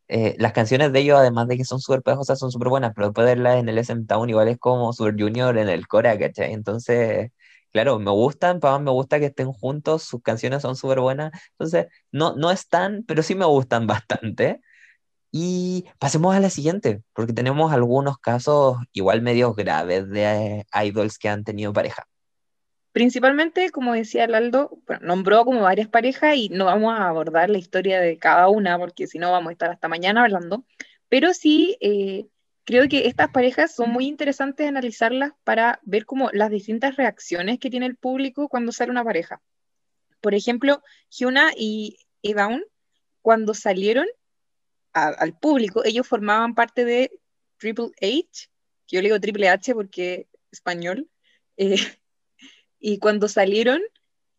eh, 0.09 0.37
las 0.39 0.53
canciones 0.53 0.93
de 0.93 1.01
ellos, 1.01 1.19
además 1.19 1.49
de 1.49 1.57
que 1.57 1.65
son 1.65 1.81
súper 1.81 2.03
pegajosas, 2.03 2.39
son 2.39 2.51
súper 2.53 2.69
buenas, 2.69 2.93
pero 2.95 3.09
después 3.09 3.27
de 3.27 3.35
verlas 3.35 3.57
en 3.59 3.69
el 3.69 3.79
SM 3.79 4.07
Town 4.07 4.29
igual 4.31 4.49
es 4.49 4.59
como 4.59 4.93
Super 4.93 5.15
Junior 5.21 5.57
en 5.59 5.69
el 5.69 5.89
Cora, 5.89 6.19
¿cachai? 6.19 6.53
Entonces, 6.53 7.31
claro, 7.73 7.99
me 7.99 8.11
gustan, 8.11 8.61
para 8.61 8.79
me 8.79 8.91
gusta 8.91 9.19
que 9.19 9.27
estén 9.27 9.53
juntos, 9.53 10.05
sus 10.05 10.23
canciones 10.23 10.63
son 10.63 10.77
súper 10.77 11.01
buenas, 11.01 11.33
entonces, 11.53 11.87
no, 12.13 12.35
no 12.37 12.51
están, 12.51 13.05
pero 13.07 13.23
sí 13.23 13.35
me 13.35 13.45
gustan 13.47 13.87
bastante. 13.89 14.61
Y 15.33 15.85
pasemos 15.99 16.35
a 16.35 16.41
la 16.41 16.51
siguiente, 16.51 17.03
porque 17.13 17.33
tenemos 17.35 17.73
algunos 17.73 18.19
casos 18.19 18.79
igual 18.93 19.23
medio 19.23 19.55
graves 19.55 20.09
de 20.09 20.25
eh, 20.61 20.67
idols 20.85 21.19
que 21.19 21.29
han 21.29 21.45
tenido 21.45 21.73
pareja. 21.73 22.07
Principalmente, 22.97 23.69
como 23.69 23.93
decía 23.93 24.25
el 24.25 24.35
Aldo, 24.35 24.79
nombró 25.03 25.45
como 25.45 25.61
varias 25.61 25.87
parejas 25.87 26.35
y 26.35 26.49
no 26.49 26.65
vamos 26.65 26.95
a 26.95 27.09
abordar 27.09 27.51
la 27.51 27.59
historia 27.59 28.01
de 28.01 28.17
cada 28.17 28.49
una 28.49 28.79
porque 28.79 29.07
si 29.07 29.19
no 29.19 29.31
vamos 29.31 29.51
a 29.51 29.53
estar 29.53 29.71
hasta 29.71 29.87
mañana 29.87 30.23
hablando, 30.23 30.65
pero 31.11 31.35
sí 31.35 31.77
eh, 31.83 32.25
creo 32.65 32.89
que 32.89 33.07
estas 33.07 33.29
parejas 33.29 33.75
son 33.75 33.91
muy 33.91 34.07
interesantes 34.07 34.67
analizarlas 34.67 35.33
para 35.45 35.79
ver 35.83 36.07
como 36.07 36.31
las 36.33 36.51
distintas 36.51 36.97
reacciones 36.97 37.59
que 37.59 37.69
tiene 37.69 37.85
el 37.85 37.97
público 37.97 38.49
cuando 38.49 38.73
sale 38.73 38.93
una 38.93 39.05
pareja. 39.05 39.43
Por 40.23 40.33
ejemplo, 40.35 40.83
Hyuna 41.11 41.51
y 41.55 41.99
Edaun, 42.23 42.65
cuando 43.21 43.53
salieron 43.53 44.07
al 44.95 45.39
público, 45.39 45.85
ellos 45.85 46.09
formaban 46.09 46.55
parte 46.55 46.87
de 46.87 47.11
Triple 47.59 47.91
H, 48.01 48.49
que 48.87 48.97
yo 48.97 49.03
le 49.03 49.09
digo 49.09 49.21
Triple 49.21 49.51
H 49.51 49.75
porque 49.75 50.29
español, 50.51 51.11
eh, 51.59 51.77
y 52.89 52.99
cuando 52.99 53.27
salieron, 53.27 53.83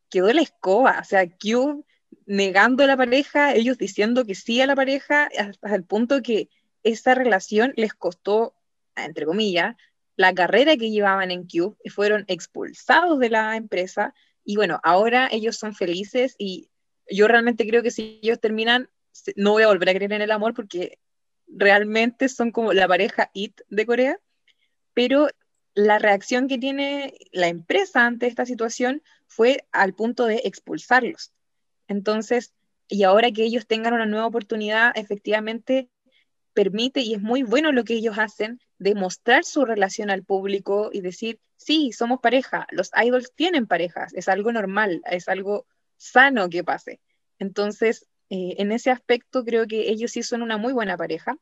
quedó 0.09 0.31
la 0.31 0.41
escoba, 0.41 0.99
o 1.01 1.03
sea, 1.03 1.29
Cube 1.29 1.83
negando 2.25 2.85
a 2.85 2.87
la 2.87 2.95
pareja, 2.95 3.53
ellos 3.53 3.77
diciendo 3.77 4.23
que 4.23 4.35
sí 4.35 4.61
a 4.61 4.65
la 4.65 4.73
pareja, 4.73 5.27
hasta 5.37 5.75
el 5.75 5.83
punto 5.83 6.21
que 6.21 6.47
esa 6.81 7.13
relación 7.13 7.73
les 7.75 7.93
costó, 7.93 8.55
entre 8.95 9.25
comillas, 9.25 9.75
la 10.15 10.33
carrera 10.33 10.77
que 10.77 10.91
llevaban 10.91 11.29
en 11.29 11.45
Cube, 11.45 11.75
fueron 11.89 12.23
expulsados 12.29 13.19
de 13.19 13.31
la 13.31 13.57
empresa, 13.57 14.13
y 14.45 14.55
bueno, 14.55 14.79
ahora 14.81 15.27
ellos 15.29 15.57
son 15.57 15.75
felices 15.75 16.33
y 16.37 16.69
yo 17.11 17.27
realmente 17.27 17.67
creo 17.67 17.83
que 17.83 17.91
si 17.91 18.21
ellos 18.23 18.39
terminan, 18.39 18.89
no 19.35 19.51
voy 19.51 19.63
a 19.63 19.67
volver 19.67 19.89
a 19.89 19.93
creer 19.93 20.13
en 20.13 20.21
el 20.21 20.31
amor 20.31 20.53
porque 20.53 20.99
realmente 21.49 22.29
son 22.29 22.51
como 22.51 22.71
la 22.71 22.87
pareja 22.87 23.29
IT 23.33 23.59
de 23.67 23.85
Corea, 23.85 24.17
pero 24.93 25.27
la 25.77 25.99
reacción 25.99 26.47
que 26.47 26.57
tiene 26.57 27.13
la 27.31 27.49
empresa 27.49 28.07
ante 28.07 28.25
esta 28.25 28.47
situación 28.47 29.03
fue 29.27 29.63
al 29.71 29.93
punto 29.93 30.25
de 30.25 30.41
expulsarlos. 30.43 31.33
Entonces, 31.87 32.51
y 32.87 33.03
ahora 33.03 33.31
que 33.31 33.43
ellos 33.43 33.67
tengan 33.67 33.93
una 33.93 34.07
nueva 34.07 34.25
oportunidad, 34.25 34.91
efectivamente 34.95 35.91
permite 36.55 37.01
y 37.01 37.13
es 37.13 37.21
muy 37.21 37.43
bueno 37.43 37.71
lo 37.71 37.83
que 37.83 37.93
ellos 37.93 38.17
hacen 38.17 38.59
de 38.79 38.95
mostrar 38.95 39.45
su 39.45 39.65
relación 39.65 40.09
al 40.09 40.23
público 40.23 40.89
y 40.91 41.01
decir, 41.01 41.39
sí, 41.57 41.91
somos 41.91 42.21
pareja, 42.21 42.65
los 42.71 42.89
idols 42.99 43.31
tienen 43.35 43.67
parejas, 43.67 44.15
es 44.15 44.27
algo 44.29 44.51
normal, 44.51 45.03
es 45.05 45.27
algo 45.29 45.67
sano 45.95 46.49
que 46.49 46.63
pase. 46.63 47.01
Entonces, 47.37 48.07
eh, 48.31 48.55
en 48.57 48.71
ese 48.71 48.89
aspecto 48.89 49.45
creo 49.45 49.67
que 49.67 49.91
ellos 49.91 50.09
sí 50.09 50.23
son 50.23 50.41
una 50.41 50.57
muy 50.57 50.73
buena 50.73 50.97
pareja 50.97 51.37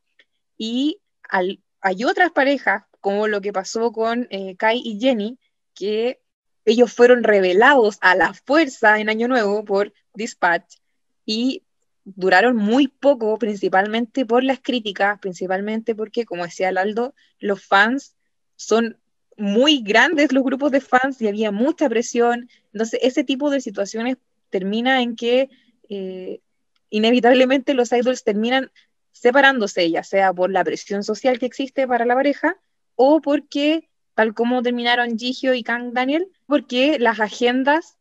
y 0.57 0.99
hay 1.29 2.03
otras 2.03 2.31
parejas 2.31 2.83
como 3.06 3.28
lo 3.28 3.39
que 3.39 3.53
pasó 3.53 3.91
con 3.91 4.28
eh, 4.32 4.56
Kai 4.56 4.82
y 4.84 4.99
Jenny, 4.99 5.38
que 5.76 6.24
ellos 6.66 6.91
fueron 6.91 7.24
revelados 7.24 7.99
a 8.01 8.16
la 8.16 8.34
fuerza 8.34 8.99
en 8.99 9.10
Año 9.10 9.28
Nuevo 9.28 9.64
por 9.64 9.93
Dispatch 10.16 10.78
y 11.24 11.62
duraron 12.03 12.56
muy 12.58 12.88
poco, 12.88 13.38
principalmente 13.38 14.26
por 14.26 14.43
las 14.43 14.60
críticas, 14.60 15.20
principalmente 15.20 15.93
porque, 15.93 16.26
como 16.26 16.45
decía 16.45 16.70
Aldo, 16.70 17.14
los 17.38 17.64
fans 17.64 18.16
son 18.56 18.97
muy 19.38 19.84
grandes 19.84 20.32
los 20.32 20.43
grupos 20.43 20.72
de 20.72 20.82
fans 20.82 21.22
y 21.22 21.28
había 21.28 21.51
mucha 21.51 21.88
presión. 21.88 22.49
Entonces, 22.74 23.01
ese 23.03 23.24
tipo 23.24 23.51
de 23.51 23.62
situaciones 23.62 24.18
termina 24.49 25.03
en 25.03 25.16
que 25.16 25.51
eh, 25.89 26.41
inevitablemente 26.89 27.76
los 27.76 27.91
idols 27.91 28.24
terminan 28.24 28.72
separándose, 29.12 29.91
ya 29.91 30.03
sea 30.03 30.34
por 30.34 30.49
la 30.49 30.64
presión 30.64 31.03
social 31.03 31.38
que 31.38 31.45
existe 31.45 31.88
para 31.88 32.06
la 32.06 32.16
pareja 32.16 32.60
o 32.95 33.21
porque, 33.21 33.89
tal 34.13 34.33
como 34.33 34.61
terminaron 34.61 35.17
Gigio 35.17 35.53
y 35.53 35.63
Kang 35.63 35.93
Daniel, 35.93 36.27
porque 36.45 36.99
las 36.99 37.19
agendas 37.19 37.97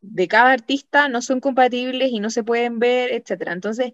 de 0.00 0.28
cada 0.28 0.52
artista 0.52 1.08
no 1.08 1.22
son 1.22 1.40
compatibles 1.40 2.10
y 2.10 2.20
no 2.20 2.30
se 2.30 2.44
pueden 2.44 2.78
ver, 2.78 3.12
etc. 3.12 3.48
Entonces, 3.48 3.92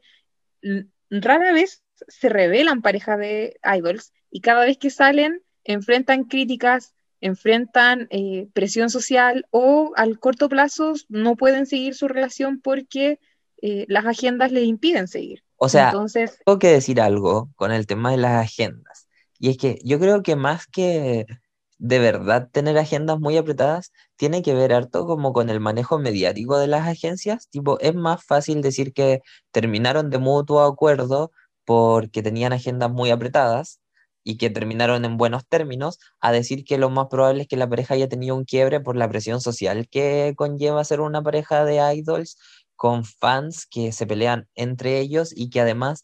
rara 1.11 1.53
vez 1.53 1.83
se 2.09 2.29
revelan 2.29 2.83
parejas 2.83 3.19
de 3.19 3.59
idols 3.77 4.13
y 4.31 4.41
cada 4.41 4.65
vez 4.65 4.79
que 4.79 4.91
salen 4.91 5.43
enfrentan 5.65 6.25
críticas, 6.25 6.95
enfrentan 7.21 8.09
eh, 8.11 8.49
presión 8.53 8.91
social 8.91 9.47
o 9.51 9.93
al 9.97 10.19
corto 10.19 10.49
plazo 10.49 10.95
no 11.09 11.37
pueden 11.37 11.67
seguir 11.67 11.95
su 11.95 12.09
relación 12.09 12.61
porque 12.61 13.21
eh, 13.63 13.85
las 13.89 14.07
agendas 14.07 14.53
les 14.53 14.65
impiden 14.65 15.07
seguir. 15.07 15.45
O 15.57 15.69
sea, 15.69 15.91
Entonces, 15.91 16.39
tengo 16.45 16.59
que 16.59 16.69
decir 16.69 17.01
algo 17.01 17.51
con 17.57 17.73
el 17.73 17.87
tema 17.87 18.11
de 18.11 18.17
las 18.17 18.43
agendas. 18.43 19.09
Y 19.41 19.51
es 19.51 19.57
que 19.59 19.79
yo 19.85 19.99
creo 19.99 20.23
que 20.23 20.37
más 20.37 20.67
que 20.67 21.27
de 21.79 21.99
verdad 21.99 22.49
tener 22.53 22.77
agendas 22.79 23.19
muy 23.21 23.39
apretadas, 23.39 23.91
tiene 24.17 24.43
que 24.43 24.55
ver 24.55 24.73
harto 24.75 25.07
como 25.07 25.33
con 25.33 25.49
el 25.51 25.61
manejo 25.61 25.99
mediático 25.99 26.59
de 26.59 26.67
las 26.69 26.87
agencias. 26.87 27.49
Tipo, 27.49 27.81
es 27.81 27.95
más 27.95 28.23
fácil 28.25 28.61
decir 28.63 28.93
que 28.93 29.21
terminaron 29.51 30.11
de 30.11 30.19
mutuo 30.19 30.61
acuerdo 30.63 31.33
porque 31.65 32.23
tenían 32.23 32.53
agendas 32.53 32.91
muy 32.91 33.11
apretadas 33.11 33.81
y 34.23 34.37
que 34.37 34.51
terminaron 34.51 35.05
en 35.07 35.17
buenos 35.17 35.47
términos, 35.49 35.99
a 36.21 36.33
decir 36.33 36.65
que 36.65 36.77
lo 36.79 36.91
más 36.91 37.07
probable 37.11 37.43
es 37.43 37.49
que 37.49 37.57
la 37.57 37.69
pareja 37.69 37.95
haya 37.95 38.09
tenido 38.09 38.37
un 38.37 38.45
quiebre 38.45 38.81
por 38.81 38.97
la 38.97 39.09
presión 39.09 39.41
social 39.41 39.89
que 39.89 40.35
conlleva 40.37 40.85
ser 40.85 41.01
una 41.01 41.23
pareja 41.23 41.65
de 41.65 41.77
idols 41.97 42.37
con 42.81 43.05
fans 43.05 43.67
que 43.67 43.93
se 43.93 44.07
pelean 44.07 44.49
entre 44.55 45.01
ellos 45.01 45.35
y 45.37 45.51
que 45.51 45.61
además 45.61 46.03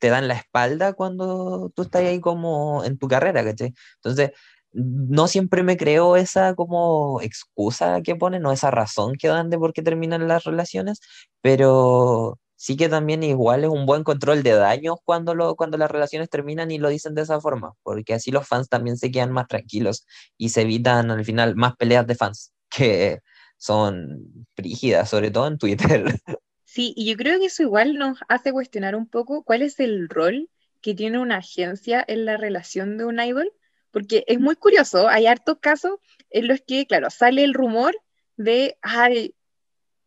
te 0.00 0.08
dan 0.08 0.26
la 0.26 0.34
espalda 0.34 0.92
cuando 0.92 1.70
tú 1.72 1.82
estás 1.82 2.02
ahí 2.02 2.20
como 2.20 2.82
en 2.84 2.98
tu 2.98 3.06
carrera. 3.06 3.42
Entonces, 3.48 4.32
no 4.72 5.28
siempre 5.28 5.62
me 5.62 5.76
creo 5.76 6.16
esa 6.16 6.56
como 6.56 7.20
excusa 7.22 8.02
que 8.02 8.16
ponen 8.16 8.44
o 8.44 8.50
esa 8.50 8.72
razón 8.72 9.14
que 9.16 9.28
dan 9.28 9.50
de 9.50 9.58
por 9.58 9.72
qué 9.72 9.82
terminan 9.82 10.26
las 10.26 10.42
relaciones, 10.42 10.98
pero 11.42 12.40
sí 12.56 12.76
que 12.76 12.88
también 12.88 13.22
igual 13.22 13.62
es 13.62 13.70
un 13.70 13.86
buen 13.86 14.02
control 14.02 14.42
de 14.42 14.54
daños 14.54 14.96
cuando, 15.04 15.32
lo, 15.36 15.54
cuando 15.54 15.78
las 15.78 15.92
relaciones 15.92 16.28
terminan 16.28 16.72
y 16.72 16.78
lo 16.78 16.88
dicen 16.88 17.14
de 17.14 17.22
esa 17.22 17.40
forma, 17.40 17.74
porque 17.84 18.14
así 18.14 18.32
los 18.32 18.48
fans 18.48 18.68
también 18.68 18.96
se 18.96 19.12
quedan 19.12 19.30
más 19.30 19.46
tranquilos 19.46 20.04
y 20.36 20.48
se 20.48 20.62
evitan 20.62 21.08
al 21.12 21.24
final 21.24 21.54
más 21.54 21.76
peleas 21.76 22.04
de 22.04 22.16
fans 22.16 22.52
que 22.68 23.20
son 23.58 24.46
frígidas, 24.54 25.10
sobre 25.10 25.30
todo 25.30 25.46
en 25.48 25.58
Twitter. 25.58 26.04
Sí, 26.68 26.92
y 26.94 27.08
yo 27.08 27.16
creo 27.16 27.38
que 27.38 27.46
eso 27.46 27.62
igual 27.62 27.94
nos 27.94 28.18
hace 28.28 28.52
cuestionar 28.52 28.96
un 28.96 29.06
poco 29.06 29.44
cuál 29.44 29.62
es 29.62 29.80
el 29.80 30.10
rol 30.10 30.50
que 30.82 30.94
tiene 30.94 31.18
una 31.18 31.38
agencia 31.38 32.04
en 32.06 32.26
la 32.26 32.36
relación 32.36 32.98
de 32.98 33.06
un 33.06 33.18
idol, 33.18 33.50
porque 33.92 34.24
es 34.26 34.38
muy 34.40 34.56
curioso, 34.56 35.08
hay 35.08 35.26
hartos 35.26 35.58
casos 35.60 35.92
en 36.28 36.48
los 36.48 36.60
que, 36.60 36.86
claro, 36.86 37.08
sale 37.08 37.44
el 37.44 37.54
rumor 37.54 37.96
de, 38.36 38.76
ay, 38.82 39.34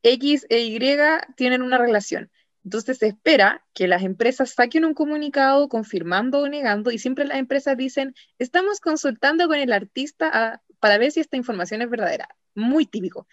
X 0.03 0.45
e 0.49 0.59
Y 0.59 0.79
tienen 1.35 1.61
una 1.61 1.77
relación. 1.77 2.29
Entonces 2.63 2.97
se 2.97 3.07
espera 3.07 3.65
que 3.73 3.87
las 3.87 4.03
empresas 4.03 4.51
saquen 4.51 4.85
un 4.85 4.93
comunicado 4.93 5.69
confirmando 5.69 6.39
o 6.39 6.47
negando 6.47 6.91
y 6.91 6.99
siempre 6.99 7.25
las 7.25 7.39
empresas 7.39 7.77
dicen, 7.77 8.13
estamos 8.37 8.79
consultando 8.79 9.47
con 9.47 9.57
el 9.57 9.73
artista 9.73 10.29
ah, 10.31 10.61
para 10.79 10.97
ver 10.97 11.11
si 11.11 11.19
esta 11.19 11.37
información 11.37 11.81
es 11.81 11.89
verdadera. 11.89 12.29
Muy 12.55 12.85
típico. 12.85 13.27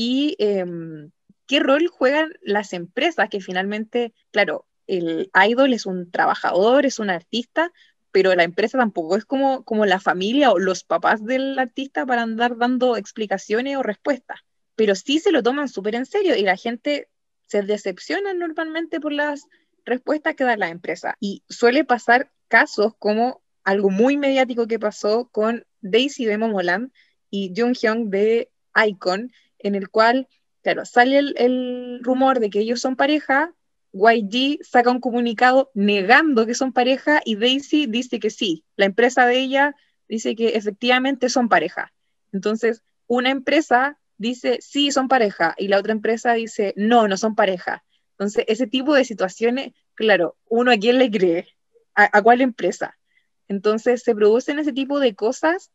Y 0.00 0.36
em, 0.38 1.10
qué 1.48 1.58
rol 1.58 1.88
juegan 1.88 2.32
las 2.40 2.72
empresas 2.72 3.28
que 3.28 3.40
finalmente, 3.40 4.14
claro, 4.30 4.64
el 4.86 5.28
idol 5.48 5.72
es 5.72 5.86
un 5.86 6.12
trabajador, 6.12 6.86
es 6.86 7.00
un 7.00 7.10
artista, 7.10 7.72
pero 8.12 8.32
la 8.36 8.44
empresa 8.44 8.78
tampoco 8.78 9.16
es 9.16 9.24
como, 9.24 9.64
como 9.64 9.86
la 9.86 9.98
familia 9.98 10.52
o 10.52 10.60
los 10.60 10.84
papás 10.84 11.24
del 11.24 11.58
artista 11.58 12.06
para 12.06 12.22
andar 12.22 12.56
dando 12.58 12.96
explicaciones 12.96 13.76
o 13.76 13.82
respuestas, 13.82 14.38
pero 14.76 14.94
sí 14.94 15.18
se 15.18 15.32
lo 15.32 15.42
toman 15.42 15.68
súper 15.68 15.96
en 15.96 16.06
serio 16.06 16.36
y 16.36 16.42
la 16.42 16.56
gente 16.56 17.08
se 17.48 17.62
decepciona 17.62 18.34
normalmente 18.34 19.00
por 19.00 19.12
las 19.12 19.48
respuestas 19.84 20.36
que 20.36 20.44
da 20.44 20.56
la 20.56 20.68
empresa. 20.68 21.16
Y 21.18 21.42
suele 21.48 21.84
pasar 21.84 22.30
casos 22.46 22.92
como 23.00 23.42
algo 23.64 23.90
muy 23.90 24.16
mediático 24.16 24.68
que 24.68 24.78
pasó 24.78 25.28
con 25.32 25.66
Daisy 25.80 26.24
de 26.24 26.38
Momoland 26.38 26.92
y 27.30 27.52
Jung 27.56 27.74
Hyung 27.76 28.10
de 28.10 28.52
Icon, 28.86 29.32
en 29.58 29.74
el 29.74 29.88
cual, 29.88 30.28
claro, 30.62 30.84
sale 30.84 31.18
el, 31.18 32.00
rumor 32.02 32.40
de 32.40 32.50
que 32.50 32.60
ellos 32.60 32.80
son 32.80 32.96
pareja, 32.96 33.52
YG 33.92 34.58
saca 34.62 34.90
un 34.90 35.00
comunicado 35.00 35.70
negando 35.74 36.46
que 36.46 36.54
son 36.54 36.72
pareja 36.72 37.20
y 37.24 37.36
Daisy 37.36 37.86
dice 37.86 38.20
que 38.20 38.30
sí. 38.30 38.64
La 38.76 38.86
empresa 38.86 39.26
de 39.26 39.38
ella 39.38 39.74
dice 40.08 40.36
que 40.36 40.48
efectivamente 40.50 41.28
son 41.28 41.48
pareja. 41.48 41.92
Entonces, 42.32 42.82
una 43.06 43.30
empresa 43.30 43.98
dice 44.18 44.58
sí, 44.60 44.90
son 44.90 45.08
pareja 45.08 45.54
y 45.56 45.68
la 45.68 45.78
otra 45.78 45.92
empresa 45.92 46.34
dice 46.34 46.74
no, 46.76 47.08
no 47.08 47.16
son 47.16 47.34
pareja. 47.34 47.84
Entonces, 48.12 48.44
ese 48.48 48.66
tipo 48.66 48.94
de 48.94 49.04
situaciones, 49.04 49.72
claro, 49.94 50.36
uno 50.48 50.72
a 50.72 50.76
quién 50.76 50.98
le 50.98 51.10
cree, 51.10 51.46
a, 51.94 52.22
cuál 52.22 52.40
empresa. 52.40 52.98
Entonces, 53.46 54.02
se 54.02 54.14
producen 54.14 54.58
ese 54.58 54.72
tipo 54.72 55.00
de 55.00 55.14
cosas 55.14 55.70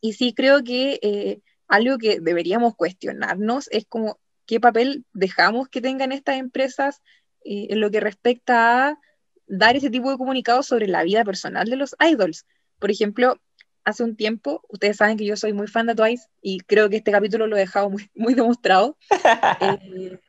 y 0.00 0.14
sí 0.14 0.32
creo 0.32 0.62
que 0.62 0.98
eh, 1.02 1.40
algo 1.68 1.98
que 1.98 2.20
deberíamos 2.20 2.74
cuestionarnos 2.76 3.68
es 3.70 3.84
como 3.86 4.18
qué 4.46 4.60
papel 4.60 5.04
dejamos 5.12 5.68
que 5.68 5.80
tengan 5.80 6.12
estas 6.12 6.36
empresas 6.36 7.02
eh, 7.44 7.68
en 7.70 7.80
lo 7.80 7.90
que 7.90 8.00
respecta 8.00 8.88
a 8.88 8.98
dar 9.46 9.76
ese 9.76 9.90
tipo 9.90 10.10
de 10.10 10.18
comunicados 10.18 10.66
sobre 10.66 10.88
la 10.88 11.02
vida 11.02 11.24
personal 11.24 11.68
de 11.68 11.76
los 11.76 11.94
idols. 12.00 12.46
Por 12.78 12.90
ejemplo, 12.90 13.40
hace 13.84 14.02
un 14.02 14.16
tiempo, 14.16 14.62
ustedes 14.68 14.96
saben 14.96 15.16
que 15.16 15.24
yo 15.24 15.36
soy 15.36 15.52
muy 15.52 15.68
fan 15.68 15.86
de 15.86 15.94
Twice 15.94 16.28
y 16.42 16.60
creo 16.60 16.90
que 16.90 16.96
este 16.96 17.12
capítulo 17.12 17.46
lo 17.46 17.56
he 17.56 17.60
dejado 17.60 17.90
muy, 17.90 18.10
muy 18.14 18.34
demostrado. 18.34 18.96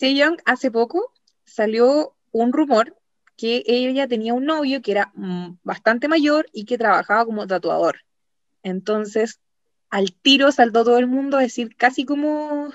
eh, 0.00 0.14
Young 0.14 0.38
hace 0.44 0.70
poco 0.70 1.12
salió 1.44 2.16
un 2.32 2.52
rumor 2.52 2.96
que 3.36 3.62
ella 3.66 4.08
tenía 4.08 4.34
un 4.34 4.46
novio 4.46 4.82
que 4.82 4.92
era 4.92 5.12
mm, 5.14 5.58
bastante 5.62 6.08
mayor 6.08 6.46
y 6.52 6.64
que 6.64 6.78
trabajaba 6.78 7.24
como 7.24 7.46
tatuador. 7.46 8.00
Entonces, 8.62 9.40
al 9.90 10.12
tiro 10.12 10.52
saltó 10.52 10.84
todo 10.84 10.98
el 10.98 11.06
mundo 11.06 11.38
a 11.38 11.42
decir 11.42 11.74
casi 11.76 12.04
como 12.04 12.70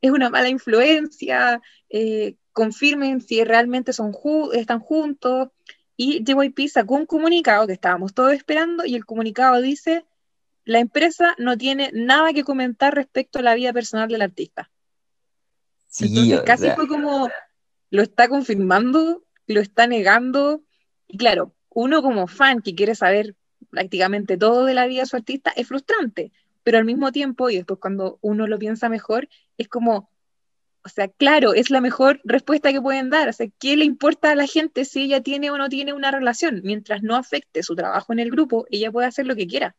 es 0.00 0.10
una 0.10 0.30
mala 0.30 0.48
influencia, 0.48 1.62
eh, 1.88 2.36
confirmen 2.52 3.20
si 3.20 3.42
realmente 3.44 3.92
son 3.92 4.12
están 4.52 4.80
juntos. 4.80 5.48
Y 5.96 6.24
JYP 6.24 6.68
sacó 6.68 6.94
un 6.96 7.06
comunicado 7.06 7.66
que 7.66 7.72
estábamos 7.72 8.14
todos 8.14 8.32
esperando 8.32 8.84
y 8.84 8.94
el 8.96 9.04
comunicado 9.04 9.60
dice, 9.60 10.04
la 10.64 10.80
empresa 10.80 11.34
no 11.38 11.56
tiene 11.56 11.90
nada 11.92 12.32
que 12.32 12.44
comentar 12.44 12.94
respecto 12.94 13.38
a 13.38 13.42
la 13.42 13.54
vida 13.54 13.72
personal 13.72 14.08
del 14.08 14.22
artista. 14.22 14.70
Sí, 15.86 16.06
Entonces 16.06 16.42
casi 16.42 16.70
fue 16.70 16.88
como, 16.88 17.30
lo 17.90 18.02
está 18.02 18.28
confirmando, 18.28 19.22
lo 19.46 19.60
está 19.60 19.86
negando. 19.86 20.64
Y 21.06 21.18
claro, 21.18 21.54
uno 21.68 22.02
como 22.02 22.26
fan 22.26 22.60
que 22.60 22.74
quiere 22.74 22.94
saber 22.94 23.36
prácticamente 23.70 24.36
todo 24.36 24.64
de 24.64 24.74
la 24.74 24.86
vida 24.86 25.02
de 25.02 25.06
su 25.06 25.16
artista 25.16 25.52
es 25.54 25.68
frustrante, 25.68 26.32
pero 26.62 26.78
al 26.78 26.84
mismo 26.84 27.12
tiempo, 27.12 27.50
y 27.50 27.56
después 27.56 27.80
cuando 27.80 28.18
uno 28.22 28.46
lo 28.46 28.58
piensa 28.58 28.88
mejor, 28.88 29.28
es 29.58 29.68
como, 29.68 30.10
o 30.84 30.88
sea, 30.88 31.08
claro, 31.08 31.54
es 31.54 31.70
la 31.70 31.80
mejor 31.80 32.20
respuesta 32.24 32.72
que 32.72 32.80
pueden 32.80 33.10
dar. 33.10 33.28
O 33.28 33.32
sea, 33.32 33.46
¿qué 33.58 33.76
le 33.76 33.84
importa 33.84 34.32
a 34.32 34.34
la 34.34 34.46
gente 34.46 34.84
si 34.84 35.02
ella 35.02 35.20
tiene 35.20 35.50
o 35.50 35.58
no 35.58 35.68
tiene 35.68 35.92
una 35.92 36.10
relación? 36.10 36.60
Mientras 36.64 37.02
no 37.02 37.16
afecte 37.16 37.62
su 37.62 37.76
trabajo 37.76 38.12
en 38.12 38.18
el 38.18 38.30
grupo, 38.30 38.66
ella 38.70 38.90
puede 38.90 39.06
hacer 39.06 39.26
lo 39.26 39.36
que 39.36 39.46
quiera. 39.46 39.76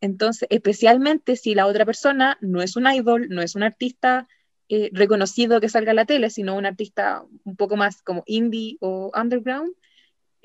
Entonces, 0.00 0.46
especialmente 0.50 1.36
si 1.36 1.54
la 1.54 1.66
otra 1.66 1.84
persona 1.84 2.38
no 2.40 2.62
es 2.62 2.76
un 2.76 2.86
idol, 2.86 3.28
no 3.28 3.42
es 3.42 3.54
un 3.54 3.62
artista 3.62 4.28
eh, 4.68 4.90
reconocido 4.92 5.60
que 5.60 5.68
salga 5.68 5.92
a 5.92 5.94
la 5.94 6.06
tele, 6.06 6.30
sino 6.30 6.56
un 6.56 6.66
artista 6.66 7.24
un 7.44 7.56
poco 7.56 7.76
más 7.76 8.02
como 8.02 8.22
indie 8.26 8.76
o 8.80 9.12
underground, 9.14 9.74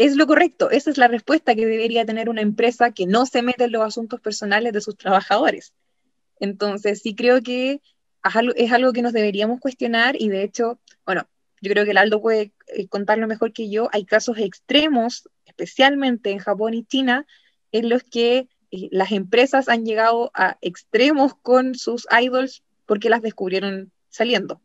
es 0.05 0.15
lo 0.15 0.25
correcto. 0.25 0.71
Esa 0.71 0.89
es 0.89 0.97
la 0.97 1.07
respuesta 1.07 1.53
que 1.53 1.65
debería 1.65 2.05
tener 2.05 2.27
una 2.29 2.41
empresa 2.41 2.91
que 2.91 3.05
no 3.05 3.25
se 3.25 3.43
mete 3.43 3.65
en 3.65 3.71
los 3.71 3.83
asuntos 3.83 4.19
personales 4.19 4.73
de 4.73 4.81
sus 4.81 4.97
trabajadores. 4.97 5.73
Entonces, 6.39 7.01
sí 7.01 7.13
creo 7.13 7.41
que 7.41 7.81
es 8.55 8.71
algo 8.71 8.93
que 8.93 9.01
nos 9.01 9.13
deberíamos 9.13 9.59
cuestionar 9.59 10.15
y 10.19 10.29
de 10.29 10.43
hecho, 10.43 10.79
bueno, 11.05 11.27
yo 11.61 11.71
creo 11.71 11.85
que 11.85 11.91
el 11.91 11.97
Aldo 11.97 12.19
puede 12.19 12.51
eh, 12.67 12.87
contarlo 12.87 13.27
mejor 13.27 13.53
que 13.53 13.69
yo, 13.69 13.89
hay 13.91 14.05
casos 14.05 14.39
extremos, 14.39 15.29
especialmente 15.45 16.31
en 16.31 16.39
Japón 16.39 16.73
y 16.73 16.83
China, 16.83 17.27
en 17.71 17.89
los 17.89 18.03
que 18.03 18.49
eh, 18.71 18.89
las 18.91 19.11
empresas 19.11 19.69
han 19.69 19.85
llegado 19.85 20.31
a 20.33 20.57
extremos 20.61 21.35
con 21.35 21.75
sus 21.75 22.07
idols 22.11 22.63
porque 22.87 23.09
las 23.09 23.21
descubrieron 23.21 23.91
saliendo. 24.09 24.61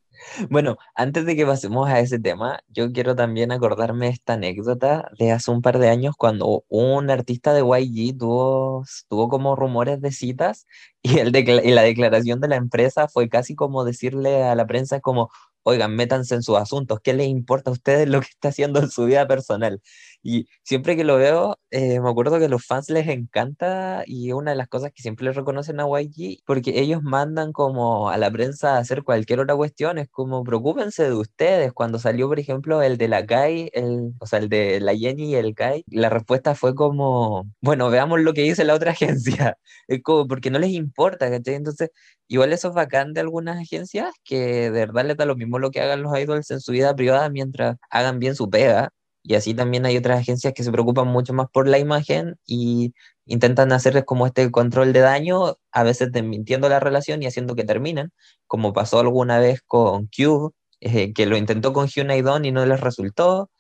Bueno, 0.51 0.77
antes 0.95 1.27
de 1.27 1.37
que 1.37 1.47
pasemos 1.47 1.89
a 1.89 2.01
ese 2.01 2.19
tema, 2.19 2.61
yo 2.69 2.93
quiero 2.93 3.14
también 3.14 3.53
acordarme 3.53 4.09
esta 4.09 4.35
anécdota 4.35 5.11
de 5.19 5.33
hace 5.33 5.51
un 5.51 5.62
par 5.62 5.79
de 5.79 5.89
años 5.89 6.14
cuando 6.17 6.64
un 6.69 7.11
artista 7.11 7.53
de 7.53 7.62
YG 7.62 8.19
tuvo, 8.19 8.85
tuvo 9.09 9.29
como 9.29 9.57
rumores 9.57 10.01
de 10.01 10.12
citas 10.12 10.67
y, 11.03 11.19
el 11.19 11.35
y 11.37 11.71
la 11.73 11.83
declaración 11.83 12.41
de 12.41 12.49
la 12.49 12.57
empresa 12.57 13.09
fue 13.09 13.29
casi 13.29 13.55
como 13.55 13.85
decirle 13.85 14.43
a 14.45 14.55
la 14.55 14.67
prensa 14.67 15.01
como, 15.01 15.31
oigan, 15.62 15.95
métanse 15.97 16.35
en 16.35 16.43
sus 16.43 16.57
asuntos, 16.57 17.01
¿qué 17.03 17.12
les 17.14 17.29
importa 17.29 17.71
a 17.71 17.73
ustedes 17.73 18.09
lo 18.09 18.21
que 18.21 18.29
está 18.29 18.49
haciendo 18.49 18.81
en 18.81 18.91
su 18.91 19.05
vida 19.05 19.27
personal? 19.27 19.81
Y 20.27 20.49
siempre 20.64 20.97
que 20.97 21.05
lo 21.05 21.16
veo, 21.18 21.57
eh, 21.70 22.01
me 22.01 22.11
acuerdo 22.11 22.41
que 22.41 22.47
a 22.47 22.49
los 22.49 22.66
fans 22.66 22.91
les 22.91 23.07
encanta 23.07 24.03
y 24.07 24.33
una 24.33 24.51
de 24.51 24.57
las 24.57 24.66
cosas 24.66 24.91
que 24.93 25.01
siempre 25.01 25.24
les 25.24 25.37
reconocen 25.37 25.79
a 25.79 25.85
YG, 25.87 26.43
porque 26.45 26.81
ellos 26.81 27.01
mandan 27.01 27.53
como 27.53 28.11
a 28.11 28.16
la 28.18 28.29
prensa 28.33 28.74
a 28.74 28.79
hacer 28.79 29.05
cualquier 29.05 29.39
otra 29.39 29.55
cuestión, 29.55 29.99
es 29.99 30.09
como 30.11 30.43
preocúpense 30.43 31.05
de 31.05 31.14
ustedes. 31.14 31.72
Cuando 31.72 32.01
salió, 32.01 32.27
por 32.27 32.41
ejemplo, 32.41 32.83
el 32.83 32.99
de 32.99 33.07
la 33.07 33.24
Kai, 33.24 33.70
el, 33.72 34.14
o 34.18 34.27
sea, 34.27 34.41
el 34.41 34.49
de 34.49 34.81
la 34.81 34.97
Jenny 34.97 35.31
y 35.31 35.35
el 35.37 35.55
Kai, 35.55 35.85
la 35.89 36.09
respuesta 36.11 36.57
fue 36.57 36.74
como, 36.74 37.49
bueno, 37.61 37.89
veamos 37.89 38.20
lo 38.20 38.33
que 38.33 38.43
dice 38.43 38.64
la 38.64 38.74
otra 38.74 38.91
agencia, 38.93 39.59
es 39.87 40.03
como 40.03 40.27
porque 40.27 40.51
no 40.51 40.59
les 40.59 40.70
importa, 40.70 41.31
¿cachai? 41.31 41.55
Entonces, 41.55 41.91
igual 42.27 42.53
eso 42.53 42.68
es 42.68 42.74
bacán 42.74 43.12
de 43.12 43.20
algunas 43.20 43.59
agencias 43.61 44.12
que 44.24 44.70
de 44.70 44.70
verdad 44.70 45.05
les 45.05 45.16
da 45.16 45.24
lo 45.24 45.37
mismo 45.37 45.61
lo 45.61 45.70
que 45.70 45.81
hagan 45.81 46.03
los 46.03 46.18
idols 46.18 46.51
en 46.51 46.61
su 46.61 46.72
vida 46.72 46.97
privada 46.97 47.29
mientras 47.31 47.77
hagan 47.91 48.18
bien 48.18 48.35
su 48.35 48.51
pega 48.51 48.91
y 49.27 49.35
así 49.35 49.55
también 49.55 49.85
hay 49.87 49.97
otras 49.97 50.20
agencias 50.20 50.53
que 50.55 50.62
se 50.62 50.70
preocupan 50.70 51.09
mucho 51.09 51.33
más 51.35 51.49
por 51.53 51.66
la 51.66 51.79
imagen 51.79 52.37
y 52.47 52.95
intentan 53.24 53.72
hacerles 53.72 54.05
como 54.05 54.24
este 54.27 54.53
control 54.53 54.93
de 54.93 55.01
daño, 55.01 55.57
a 55.72 55.83
veces 55.83 56.11
mintiendo 56.22 56.68
la 56.68 56.79
relación 56.79 57.22
y 57.22 57.27
haciendo 57.27 57.57
que 57.57 57.64
terminen, 57.64 58.12
como 58.47 58.72
pasó 58.72 59.01
alguna 59.01 59.41
vez 59.41 59.62
con 59.66 60.09
Cube, 60.16 60.53
eh, 60.81 61.12
que 61.12 61.27
lo 61.27 61.37
intentó 61.37 61.72
con 61.72 61.89
Hyuna 61.89 62.16
y 62.16 62.22
Don 62.22 62.45
y 62.45 62.53
no 62.53 62.64
les 62.66 62.81
resultó. 62.81 63.51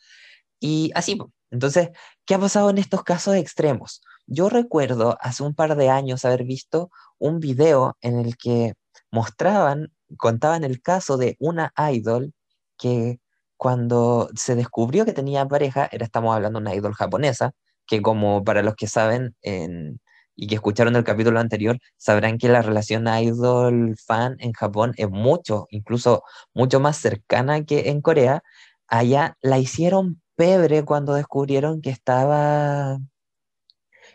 Y 0.60 0.92
así, 0.94 1.18
entonces, 1.50 1.90
¿qué 2.26 2.34
ha 2.34 2.38
pasado 2.38 2.70
en 2.70 2.78
estos 2.78 3.02
casos 3.02 3.34
extremos? 3.34 4.02
Yo 4.26 4.48
recuerdo 4.48 5.18
hace 5.20 5.42
un 5.42 5.54
par 5.54 5.76
de 5.76 5.90
años 5.90 6.24
haber 6.24 6.44
visto 6.44 6.90
un 7.18 7.40
video 7.40 7.96
en 8.02 8.20
el 8.20 8.36
que 8.36 8.74
mostraban, 9.10 9.92
contaban 10.16 10.62
el 10.62 10.80
caso 10.80 11.16
de 11.16 11.36
una 11.40 11.72
idol 11.92 12.32
que 12.78 13.18
cuando 13.56 14.28
se 14.34 14.54
descubrió 14.56 15.04
que 15.04 15.12
tenía 15.12 15.46
pareja, 15.46 15.88
era, 15.92 16.04
estamos 16.04 16.34
hablando 16.34 16.58
de 16.60 16.62
una 16.62 16.74
idol 16.74 16.94
japonesa, 16.94 17.52
que 17.86 18.02
como 18.02 18.44
para 18.44 18.62
los 18.62 18.74
que 18.76 18.86
saben, 18.88 19.36
en, 19.42 20.00
y 20.36 20.46
que 20.48 20.56
escucharon 20.56 20.96
el 20.96 21.04
capítulo 21.04 21.40
anterior 21.40 21.78
sabrán 21.96 22.38
que 22.38 22.48
la 22.48 22.62
relación 22.62 23.06
idol-fan 23.08 24.36
en 24.40 24.52
Japón 24.52 24.92
es 24.96 25.08
mucho, 25.10 25.66
incluso 25.70 26.22
mucho 26.54 26.80
más 26.80 26.98
cercana 26.98 27.64
que 27.64 27.90
en 27.90 28.02
Corea. 28.02 28.42
Allá 28.88 29.36
la 29.40 29.58
hicieron 29.58 30.22
pebre 30.36 30.84
cuando 30.84 31.14
descubrieron 31.14 31.80
que 31.80 31.90
estaba, 31.90 32.98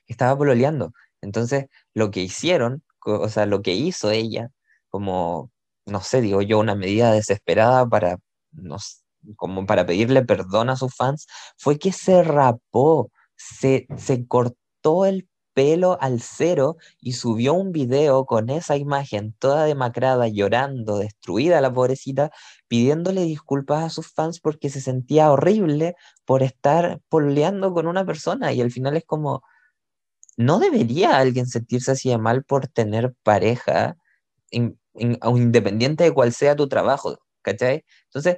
estaba 0.07 0.37
pololeando. 0.37 0.93
Entonces, 1.21 1.65
lo 1.93 2.11
que 2.11 2.21
hicieron, 2.21 2.83
o 3.05 3.29
sea, 3.29 3.45
lo 3.45 3.61
que 3.61 3.73
hizo 3.73 4.11
ella, 4.11 4.49
como, 4.89 5.51
no 5.85 6.01
sé, 6.01 6.21
digo 6.21 6.41
yo, 6.41 6.59
una 6.59 6.75
medida 6.75 7.11
desesperada 7.11 7.87
para, 7.87 8.17
como 9.35 9.65
para 9.65 9.85
pedirle 9.85 10.23
perdón 10.23 10.69
a 10.69 10.75
sus 10.75 10.95
fans, 10.95 11.27
fue 11.57 11.77
que 11.79 11.91
se 11.91 12.23
rapó, 12.23 13.11
se, 13.35 13.87
se 13.97 14.27
cortó 14.27 15.05
el 15.05 15.27
pelo 15.53 15.97
al 16.01 16.21
cero 16.21 16.77
y 16.99 17.13
subió 17.13 17.53
un 17.53 17.71
video 17.71 18.25
con 18.25 18.49
esa 18.49 18.77
imagen 18.77 19.33
toda 19.39 19.65
demacrada, 19.65 20.27
llorando, 20.27 20.97
destruida 20.97 21.61
la 21.61 21.73
pobrecita, 21.73 22.31
pidiéndole 22.67 23.23
disculpas 23.23 23.83
a 23.83 23.89
sus 23.89 24.07
fans 24.13 24.39
porque 24.39 24.69
se 24.69 24.81
sentía 24.81 25.31
horrible 25.31 25.95
por 26.25 26.43
estar 26.43 27.01
poleando 27.09 27.73
con 27.73 27.87
una 27.87 28.05
persona 28.05 28.53
y 28.53 28.61
al 28.61 28.71
final 28.71 28.95
es 28.97 29.05
como, 29.05 29.43
no 30.37 30.59
debería 30.59 31.17
alguien 31.17 31.47
sentirse 31.47 31.91
así 31.91 32.09
de 32.09 32.17
mal 32.17 32.43
por 32.43 32.67
tener 32.67 33.13
pareja, 33.23 33.97
independiente 34.53 36.03
de 36.05 36.13
cuál 36.13 36.33
sea 36.33 36.55
tu 36.55 36.67
trabajo, 36.67 37.17
¿cachai? 37.41 37.85
Entonces, 38.05 38.37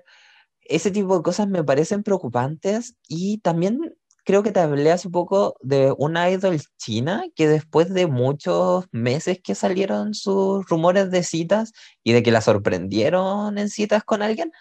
ese 0.65 0.91
tipo 0.91 1.17
de 1.17 1.23
cosas 1.23 1.47
me 1.47 1.63
parecen 1.63 2.03
preocupantes 2.03 2.95
y 3.07 3.39
también 3.39 3.95
creo 4.23 4.43
que 4.43 4.51
te 4.51 4.59
hablé 4.59 4.91
hace 4.91 5.09
poco 5.09 5.55
de 5.61 5.93
una 5.97 6.29
idol 6.29 6.59
china 6.77 7.23
que 7.35 7.47
después 7.47 7.93
de 7.93 8.07
muchos 8.07 8.85
meses 8.91 9.39
que 9.43 9.55
salieron 9.55 10.13
sus 10.13 10.67
rumores 10.67 11.11
de 11.11 11.23
citas 11.23 11.73
y 12.03 12.13
de 12.13 12.23
que 12.23 12.31
la 12.31 12.41
sorprendieron 12.41 13.57
en 13.57 13.69
citas 13.69 14.03
con 14.03 14.21
alguien, 14.21 14.51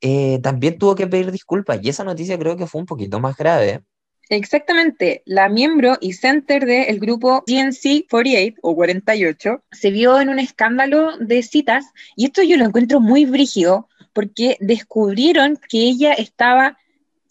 eh, 0.00 0.40
también 0.42 0.78
tuvo 0.78 0.94
que 0.94 1.06
pedir 1.06 1.30
disculpas 1.30 1.80
y 1.82 1.90
esa 1.90 2.04
noticia 2.04 2.38
creo 2.38 2.56
que 2.56 2.66
fue 2.66 2.80
un 2.80 2.86
poquito 2.86 3.20
más 3.20 3.36
grave. 3.36 3.82
Exactamente, 4.30 5.22
la 5.26 5.48
miembro 5.48 5.98
y 6.00 6.12
center 6.12 6.64
del 6.64 7.00
grupo 7.00 7.42
GNC 7.48 8.06
48 8.08 8.60
o 8.62 8.76
48 8.76 9.64
se 9.72 9.90
vio 9.90 10.20
en 10.20 10.28
un 10.28 10.38
escándalo 10.38 11.18
de 11.18 11.42
citas 11.42 11.84
y 12.14 12.26
esto 12.26 12.40
yo 12.42 12.56
lo 12.56 12.64
encuentro 12.64 13.00
muy 13.00 13.24
brígido 13.24 13.88
porque 14.12 14.56
descubrieron 14.60 15.58
que 15.68 15.78
ella 15.78 16.12
estaba 16.12 16.78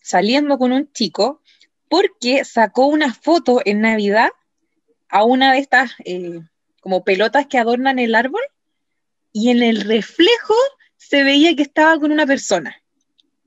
saliendo 0.02 0.58
con 0.58 0.72
un 0.72 0.92
chico 0.92 1.42
porque 1.90 2.46
sacó 2.46 2.86
una 2.88 3.14
foto 3.14 3.62
en 3.66 3.82
Navidad 3.82 4.30
a 5.10 5.24
una 5.24 5.54
de 5.54 5.60
estas 5.60 5.92
eh, 6.06 6.42
como 6.82 7.04
pelotas 7.04 7.48
que 7.48 7.58
adornan 7.58 8.00
el 8.00 8.16
árbol 8.16 8.42
y 9.32 9.50
en 9.50 9.64
el 9.64 9.82
reflejo 9.82 10.56
se 10.98 11.24
veía 11.24 11.56
que 11.56 11.64
estaba 11.64 12.00
con 12.00 12.12
una 12.12 12.26
persona. 12.26 12.82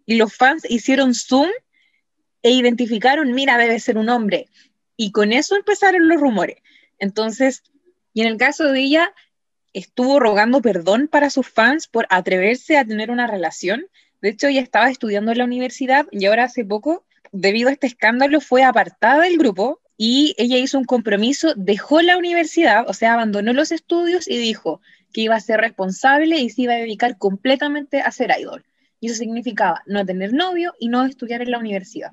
Y 0.06 0.16
los 0.16 0.34
fans 0.34 0.64
hicieron 0.68 1.14
zoom 1.14 1.48
e 2.42 2.50
identificaron, 2.50 3.32
mira, 3.32 3.56
debe 3.56 3.78
ser 3.78 3.98
un 3.98 4.08
hombre. 4.08 4.48
Y 4.96 5.12
con 5.12 5.32
eso 5.32 5.56
empezaron 5.56 6.08
los 6.08 6.20
rumores. 6.20 6.58
Entonces, 6.98 7.62
y 8.12 8.22
en 8.22 8.28
el 8.28 8.36
caso 8.36 8.64
de 8.64 8.80
ella, 8.80 9.14
estuvo 9.72 10.20
rogando 10.20 10.60
perdón 10.60 11.08
para 11.08 11.30
sus 11.30 11.48
fans 11.48 11.88
por 11.88 12.06
atreverse 12.10 12.76
a 12.76 12.84
tener 12.84 13.10
una 13.10 13.26
relación. 13.26 13.86
De 14.20 14.30
hecho, 14.30 14.48
ella 14.48 14.60
estaba 14.60 14.90
estudiando 14.90 15.32
en 15.32 15.38
la 15.38 15.44
universidad 15.44 16.06
y 16.10 16.26
ahora 16.26 16.44
hace 16.44 16.64
poco 16.64 17.04
debido 17.32 17.70
a 17.70 17.72
este 17.72 17.86
escándalo, 17.86 18.40
fue 18.40 18.62
apartada 18.62 19.22
del 19.22 19.38
grupo 19.38 19.80
y 19.96 20.34
ella 20.36 20.58
hizo 20.58 20.78
un 20.78 20.84
compromiso, 20.84 21.54
dejó 21.56 22.02
la 22.02 22.16
universidad, 22.16 22.88
o 22.88 22.92
sea, 22.92 23.14
abandonó 23.14 23.52
los 23.52 23.72
estudios 23.72 24.28
y 24.28 24.36
dijo 24.38 24.80
que 25.12 25.22
iba 25.22 25.34
a 25.34 25.40
ser 25.40 25.60
responsable 25.60 26.38
y 26.38 26.50
se 26.50 26.62
iba 26.62 26.74
a 26.74 26.78
dedicar 26.78 27.18
completamente 27.18 28.00
a 28.00 28.10
ser 28.10 28.32
idol. 28.38 28.64
Y 29.00 29.06
eso 29.06 29.16
significaba 29.16 29.82
no 29.86 30.04
tener 30.06 30.32
novio 30.32 30.74
y 30.78 30.88
no 30.88 31.04
estudiar 31.04 31.42
en 31.42 31.50
la 31.50 31.58
universidad. 31.58 32.12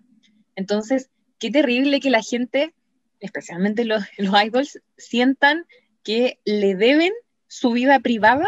Entonces, 0.55 1.09
qué 1.37 1.51
terrible 1.51 1.99
que 1.99 2.09
la 2.09 2.21
gente, 2.21 2.73
especialmente 3.19 3.85
los, 3.85 4.03
los 4.17 4.33
idols, 4.43 4.79
sientan 4.97 5.65
que 6.03 6.39
le 6.45 6.75
deben 6.75 7.13
su 7.49 7.71
vida 7.71 7.99
privada 7.99 8.47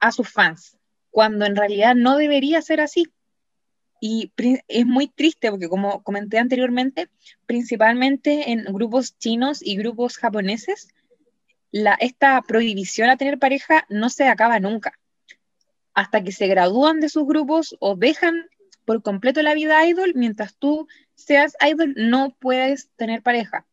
a 0.00 0.12
sus 0.12 0.28
fans, 0.28 0.76
cuando 1.10 1.46
en 1.46 1.56
realidad 1.56 1.94
no 1.94 2.16
debería 2.18 2.60
ser 2.60 2.82
así. 2.82 3.06
Y 4.02 4.32
es 4.68 4.86
muy 4.86 5.08
triste 5.08 5.50
porque, 5.50 5.68
como 5.68 6.02
comenté 6.02 6.38
anteriormente, 6.38 7.08
principalmente 7.46 8.50
en 8.50 8.64
grupos 8.64 9.16
chinos 9.18 9.60
y 9.62 9.76
grupos 9.76 10.16
japoneses, 10.16 10.88
la, 11.70 11.94
esta 11.94 12.42
prohibición 12.42 13.10
a 13.10 13.16
tener 13.16 13.38
pareja 13.38 13.86
no 13.88 14.10
se 14.10 14.26
acaba 14.26 14.58
nunca. 14.58 14.98
Hasta 15.94 16.24
que 16.24 16.32
se 16.32 16.46
gradúan 16.46 17.00
de 17.00 17.08
sus 17.08 17.26
grupos 17.26 17.76
o 17.78 17.94
dejan 17.94 18.46
por 18.84 19.02
completo 19.02 19.42
la 19.42 19.54
vida 19.54 19.86
idol, 19.86 20.12
mientras 20.16 20.56
tú 20.56 20.88
seas 21.14 21.54
idol 21.64 21.94
no 21.96 22.34
puedes 22.40 22.88
tener 22.96 23.22
pareja. 23.22 23.66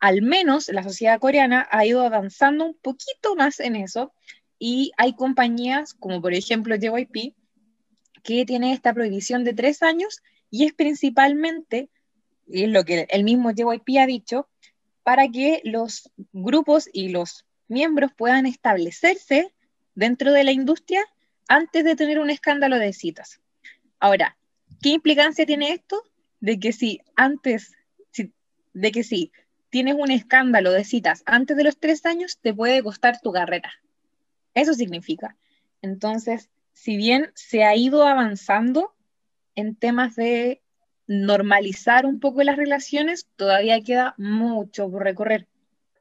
Al 0.00 0.22
menos 0.22 0.68
la 0.68 0.82
sociedad 0.82 1.18
coreana 1.18 1.66
ha 1.70 1.84
ido 1.84 2.02
avanzando 2.02 2.64
un 2.64 2.74
poquito 2.74 3.34
más 3.36 3.60
en 3.60 3.76
eso 3.76 4.12
y 4.58 4.92
hay 4.96 5.14
compañías 5.14 5.94
como 5.94 6.20
por 6.20 6.34
ejemplo 6.34 6.76
JYP 6.76 7.34
que 8.22 8.44
tiene 8.44 8.72
esta 8.72 8.92
prohibición 8.92 9.44
de 9.44 9.54
tres 9.54 9.82
años 9.82 10.22
y 10.50 10.64
es 10.64 10.72
principalmente, 10.72 11.90
es 12.46 12.68
lo 12.68 12.84
que 12.84 13.06
el 13.10 13.24
mismo 13.24 13.50
JYP 13.52 13.98
ha 14.00 14.06
dicho, 14.06 14.48
para 15.02 15.28
que 15.28 15.60
los 15.64 16.10
grupos 16.32 16.88
y 16.92 17.08
los 17.08 17.46
miembros 17.68 18.12
puedan 18.16 18.46
establecerse 18.46 19.54
dentro 19.94 20.32
de 20.32 20.44
la 20.44 20.52
industria 20.52 21.04
antes 21.48 21.84
de 21.84 21.96
tener 21.96 22.18
un 22.18 22.30
escándalo 22.30 22.78
de 22.78 22.92
citas. 22.92 23.40
Ahora, 23.98 24.36
¿qué 24.82 24.90
implicancia 24.90 25.46
tiene 25.46 25.72
esto? 25.72 26.02
De 26.40 26.58
que 26.58 26.72
si 26.72 27.00
antes, 27.16 27.72
de 28.74 28.92
que 28.92 29.02
si 29.02 29.32
tienes 29.70 29.94
un 29.98 30.10
escándalo 30.10 30.72
de 30.72 30.84
citas 30.84 31.22
antes 31.26 31.56
de 31.56 31.64
los 31.64 31.78
tres 31.78 32.04
años, 32.06 32.38
te 32.40 32.54
puede 32.54 32.82
costar 32.82 33.20
tu 33.20 33.32
carrera. 33.32 33.72
Eso 34.54 34.74
significa. 34.74 35.36
Entonces, 35.82 36.50
si 36.72 36.96
bien 36.96 37.30
se 37.34 37.64
ha 37.64 37.76
ido 37.76 38.06
avanzando 38.06 38.94
en 39.54 39.74
temas 39.74 40.16
de 40.16 40.62
normalizar 41.06 42.06
un 42.06 42.20
poco 42.20 42.42
las 42.42 42.56
relaciones, 42.56 43.26
todavía 43.36 43.80
queda 43.82 44.14
mucho 44.18 44.90
por 44.90 45.02
recorrer. 45.02 45.48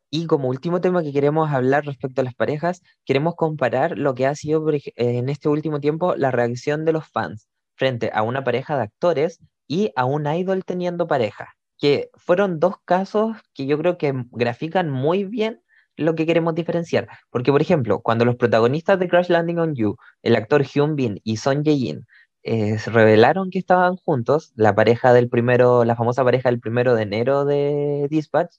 Y 0.09 0.26
como 0.26 0.47
último 0.47 0.80
tema 0.80 1.03
que 1.03 1.11
queremos 1.11 1.51
hablar 1.51 1.86
respecto 1.86 2.22
a 2.22 2.24
las 2.24 2.34
parejas, 2.34 2.82
queremos 3.05 3.36
comparar 3.36 3.97
lo 3.97 4.15
que 4.15 4.26
ha 4.26 4.36
sido 4.36 4.65
en 4.95 5.30
este 5.30 5.49
último 5.49 5.80
tiempo 5.80 6.15
la 6.15 6.32
reacción 6.32 6.86
de 6.86 6.93
los 6.93 7.07
fans 7.07 7.47
frente 7.76 8.09
a 8.13 8.24
una 8.24 8.43
pareja 8.43 8.78
de 8.78 8.84
actores 8.84 9.39
y 9.68 9.91
a 9.95 10.05
un 10.05 10.26
idol 10.26 10.63
teniendo 10.63 11.07
pareja, 11.07 11.57
que 11.78 12.09
fueron 12.15 12.59
dos 12.59 12.75
casos 12.86 13.38
que 13.53 13.65
yo 13.65 13.78
creo 13.78 13.97
que 13.97 14.13
grafican 14.32 14.89
muy 14.89 15.23
bien 15.25 15.61
lo 15.95 16.15
que 16.15 16.25
queremos 16.25 16.55
diferenciar. 16.55 17.07
Porque, 17.30 17.51
por 17.51 17.61
ejemplo, 17.61 18.01
cuando 18.01 18.25
los 18.25 18.36
protagonistas 18.36 18.99
de 18.99 19.07
Crash 19.09 19.30
Landing 19.30 19.59
on 19.59 19.75
You, 19.75 19.97
el 20.21 20.36
actor 20.36 20.63
Hyun 20.63 20.95
Bin 20.95 21.19
y 21.23 21.38
Son 21.38 21.63
Jae-in, 21.63 22.05
eh, 22.43 22.78
revelaron 22.86 23.49
que 23.49 23.59
estaban 23.59 23.97
juntos, 23.97 24.53
la 24.55 24.73
pareja 24.75 25.11
del 25.13 25.30
primero, 25.30 25.84
la 25.84 25.95
famosa 25.95 26.23
pareja 26.23 26.49
del 26.49 26.59
primero 26.59 26.95
de 26.95 27.03
enero 27.03 27.45
de 27.45 28.07
Dispatch, 28.09 28.55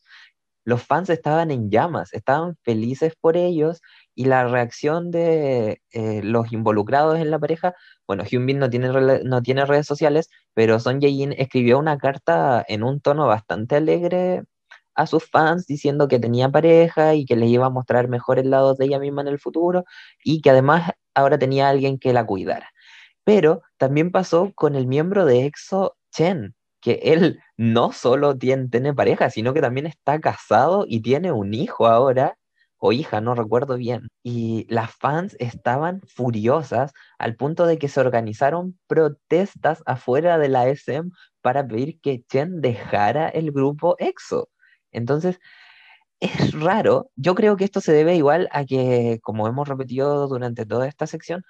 los 0.65 0.83
fans 0.83 1.09
estaban 1.09 1.51
en 1.51 1.71
llamas, 1.71 2.13
estaban 2.13 2.57
felices 2.63 3.15
por 3.19 3.39
ellos 3.39 3.81
y 4.15 4.27
la 4.27 4.47
reacción 4.47 5.11
de 5.11 5.81
eh, 5.93 6.21
los 6.23 6.53
involucrados 6.53 7.19
en 7.19 7.31
la 7.31 7.39
pareja, 7.39 7.75
bueno, 8.09 8.25
Hyun 8.25 8.47
Bin 8.47 8.59
no 8.59 8.71
tiene, 8.71 8.89
no 9.25 9.43
tiene 9.43 9.67
redes 9.67 9.87
sociales, 9.87 10.31
pero 10.55 10.81
Son 10.81 11.01
Jae-in 11.01 11.33
escribió 11.33 11.79
una 11.79 11.99
carta 11.99 12.65
en 12.67 12.83
un 12.83 13.01
tono 13.01 13.27
bastante 13.27 13.77
alegre 13.77 14.45
a 14.95 15.07
sus 15.07 15.31
fans 15.31 15.67
diciendo 15.67 16.09
que 16.09 16.19
tenía 16.19 16.49
pareja 16.51 17.15
y 17.15 17.27
que 17.27 17.37
les 17.37 17.51
iba 17.51 17.67
a 17.67 17.71
mostrar 17.71 18.09
mejores 18.09 18.47
lados 18.47 18.79
de 18.79 18.87
ella 18.87 18.99
misma 18.99 19.23
en 19.23 19.29
el 19.29 19.39
futuro 19.39 19.85
y 20.25 20.41
que 20.41 20.51
además 20.51 20.93
ahora 21.15 21.39
tenía 21.39 21.69
alguien 21.69 21.99
que 21.99 22.15
la 22.15 22.25
cuidara. 22.25 22.71
Pero 23.25 23.63
también 23.77 24.11
pasó 24.11 24.53
con 24.55 24.75
el 24.75 24.87
miembro 24.87 25.27
de 25.27 25.45
EXO, 25.45 25.97
Chen, 26.11 26.55
que 26.81 27.01
él 27.03 27.41
no 27.59 27.93
solo 27.93 28.39
tiene, 28.39 28.69
tiene 28.69 28.95
pareja, 28.95 29.29
sino 29.29 29.53
que 29.53 29.61
también 29.61 29.87
está 29.87 30.19
casado 30.19 30.87
y 30.89 31.03
tiene 31.03 31.31
un 31.31 31.53
hijo 31.53 31.87
ahora, 31.87 32.38
o 32.79 32.93
hija, 32.93 33.21
no 33.21 33.35
recuerdo 33.35 33.77
bien. 33.77 34.09
Y 34.23 34.67
las 34.69 34.95
fans 34.95 35.37
estaban 35.41 36.01
furiosas 36.07 36.93
al 37.19 37.37
punto 37.37 37.67
de 37.67 37.79
que 37.79 37.89
se 37.89 38.01
organizaron 38.01 38.79
protestas 38.87 39.83
afuera 39.87 40.39
de 40.39 40.49
la 40.49 40.69
SM 40.69 41.11
para 41.41 41.67
pedir 41.67 42.01
que 42.01 42.23
Chen 42.29 42.61
dejara 42.61 43.29
el 43.29 43.53
grupo 43.53 43.97
EXO. 43.99 44.49
Entonces, 44.93 45.39
es 46.21 46.53
raro. 46.61 47.11
Yo 47.17 47.35
creo 47.35 47.57
que 47.57 47.65
esto 47.65 47.81
se 47.81 47.93
debe 47.93 48.17
igual 48.17 48.49
a 48.53 48.65
que, 48.65 49.21
como 49.23 49.49
hemos 49.49 49.69
repetido 49.69 50.29
durante 50.29 50.67
toda 50.67 50.89
esta 50.89 51.07
sección, 51.07 51.45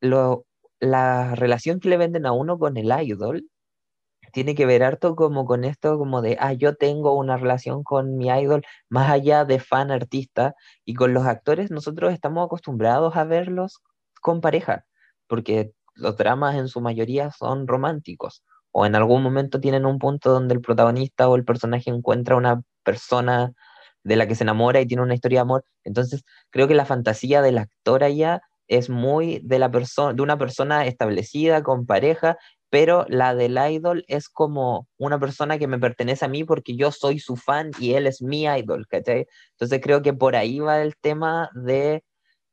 la 0.00 1.34
relación 1.36 1.80
que 1.80 1.88
le 1.88 1.96
venden 1.96 2.26
a 2.26 2.32
uno 2.32 2.58
con 2.58 2.76
el 2.76 2.92
idol 3.02 3.46
tiene 4.32 4.54
que 4.54 4.66
ver 4.66 4.82
harto 4.82 5.16
como 5.16 5.44
con 5.44 5.64
esto, 5.64 5.98
como 5.98 6.22
de, 6.22 6.36
ah, 6.40 6.52
yo 6.52 6.74
tengo 6.76 7.16
una 7.16 7.36
relación 7.36 7.84
con 7.84 8.16
mi 8.16 8.28
idol 8.28 8.64
más 8.88 9.10
allá 9.10 9.44
de 9.44 9.60
fan 9.60 9.90
artista, 9.90 10.54
y 10.84 10.94
con 10.94 11.14
los 11.14 11.26
actores 11.26 11.70
nosotros 11.70 12.12
estamos 12.12 12.46
acostumbrados 12.46 13.16
a 13.16 13.24
verlos 13.24 13.80
con 14.20 14.40
pareja, 14.40 14.86
porque 15.28 15.72
los 15.94 16.16
dramas 16.16 16.56
en 16.56 16.68
su 16.68 16.80
mayoría 16.80 17.30
son 17.30 17.66
románticos, 17.66 18.42
o 18.72 18.86
en 18.86 18.94
algún 18.94 19.22
momento 19.22 19.60
tienen 19.60 19.86
un 19.86 19.98
punto 19.98 20.32
donde 20.32 20.54
el 20.54 20.60
protagonista 20.60 21.28
o 21.28 21.36
el 21.36 21.44
personaje 21.44 21.90
encuentra 21.90 22.36
una 22.36 22.62
persona 22.82 23.52
de 24.04 24.16
la 24.16 24.26
que 24.26 24.34
se 24.34 24.44
enamora 24.44 24.80
y 24.80 24.86
tiene 24.86 25.02
una 25.02 25.14
historia 25.14 25.38
de 25.38 25.42
amor. 25.42 25.64
Entonces, 25.84 26.24
creo 26.50 26.68
que 26.68 26.74
la 26.74 26.86
fantasía 26.86 27.42
del 27.42 27.58
actor 27.58 28.02
allá 28.04 28.42
es 28.68 28.88
muy 28.90 29.40
de 29.44 29.58
la 29.58 29.70
persona, 29.70 30.14
de 30.14 30.22
una 30.22 30.38
persona 30.38 30.86
establecida 30.86 31.62
con 31.62 31.86
pareja 31.86 32.38
pero 32.72 33.04
la 33.10 33.34
del 33.34 33.58
idol 33.70 34.02
es 34.08 34.30
como 34.30 34.88
una 34.96 35.20
persona 35.20 35.58
que 35.58 35.66
me 35.66 35.78
pertenece 35.78 36.24
a 36.24 36.28
mí 36.28 36.42
porque 36.42 36.74
yo 36.74 36.90
soy 36.90 37.18
su 37.18 37.36
fan 37.36 37.70
y 37.78 37.92
él 37.92 38.06
es 38.06 38.22
mi 38.22 38.44
idol, 38.44 38.86
¿cachai? 38.88 39.26
Entonces 39.50 39.78
creo 39.82 40.00
que 40.00 40.14
por 40.14 40.36
ahí 40.36 40.58
va 40.58 40.80
el 40.80 40.96
tema 40.96 41.50
de 41.52 42.02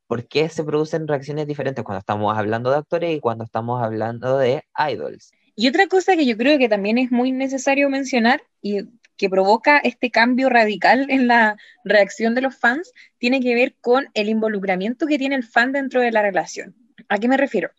por 0.08 0.28
qué 0.28 0.50
se 0.50 0.66
producen 0.66 1.08
reacciones 1.08 1.48
diferentes 1.48 1.86
cuando 1.86 2.00
estamos 2.00 2.38
hablando 2.38 2.70
de 2.70 2.76
actores 2.76 3.16
y 3.16 3.22
cuando 3.22 3.46
estamos 3.46 3.82
hablando 3.82 4.38
de 4.38 4.62
idols. 4.92 5.32
Y 5.56 5.70
otra 5.70 5.88
cosa 5.88 6.18
que 6.18 6.26
yo 6.26 6.36
creo 6.36 6.58
que 6.58 6.68
también 6.68 6.98
es 6.98 7.14
muy 7.14 7.32
necesario 7.32 7.90
mencionar 7.90 8.42
y 8.62 8.90
que 9.16 9.30
provoca 9.30 9.78
este 9.78 10.12
cambio 10.12 10.50
radical 10.50 11.10
en 11.10 11.30
la 11.30 11.56
reacción 11.86 12.36
de 12.36 12.42
los 12.42 12.58
fans 12.58 12.92
tiene 13.20 13.40
que 13.40 13.56
ver 13.56 13.78
con 13.80 14.10
el 14.14 14.28
involucramiento 14.28 15.08
que 15.08 15.18
tiene 15.18 15.36
el 15.36 15.46
fan 15.46 15.72
dentro 15.72 16.02
de 16.02 16.12
la 16.12 16.22
relación. 16.22 16.76
¿A 17.08 17.20
qué 17.20 17.30
me 17.30 17.38
refiero? 17.38 17.70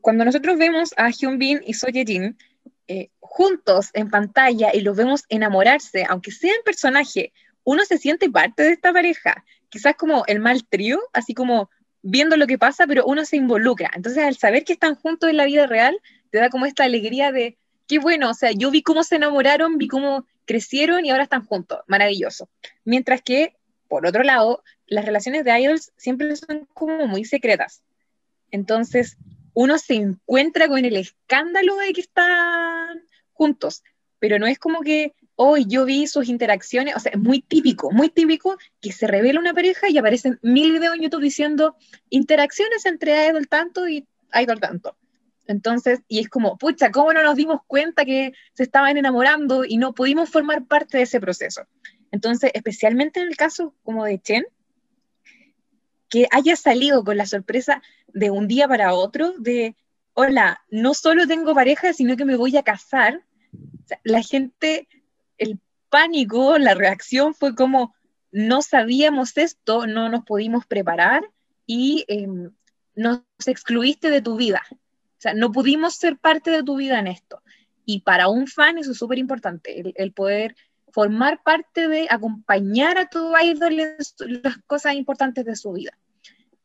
Cuando 0.00 0.24
nosotros 0.24 0.58
vemos 0.58 0.94
a 0.96 1.10
Hyun 1.10 1.38
Bin 1.38 1.60
y 1.64 1.74
Seo 1.74 1.90
Ye-jin 1.90 2.36
eh, 2.88 3.10
juntos 3.20 3.90
en 3.94 4.10
pantalla 4.10 4.74
y 4.74 4.80
los 4.80 4.96
vemos 4.96 5.24
enamorarse, 5.28 6.04
aunque 6.08 6.32
sean 6.32 6.56
personaje, 6.64 7.32
uno 7.64 7.84
se 7.84 7.98
siente 7.98 8.28
parte 8.30 8.62
de 8.62 8.72
esta 8.72 8.92
pareja, 8.92 9.44
quizás 9.68 9.94
como 9.94 10.24
el 10.26 10.40
mal 10.40 10.66
trío, 10.66 10.98
así 11.12 11.34
como 11.34 11.70
viendo 12.02 12.36
lo 12.36 12.46
que 12.46 12.58
pasa, 12.58 12.86
pero 12.86 13.04
uno 13.04 13.24
se 13.24 13.36
involucra. 13.36 13.90
Entonces, 13.94 14.24
al 14.24 14.36
saber 14.36 14.64
que 14.64 14.72
están 14.72 14.94
juntos 14.94 15.30
en 15.30 15.36
la 15.36 15.44
vida 15.44 15.66
real, 15.66 16.00
te 16.30 16.38
da 16.38 16.48
como 16.48 16.66
esta 16.66 16.84
alegría 16.84 17.30
de, 17.32 17.58
qué 17.86 17.98
bueno, 17.98 18.30
o 18.30 18.34
sea, 18.34 18.52
yo 18.52 18.70
vi 18.70 18.82
cómo 18.82 19.04
se 19.04 19.16
enamoraron, 19.16 19.78
vi 19.78 19.88
cómo 19.88 20.26
crecieron 20.46 21.04
y 21.04 21.10
ahora 21.10 21.24
están 21.24 21.44
juntos, 21.44 21.80
maravilloso. 21.86 22.48
Mientras 22.84 23.22
que, 23.22 23.56
por 23.88 24.06
otro 24.06 24.22
lado, 24.22 24.62
las 24.86 25.04
relaciones 25.04 25.44
de 25.44 25.60
idols 25.60 25.92
siempre 25.96 26.34
son 26.36 26.66
como 26.72 27.06
muy 27.06 27.24
secretas. 27.24 27.82
Entonces, 28.50 29.16
uno 29.60 29.76
se 29.76 29.94
encuentra 29.94 30.68
con 30.68 30.82
el 30.86 30.96
escándalo 30.96 31.76
de 31.76 31.92
que 31.92 32.00
están 32.00 33.02
juntos, 33.34 33.82
pero 34.18 34.38
no 34.38 34.46
es 34.46 34.58
como 34.58 34.80
que 34.80 35.12
hoy 35.36 35.66
yo 35.68 35.84
vi 35.84 36.06
sus 36.06 36.30
interacciones, 36.30 36.96
o 36.96 36.98
sea, 36.98 37.12
es 37.12 37.18
muy 37.18 37.42
típico, 37.42 37.90
muy 37.90 38.08
típico 38.08 38.56
que 38.80 38.90
se 38.90 39.06
revela 39.06 39.38
una 39.38 39.52
pareja 39.52 39.90
y 39.90 39.98
aparecen 39.98 40.38
mil 40.40 40.72
videos 40.72 40.94
en 40.94 41.02
YouTube 41.02 41.20
diciendo 41.20 41.76
interacciones 42.08 42.86
entre 42.86 43.28
idol 43.28 43.48
tanto 43.48 43.86
y 43.86 44.06
idol 44.32 44.60
tanto. 44.60 44.96
Entonces, 45.46 46.00
y 46.08 46.20
es 46.20 46.30
como, 46.30 46.56
pucha, 46.56 46.90
¿cómo 46.90 47.12
no 47.12 47.22
nos 47.22 47.36
dimos 47.36 47.60
cuenta 47.66 48.06
que 48.06 48.32
se 48.54 48.62
estaban 48.62 48.96
enamorando 48.96 49.66
y 49.66 49.76
no 49.76 49.92
pudimos 49.92 50.30
formar 50.30 50.64
parte 50.64 50.96
de 50.96 51.02
ese 51.02 51.20
proceso? 51.20 51.66
Entonces, 52.12 52.50
especialmente 52.54 53.20
en 53.20 53.28
el 53.28 53.36
caso 53.36 53.74
como 53.82 54.06
de 54.06 54.18
Chen, 54.20 54.46
que 56.10 56.26
haya 56.32 56.56
salido 56.56 57.04
con 57.04 57.16
la 57.16 57.24
sorpresa 57.24 57.82
de 58.08 58.30
un 58.30 58.48
día 58.48 58.68
para 58.68 58.92
otro, 58.92 59.32
de, 59.38 59.76
hola, 60.12 60.60
no 60.70 60.92
solo 60.92 61.26
tengo 61.26 61.54
pareja, 61.54 61.92
sino 61.92 62.16
que 62.16 62.24
me 62.24 62.36
voy 62.36 62.56
a 62.56 62.62
casar. 62.62 63.24
la 64.04 64.22
gente, 64.22 64.88
el 65.38 65.58
pánico, 65.88 66.58
la 66.58 66.74
reacción 66.74 67.34
fue 67.34 67.54
como, 67.54 67.94
no 68.32 68.60
sabíamos 68.60 69.36
esto, 69.36 69.86
no 69.86 70.08
nos 70.08 70.24
pudimos 70.24 70.66
preparar 70.66 71.22
y 71.66 72.04
em, 72.08 72.50
nos 72.94 73.22
excluiste 73.46 74.10
de 74.10 74.20
tu 74.20 74.36
vida. 74.36 74.62
O 74.70 75.20
sea, 75.20 75.34
no 75.34 75.52
pudimos 75.52 75.94
ser 75.94 76.18
parte 76.18 76.50
de 76.50 76.62
tu 76.62 76.76
vida 76.76 76.98
en 76.98 77.06
esto. 77.06 77.42
Y 77.84 78.00
para 78.00 78.28
un 78.28 78.46
fan 78.46 78.78
eso 78.78 78.92
es 78.92 78.98
súper 78.98 79.18
importante, 79.18 79.80
el, 79.80 79.92
el, 79.96 80.12
poder 80.12 80.54
formar 80.92 81.42
parte 81.42 81.88
de 81.88 82.06
acompañar 82.10 82.98
a 82.98 83.08
tu 83.08 83.32
idol 83.38 83.80
en 83.80 83.96
las 84.42 84.58
cosas 84.66 84.94
importantes 84.94 85.44
de 85.44 85.56
su 85.56 85.72
vida. 85.72 85.96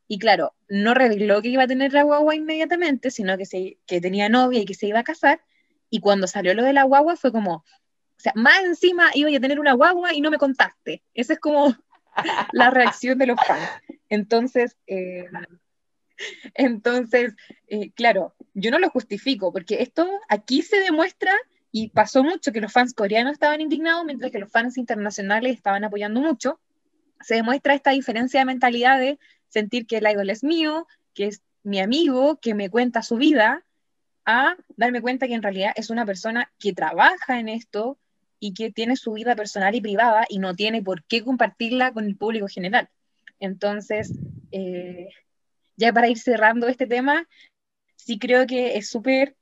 Y 0.08 0.20
claro, 0.20 0.54
no 0.68 0.94
reveló 0.94 1.42
que 1.42 1.50
iba 1.50 1.64
a 1.64 1.68
tener 1.68 1.94
la 1.94 2.04
guagua 2.04 2.36
inmediatamente, 2.36 3.10
sino 3.10 3.38
que, 3.38 3.46
se, 3.46 3.78
que 3.88 4.02
tenía 4.02 4.30
novia 4.30 4.60
y 4.60 4.66
que 4.66 4.76
se 4.76 4.88
iba 4.88 5.00
a 5.00 5.04
casar. 5.04 5.42
Y 5.90 6.00
cuando 6.00 6.28
salió 6.28 6.54
lo 6.54 6.64
de 6.64 6.74
la 6.74 6.84
guagua 6.84 7.16
fue 7.16 7.32
como, 7.32 7.56
o 7.56 7.64
sea, 8.18 8.34
más 8.36 8.64
encima 8.64 9.10
iba 9.14 9.30
a 9.36 9.42
tener 9.42 9.60
una 9.60 9.74
guagua 9.74 10.14
y 10.14 10.22
no 10.22 10.30
me 10.30 10.38
contaste. 10.38 11.04
Esa 11.14 11.34
es 11.34 11.40
como 11.40 11.76
la 12.52 12.70
reacción 12.70 13.18
de 13.18 13.28
los 13.28 13.40
fans. 13.46 13.70
Entonces, 14.10 14.78
eh, 14.86 15.26
entonces, 16.54 17.34
eh, 17.68 17.92
claro, 17.92 18.36
yo 18.54 18.72
no 18.72 18.80
lo 18.80 18.90
justifico, 18.90 19.52
porque 19.52 19.82
esto 19.82 20.08
aquí 20.30 20.62
se 20.62 20.80
demuestra 20.80 21.34
y 21.78 21.90
pasó 21.90 22.24
mucho 22.24 22.54
que 22.54 22.62
los 22.62 22.72
fans 22.72 22.94
coreanos 22.94 23.34
estaban 23.34 23.60
indignados, 23.60 24.06
mientras 24.06 24.32
que 24.32 24.40
los 24.40 24.50
fans 24.50 24.78
internacionales 24.78 25.58
estaban 25.58 25.84
apoyando 25.84 26.22
mucho. 26.22 26.58
Se 27.20 27.36
demuestra 27.36 27.74
esta 27.74 27.92
diferencia 27.92 28.40
de 28.40 28.46
mentalidad 28.46 28.98
de 28.98 29.20
sentir 29.50 29.86
que 29.86 29.98
el 29.98 30.10
idol 30.10 30.30
es 30.30 30.42
mío, 30.42 30.88
que 31.14 31.26
es 31.26 31.42
mi 31.64 31.82
amigo, 31.82 32.38
que 32.38 32.54
me 32.54 32.70
cuenta 32.70 33.02
su 33.02 33.18
vida, 33.18 33.66
a 34.26 34.56
darme 34.78 35.02
cuenta 35.02 35.28
que 35.28 35.34
en 35.34 35.44
realidad 35.44 35.74
es 35.76 35.90
una 35.90 36.06
persona 36.06 36.50
que 36.60 36.72
trabaja 36.72 37.42
en 37.42 37.50
esto 37.50 37.98
y 38.40 38.54
que 38.54 38.72
tiene 38.72 38.96
su 38.96 39.12
vida 39.12 39.36
personal 39.36 39.76
y 39.76 39.82
privada 39.82 40.26
y 40.30 40.40
no 40.40 40.56
tiene 40.56 40.82
por 40.82 41.04
qué 41.04 41.26
compartirla 41.26 41.92
con 41.92 42.06
el 42.06 42.16
público 42.16 42.48
general. 42.48 42.88
Entonces, 43.42 44.14
eh, 44.54 45.10
ya 45.76 45.92
para 45.92 46.08
ir 46.08 46.20
cerrando 46.20 46.70
este 46.70 46.88
tema, 46.88 47.28
sí 47.98 48.18
creo 48.18 48.48
que 48.48 48.78
es 48.78 48.90
súper 48.90 49.36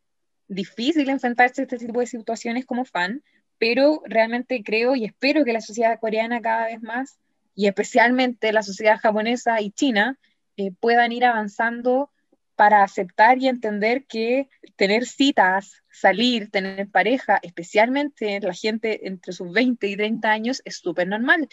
difícil 0.53 1.09
enfrentarse 1.09 1.61
a 1.61 1.65
este 1.65 1.77
tipo 1.77 1.99
de 1.99 2.07
situaciones 2.07 2.65
como 2.65 2.85
fan, 2.85 3.23
pero 3.57 4.01
realmente 4.05 4.61
creo 4.63 4.95
y 4.95 5.05
espero 5.05 5.45
que 5.45 5.53
la 5.53 5.61
sociedad 5.61 5.99
coreana 5.99 6.41
cada 6.41 6.65
vez 6.65 6.81
más 6.81 7.17
y 7.55 7.67
especialmente 7.67 8.51
la 8.51 8.63
sociedad 8.63 8.99
japonesa 8.99 9.61
y 9.61 9.71
china 9.71 10.17
eh, 10.57 10.71
puedan 10.79 11.11
ir 11.11 11.25
avanzando 11.25 12.09
para 12.55 12.83
aceptar 12.83 13.39
y 13.39 13.47
entender 13.47 14.05
que 14.05 14.47
tener 14.75 15.05
citas, 15.05 15.83
salir, 15.91 16.51
tener 16.51 16.87
pareja, 16.89 17.39
especialmente 17.41 18.39
la 18.39 18.53
gente 18.53 19.07
entre 19.07 19.33
sus 19.33 19.51
20 19.51 19.87
y 19.87 19.95
30 19.95 20.31
años, 20.31 20.61
es 20.65 20.77
súper 20.77 21.07
normal 21.07 21.49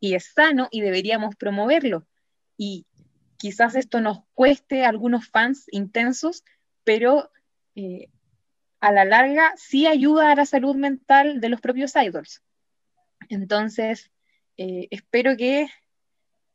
y 0.00 0.14
es 0.14 0.32
sano 0.34 0.68
y 0.70 0.80
deberíamos 0.80 1.34
promoverlo. 1.36 2.06
Y 2.56 2.86
quizás 3.36 3.74
esto 3.74 4.00
nos 4.00 4.20
cueste 4.34 4.84
a 4.84 4.90
algunos 4.90 5.28
fans 5.28 5.64
intensos, 5.70 6.44
pero 6.84 7.30
eh, 7.74 8.08
a 8.84 8.92
la 8.92 9.06
larga 9.06 9.54
sí 9.56 9.86
ayuda 9.86 10.30
a 10.30 10.34
la 10.34 10.44
salud 10.44 10.76
mental 10.76 11.40
de 11.40 11.48
los 11.48 11.62
propios 11.62 11.96
idols. 11.96 12.42
Entonces, 13.30 14.10
eh, 14.58 14.88
espero 14.90 15.38
que 15.38 15.68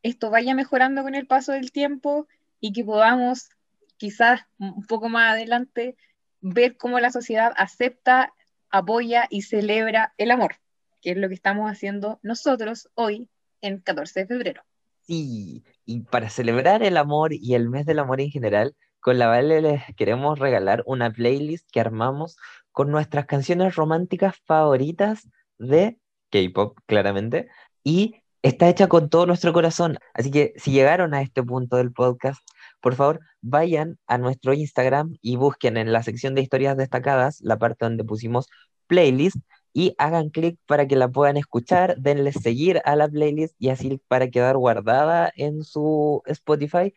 esto 0.04 0.30
vaya 0.30 0.54
mejorando 0.54 1.02
con 1.02 1.16
el 1.16 1.26
paso 1.26 1.54
del 1.54 1.72
tiempo 1.72 2.28
y 2.60 2.72
que 2.72 2.84
podamos 2.84 3.50
quizás 3.98 4.42
un 4.60 4.86
poco 4.86 5.10
más 5.10 5.34
adelante 5.34 5.98
ver 6.40 6.78
cómo 6.78 7.00
la 7.00 7.10
sociedad 7.10 7.52
acepta, 7.58 8.32
apoya 8.70 9.26
y 9.32 9.42
celebra 9.42 10.14
el 10.20 10.30
amor, 10.30 10.58
que 11.02 11.10
es 11.14 11.18
lo 11.18 11.30
que 11.30 11.34
estamos 11.34 11.72
haciendo 11.72 12.20
nosotros 12.22 12.92
hoy 12.94 13.28
en 13.62 13.80
14 13.80 14.20
de 14.20 14.28
febrero. 14.28 14.64
Sí, 15.02 15.64
y 15.84 16.02
para 16.02 16.30
celebrar 16.30 16.84
el 16.84 16.96
amor 16.98 17.34
y 17.34 17.56
el 17.56 17.70
mes 17.70 17.88
del 17.88 17.98
amor 17.98 18.22
en 18.22 18.30
general, 18.30 18.76
con 19.00 19.18
la 19.20 19.28
Vale 19.28 19.62
les 19.62 19.84
queremos 19.96 20.40
regalar 20.40 20.84
una 20.86 21.12
playlist 21.12 21.70
que 21.72 21.80
armamos 21.80 22.38
con 22.72 22.92
nuestras 22.92 23.26
canciones 23.26 23.76
románticas 23.76 24.36
favoritas 24.46 25.28
de 25.58 26.00
K-pop, 26.32 26.78
claramente, 26.86 27.50
y 27.84 28.16
está 28.42 28.70
hecha 28.70 28.88
con 28.88 29.10
todo 29.10 29.26
nuestro 29.26 29.54
corazón. 29.54 29.98
Así 30.14 30.32
que 30.32 30.54
si 30.58 30.72
llegaron 30.72 31.14
a 31.14 31.22
este 31.22 31.44
punto 31.44 31.78
del 31.78 31.92
podcast, 31.92 32.42
por 32.82 32.96
favor, 32.96 33.20
vayan 33.42 33.98
a 34.08 34.18
nuestro 34.18 34.54
Instagram 34.54 35.18
y 35.22 35.36
busquen 35.36 35.78
en 35.78 35.92
la 35.92 36.04
sección 36.04 36.36
de 36.36 36.42
historias 36.42 36.78
destacadas 36.78 37.40
la 37.42 37.58
parte 37.58 37.86
donde 37.86 38.04
pusimos 38.04 38.48
playlist 38.88 39.38
y 39.74 39.94
hagan 39.98 40.30
clic 40.30 40.58
para 40.66 40.88
que 40.88 40.96
la 40.96 41.10
puedan 41.10 41.38
escuchar, 41.38 41.98
denle 41.98 42.34
seguir 42.34 42.82
a 42.86 42.96
la 42.96 43.08
playlist 43.08 43.56
y 43.60 43.70
así 43.70 44.02
para 44.08 44.30
quedar 44.30 44.58
guardada 44.58 45.32
en 45.36 45.64
su 45.64 46.22
Spotify. 46.26 46.94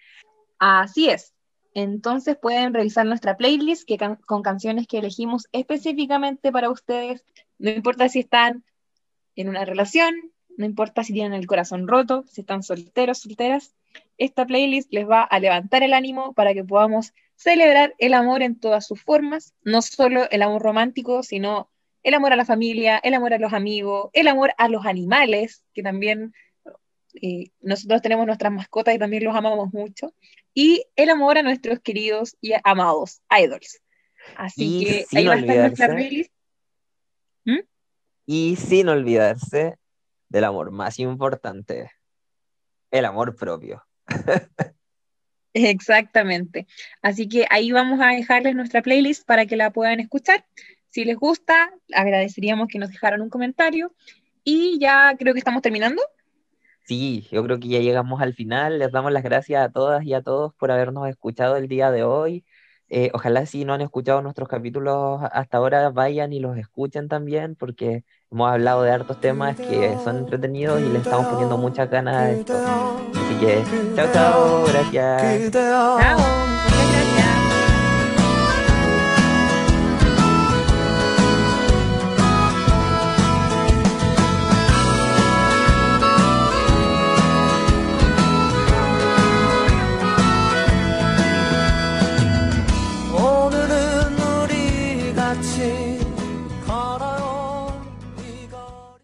Así 0.58 1.10
es. 1.10 1.34
Entonces 1.74 2.36
pueden 2.36 2.74
revisar 2.74 3.06
nuestra 3.06 3.36
playlist 3.36 3.86
que 3.86 3.98
con 4.26 4.42
canciones 4.42 4.86
que 4.86 4.98
elegimos 4.98 5.48
específicamente 5.52 6.52
para 6.52 6.70
ustedes. 6.70 7.24
No 7.58 7.70
importa 7.70 8.08
si 8.08 8.20
están 8.20 8.64
en 9.36 9.48
una 9.48 9.64
relación, 9.64 10.14
no 10.56 10.66
importa 10.66 11.02
si 11.02 11.12
tienen 11.12 11.32
el 11.32 11.46
corazón 11.46 11.88
roto, 11.88 12.24
si 12.28 12.42
están 12.42 12.62
solteros, 12.62 13.18
solteras, 13.18 13.74
esta 14.18 14.46
playlist 14.46 14.92
les 14.92 15.08
va 15.08 15.22
a 15.22 15.38
levantar 15.38 15.82
el 15.82 15.94
ánimo 15.94 16.32
para 16.34 16.54
que 16.54 16.64
podamos 16.64 17.12
celebrar 17.36 17.94
el 17.98 18.14
amor 18.14 18.42
en 18.42 18.58
todas 18.58 18.86
sus 18.86 19.02
formas, 19.02 19.54
no 19.62 19.82
solo 19.82 20.30
el 20.30 20.42
amor 20.42 20.62
romántico, 20.62 21.22
sino 21.22 21.70
el 22.02 22.14
amor 22.14 22.32
a 22.32 22.36
la 22.36 22.44
familia, 22.44 22.98
el 23.02 23.14
amor 23.14 23.34
a 23.34 23.38
los 23.38 23.52
amigos, 23.52 24.10
el 24.12 24.28
amor 24.28 24.52
a 24.58 24.68
los 24.68 24.86
animales, 24.86 25.64
que 25.74 25.82
también 25.82 26.34
eh, 27.14 27.50
nosotros 27.60 28.02
tenemos 28.02 28.26
nuestras 28.26 28.52
mascotas 28.52 28.94
y 28.94 28.98
también 28.98 29.24
los 29.24 29.34
amamos 29.34 29.72
mucho, 29.72 30.14
y 30.54 30.84
el 30.96 31.10
amor 31.10 31.38
a 31.38 31.42
nuestros 31.42 31.80
queridos 31.80 32.36
y 32.40 32.52
amados 32.64 33.20
idols. 33.30 33.80
Así 34.36 34.84
que 34.84 35.18
ahí 35.18 35.26
va 35.26 35.34
a 35.34 35.38
estar 35.38 35.56
nuestra 35.56 35.88
playlist. 35.88 36.32
¿Mm? 37.44 37.60
Y 38.26 38.56
sin 38.56 38.88
olvidarse 38.88 39.76
del 40.28 40.44
amor 40.44 40.70
más 40.70 40.98
importante, 40.98 41.90
el 42.90 43.04
amor 43.04 43.36
propio. 43.36 43.84
Exactamente. 45.54 46.66
Así 47.02 47.28
que 47.28 47.46
ahí 47.50 47.72
vamos 47.72 48.00
a 48.00 48.08
dejarles 48.08 48.54
nuestra 48.54 48.82
playlist 48.82 49.26
para 49.26 49.46
que 49.46 49.56
la 49.56 49.70
puedan 49.70 50.00
escuchar. 50.00 50.46
Si 50.88 51.04
les 51.04 51.16
gusta, 51.16 51.72
agradeceríamos 51.94 52.68
que 52.68 52.78
nos 52.78 52.90
dejaran 52.90 53.20
un 53.20 53.30
comentario. 53.30 53.94
Y 54.44 54.78
ya 54.80 55.14
creo 55.18 55.34
que 55.34 55.38
estamos 55.38 55.62
terminando. 55.62 56.02
Sí, 56.84 57.26
yo 57.30 57.44
creo 57.44 57.58
que 57.60 57.68
ya 57.68 57.78
llegamos 57.78 58.20
al 58.20 58.34
final. 58.34 58.78
Les 58.78 58.90
damos 58.92 59.12
las 59.12 59.22
gracias 59.22 59.64
a 59.64 59.70
todas 59.70 60.04
y 60.04 60.14
a 60.14 60.22
todos 60.22 60.52
por 60.54 60.70
habernos 60.70 61.08
escuchado 61.08 61.56
el 61.56 61.68
día 61.68 61.90
de 61.90 62.02
hoy. 62.04 62.44
Eh, 62.94 63.10
ojalá 63.14 63.46
si 63.46 63.64
no 63.64 63.72
han 63.72 63.80
escuchado 63.80 64.20
nuestros 64.20 64.48
capítulos 64.50 65.20
hasta 65.32 65.56
ahora, 65.56 65.88
vayan 65.88 66.34
y 66.34 66.40
los 66.40 66.58
escuchen 66.58 67.08
también, 67.08 67.54
porque 67.56 68.04
hemos 68.30 68.50
hablado 68.50 68.82
de 68.82 68.90
hartos 68.90 69.18
temas 69.18 69.56
que 69.56 69.96
son 70.04 70.18
entretenidos 70.18 70.78
y 70.82 70.90
le 70.90 70.98
estamos 70.98 71.26
poniendo 71.26 71.56
muchas 71.56 71.88
ganas 71.88 72.16
a 72.16 72.30
esto. 72.32 72.52
Así 72.52 73.34
que, 73.40 73.62
chao, 73.96 74.08
chao, 74.12 74.64
gracias. 74.66 75.50
Chao. 75.52 76.71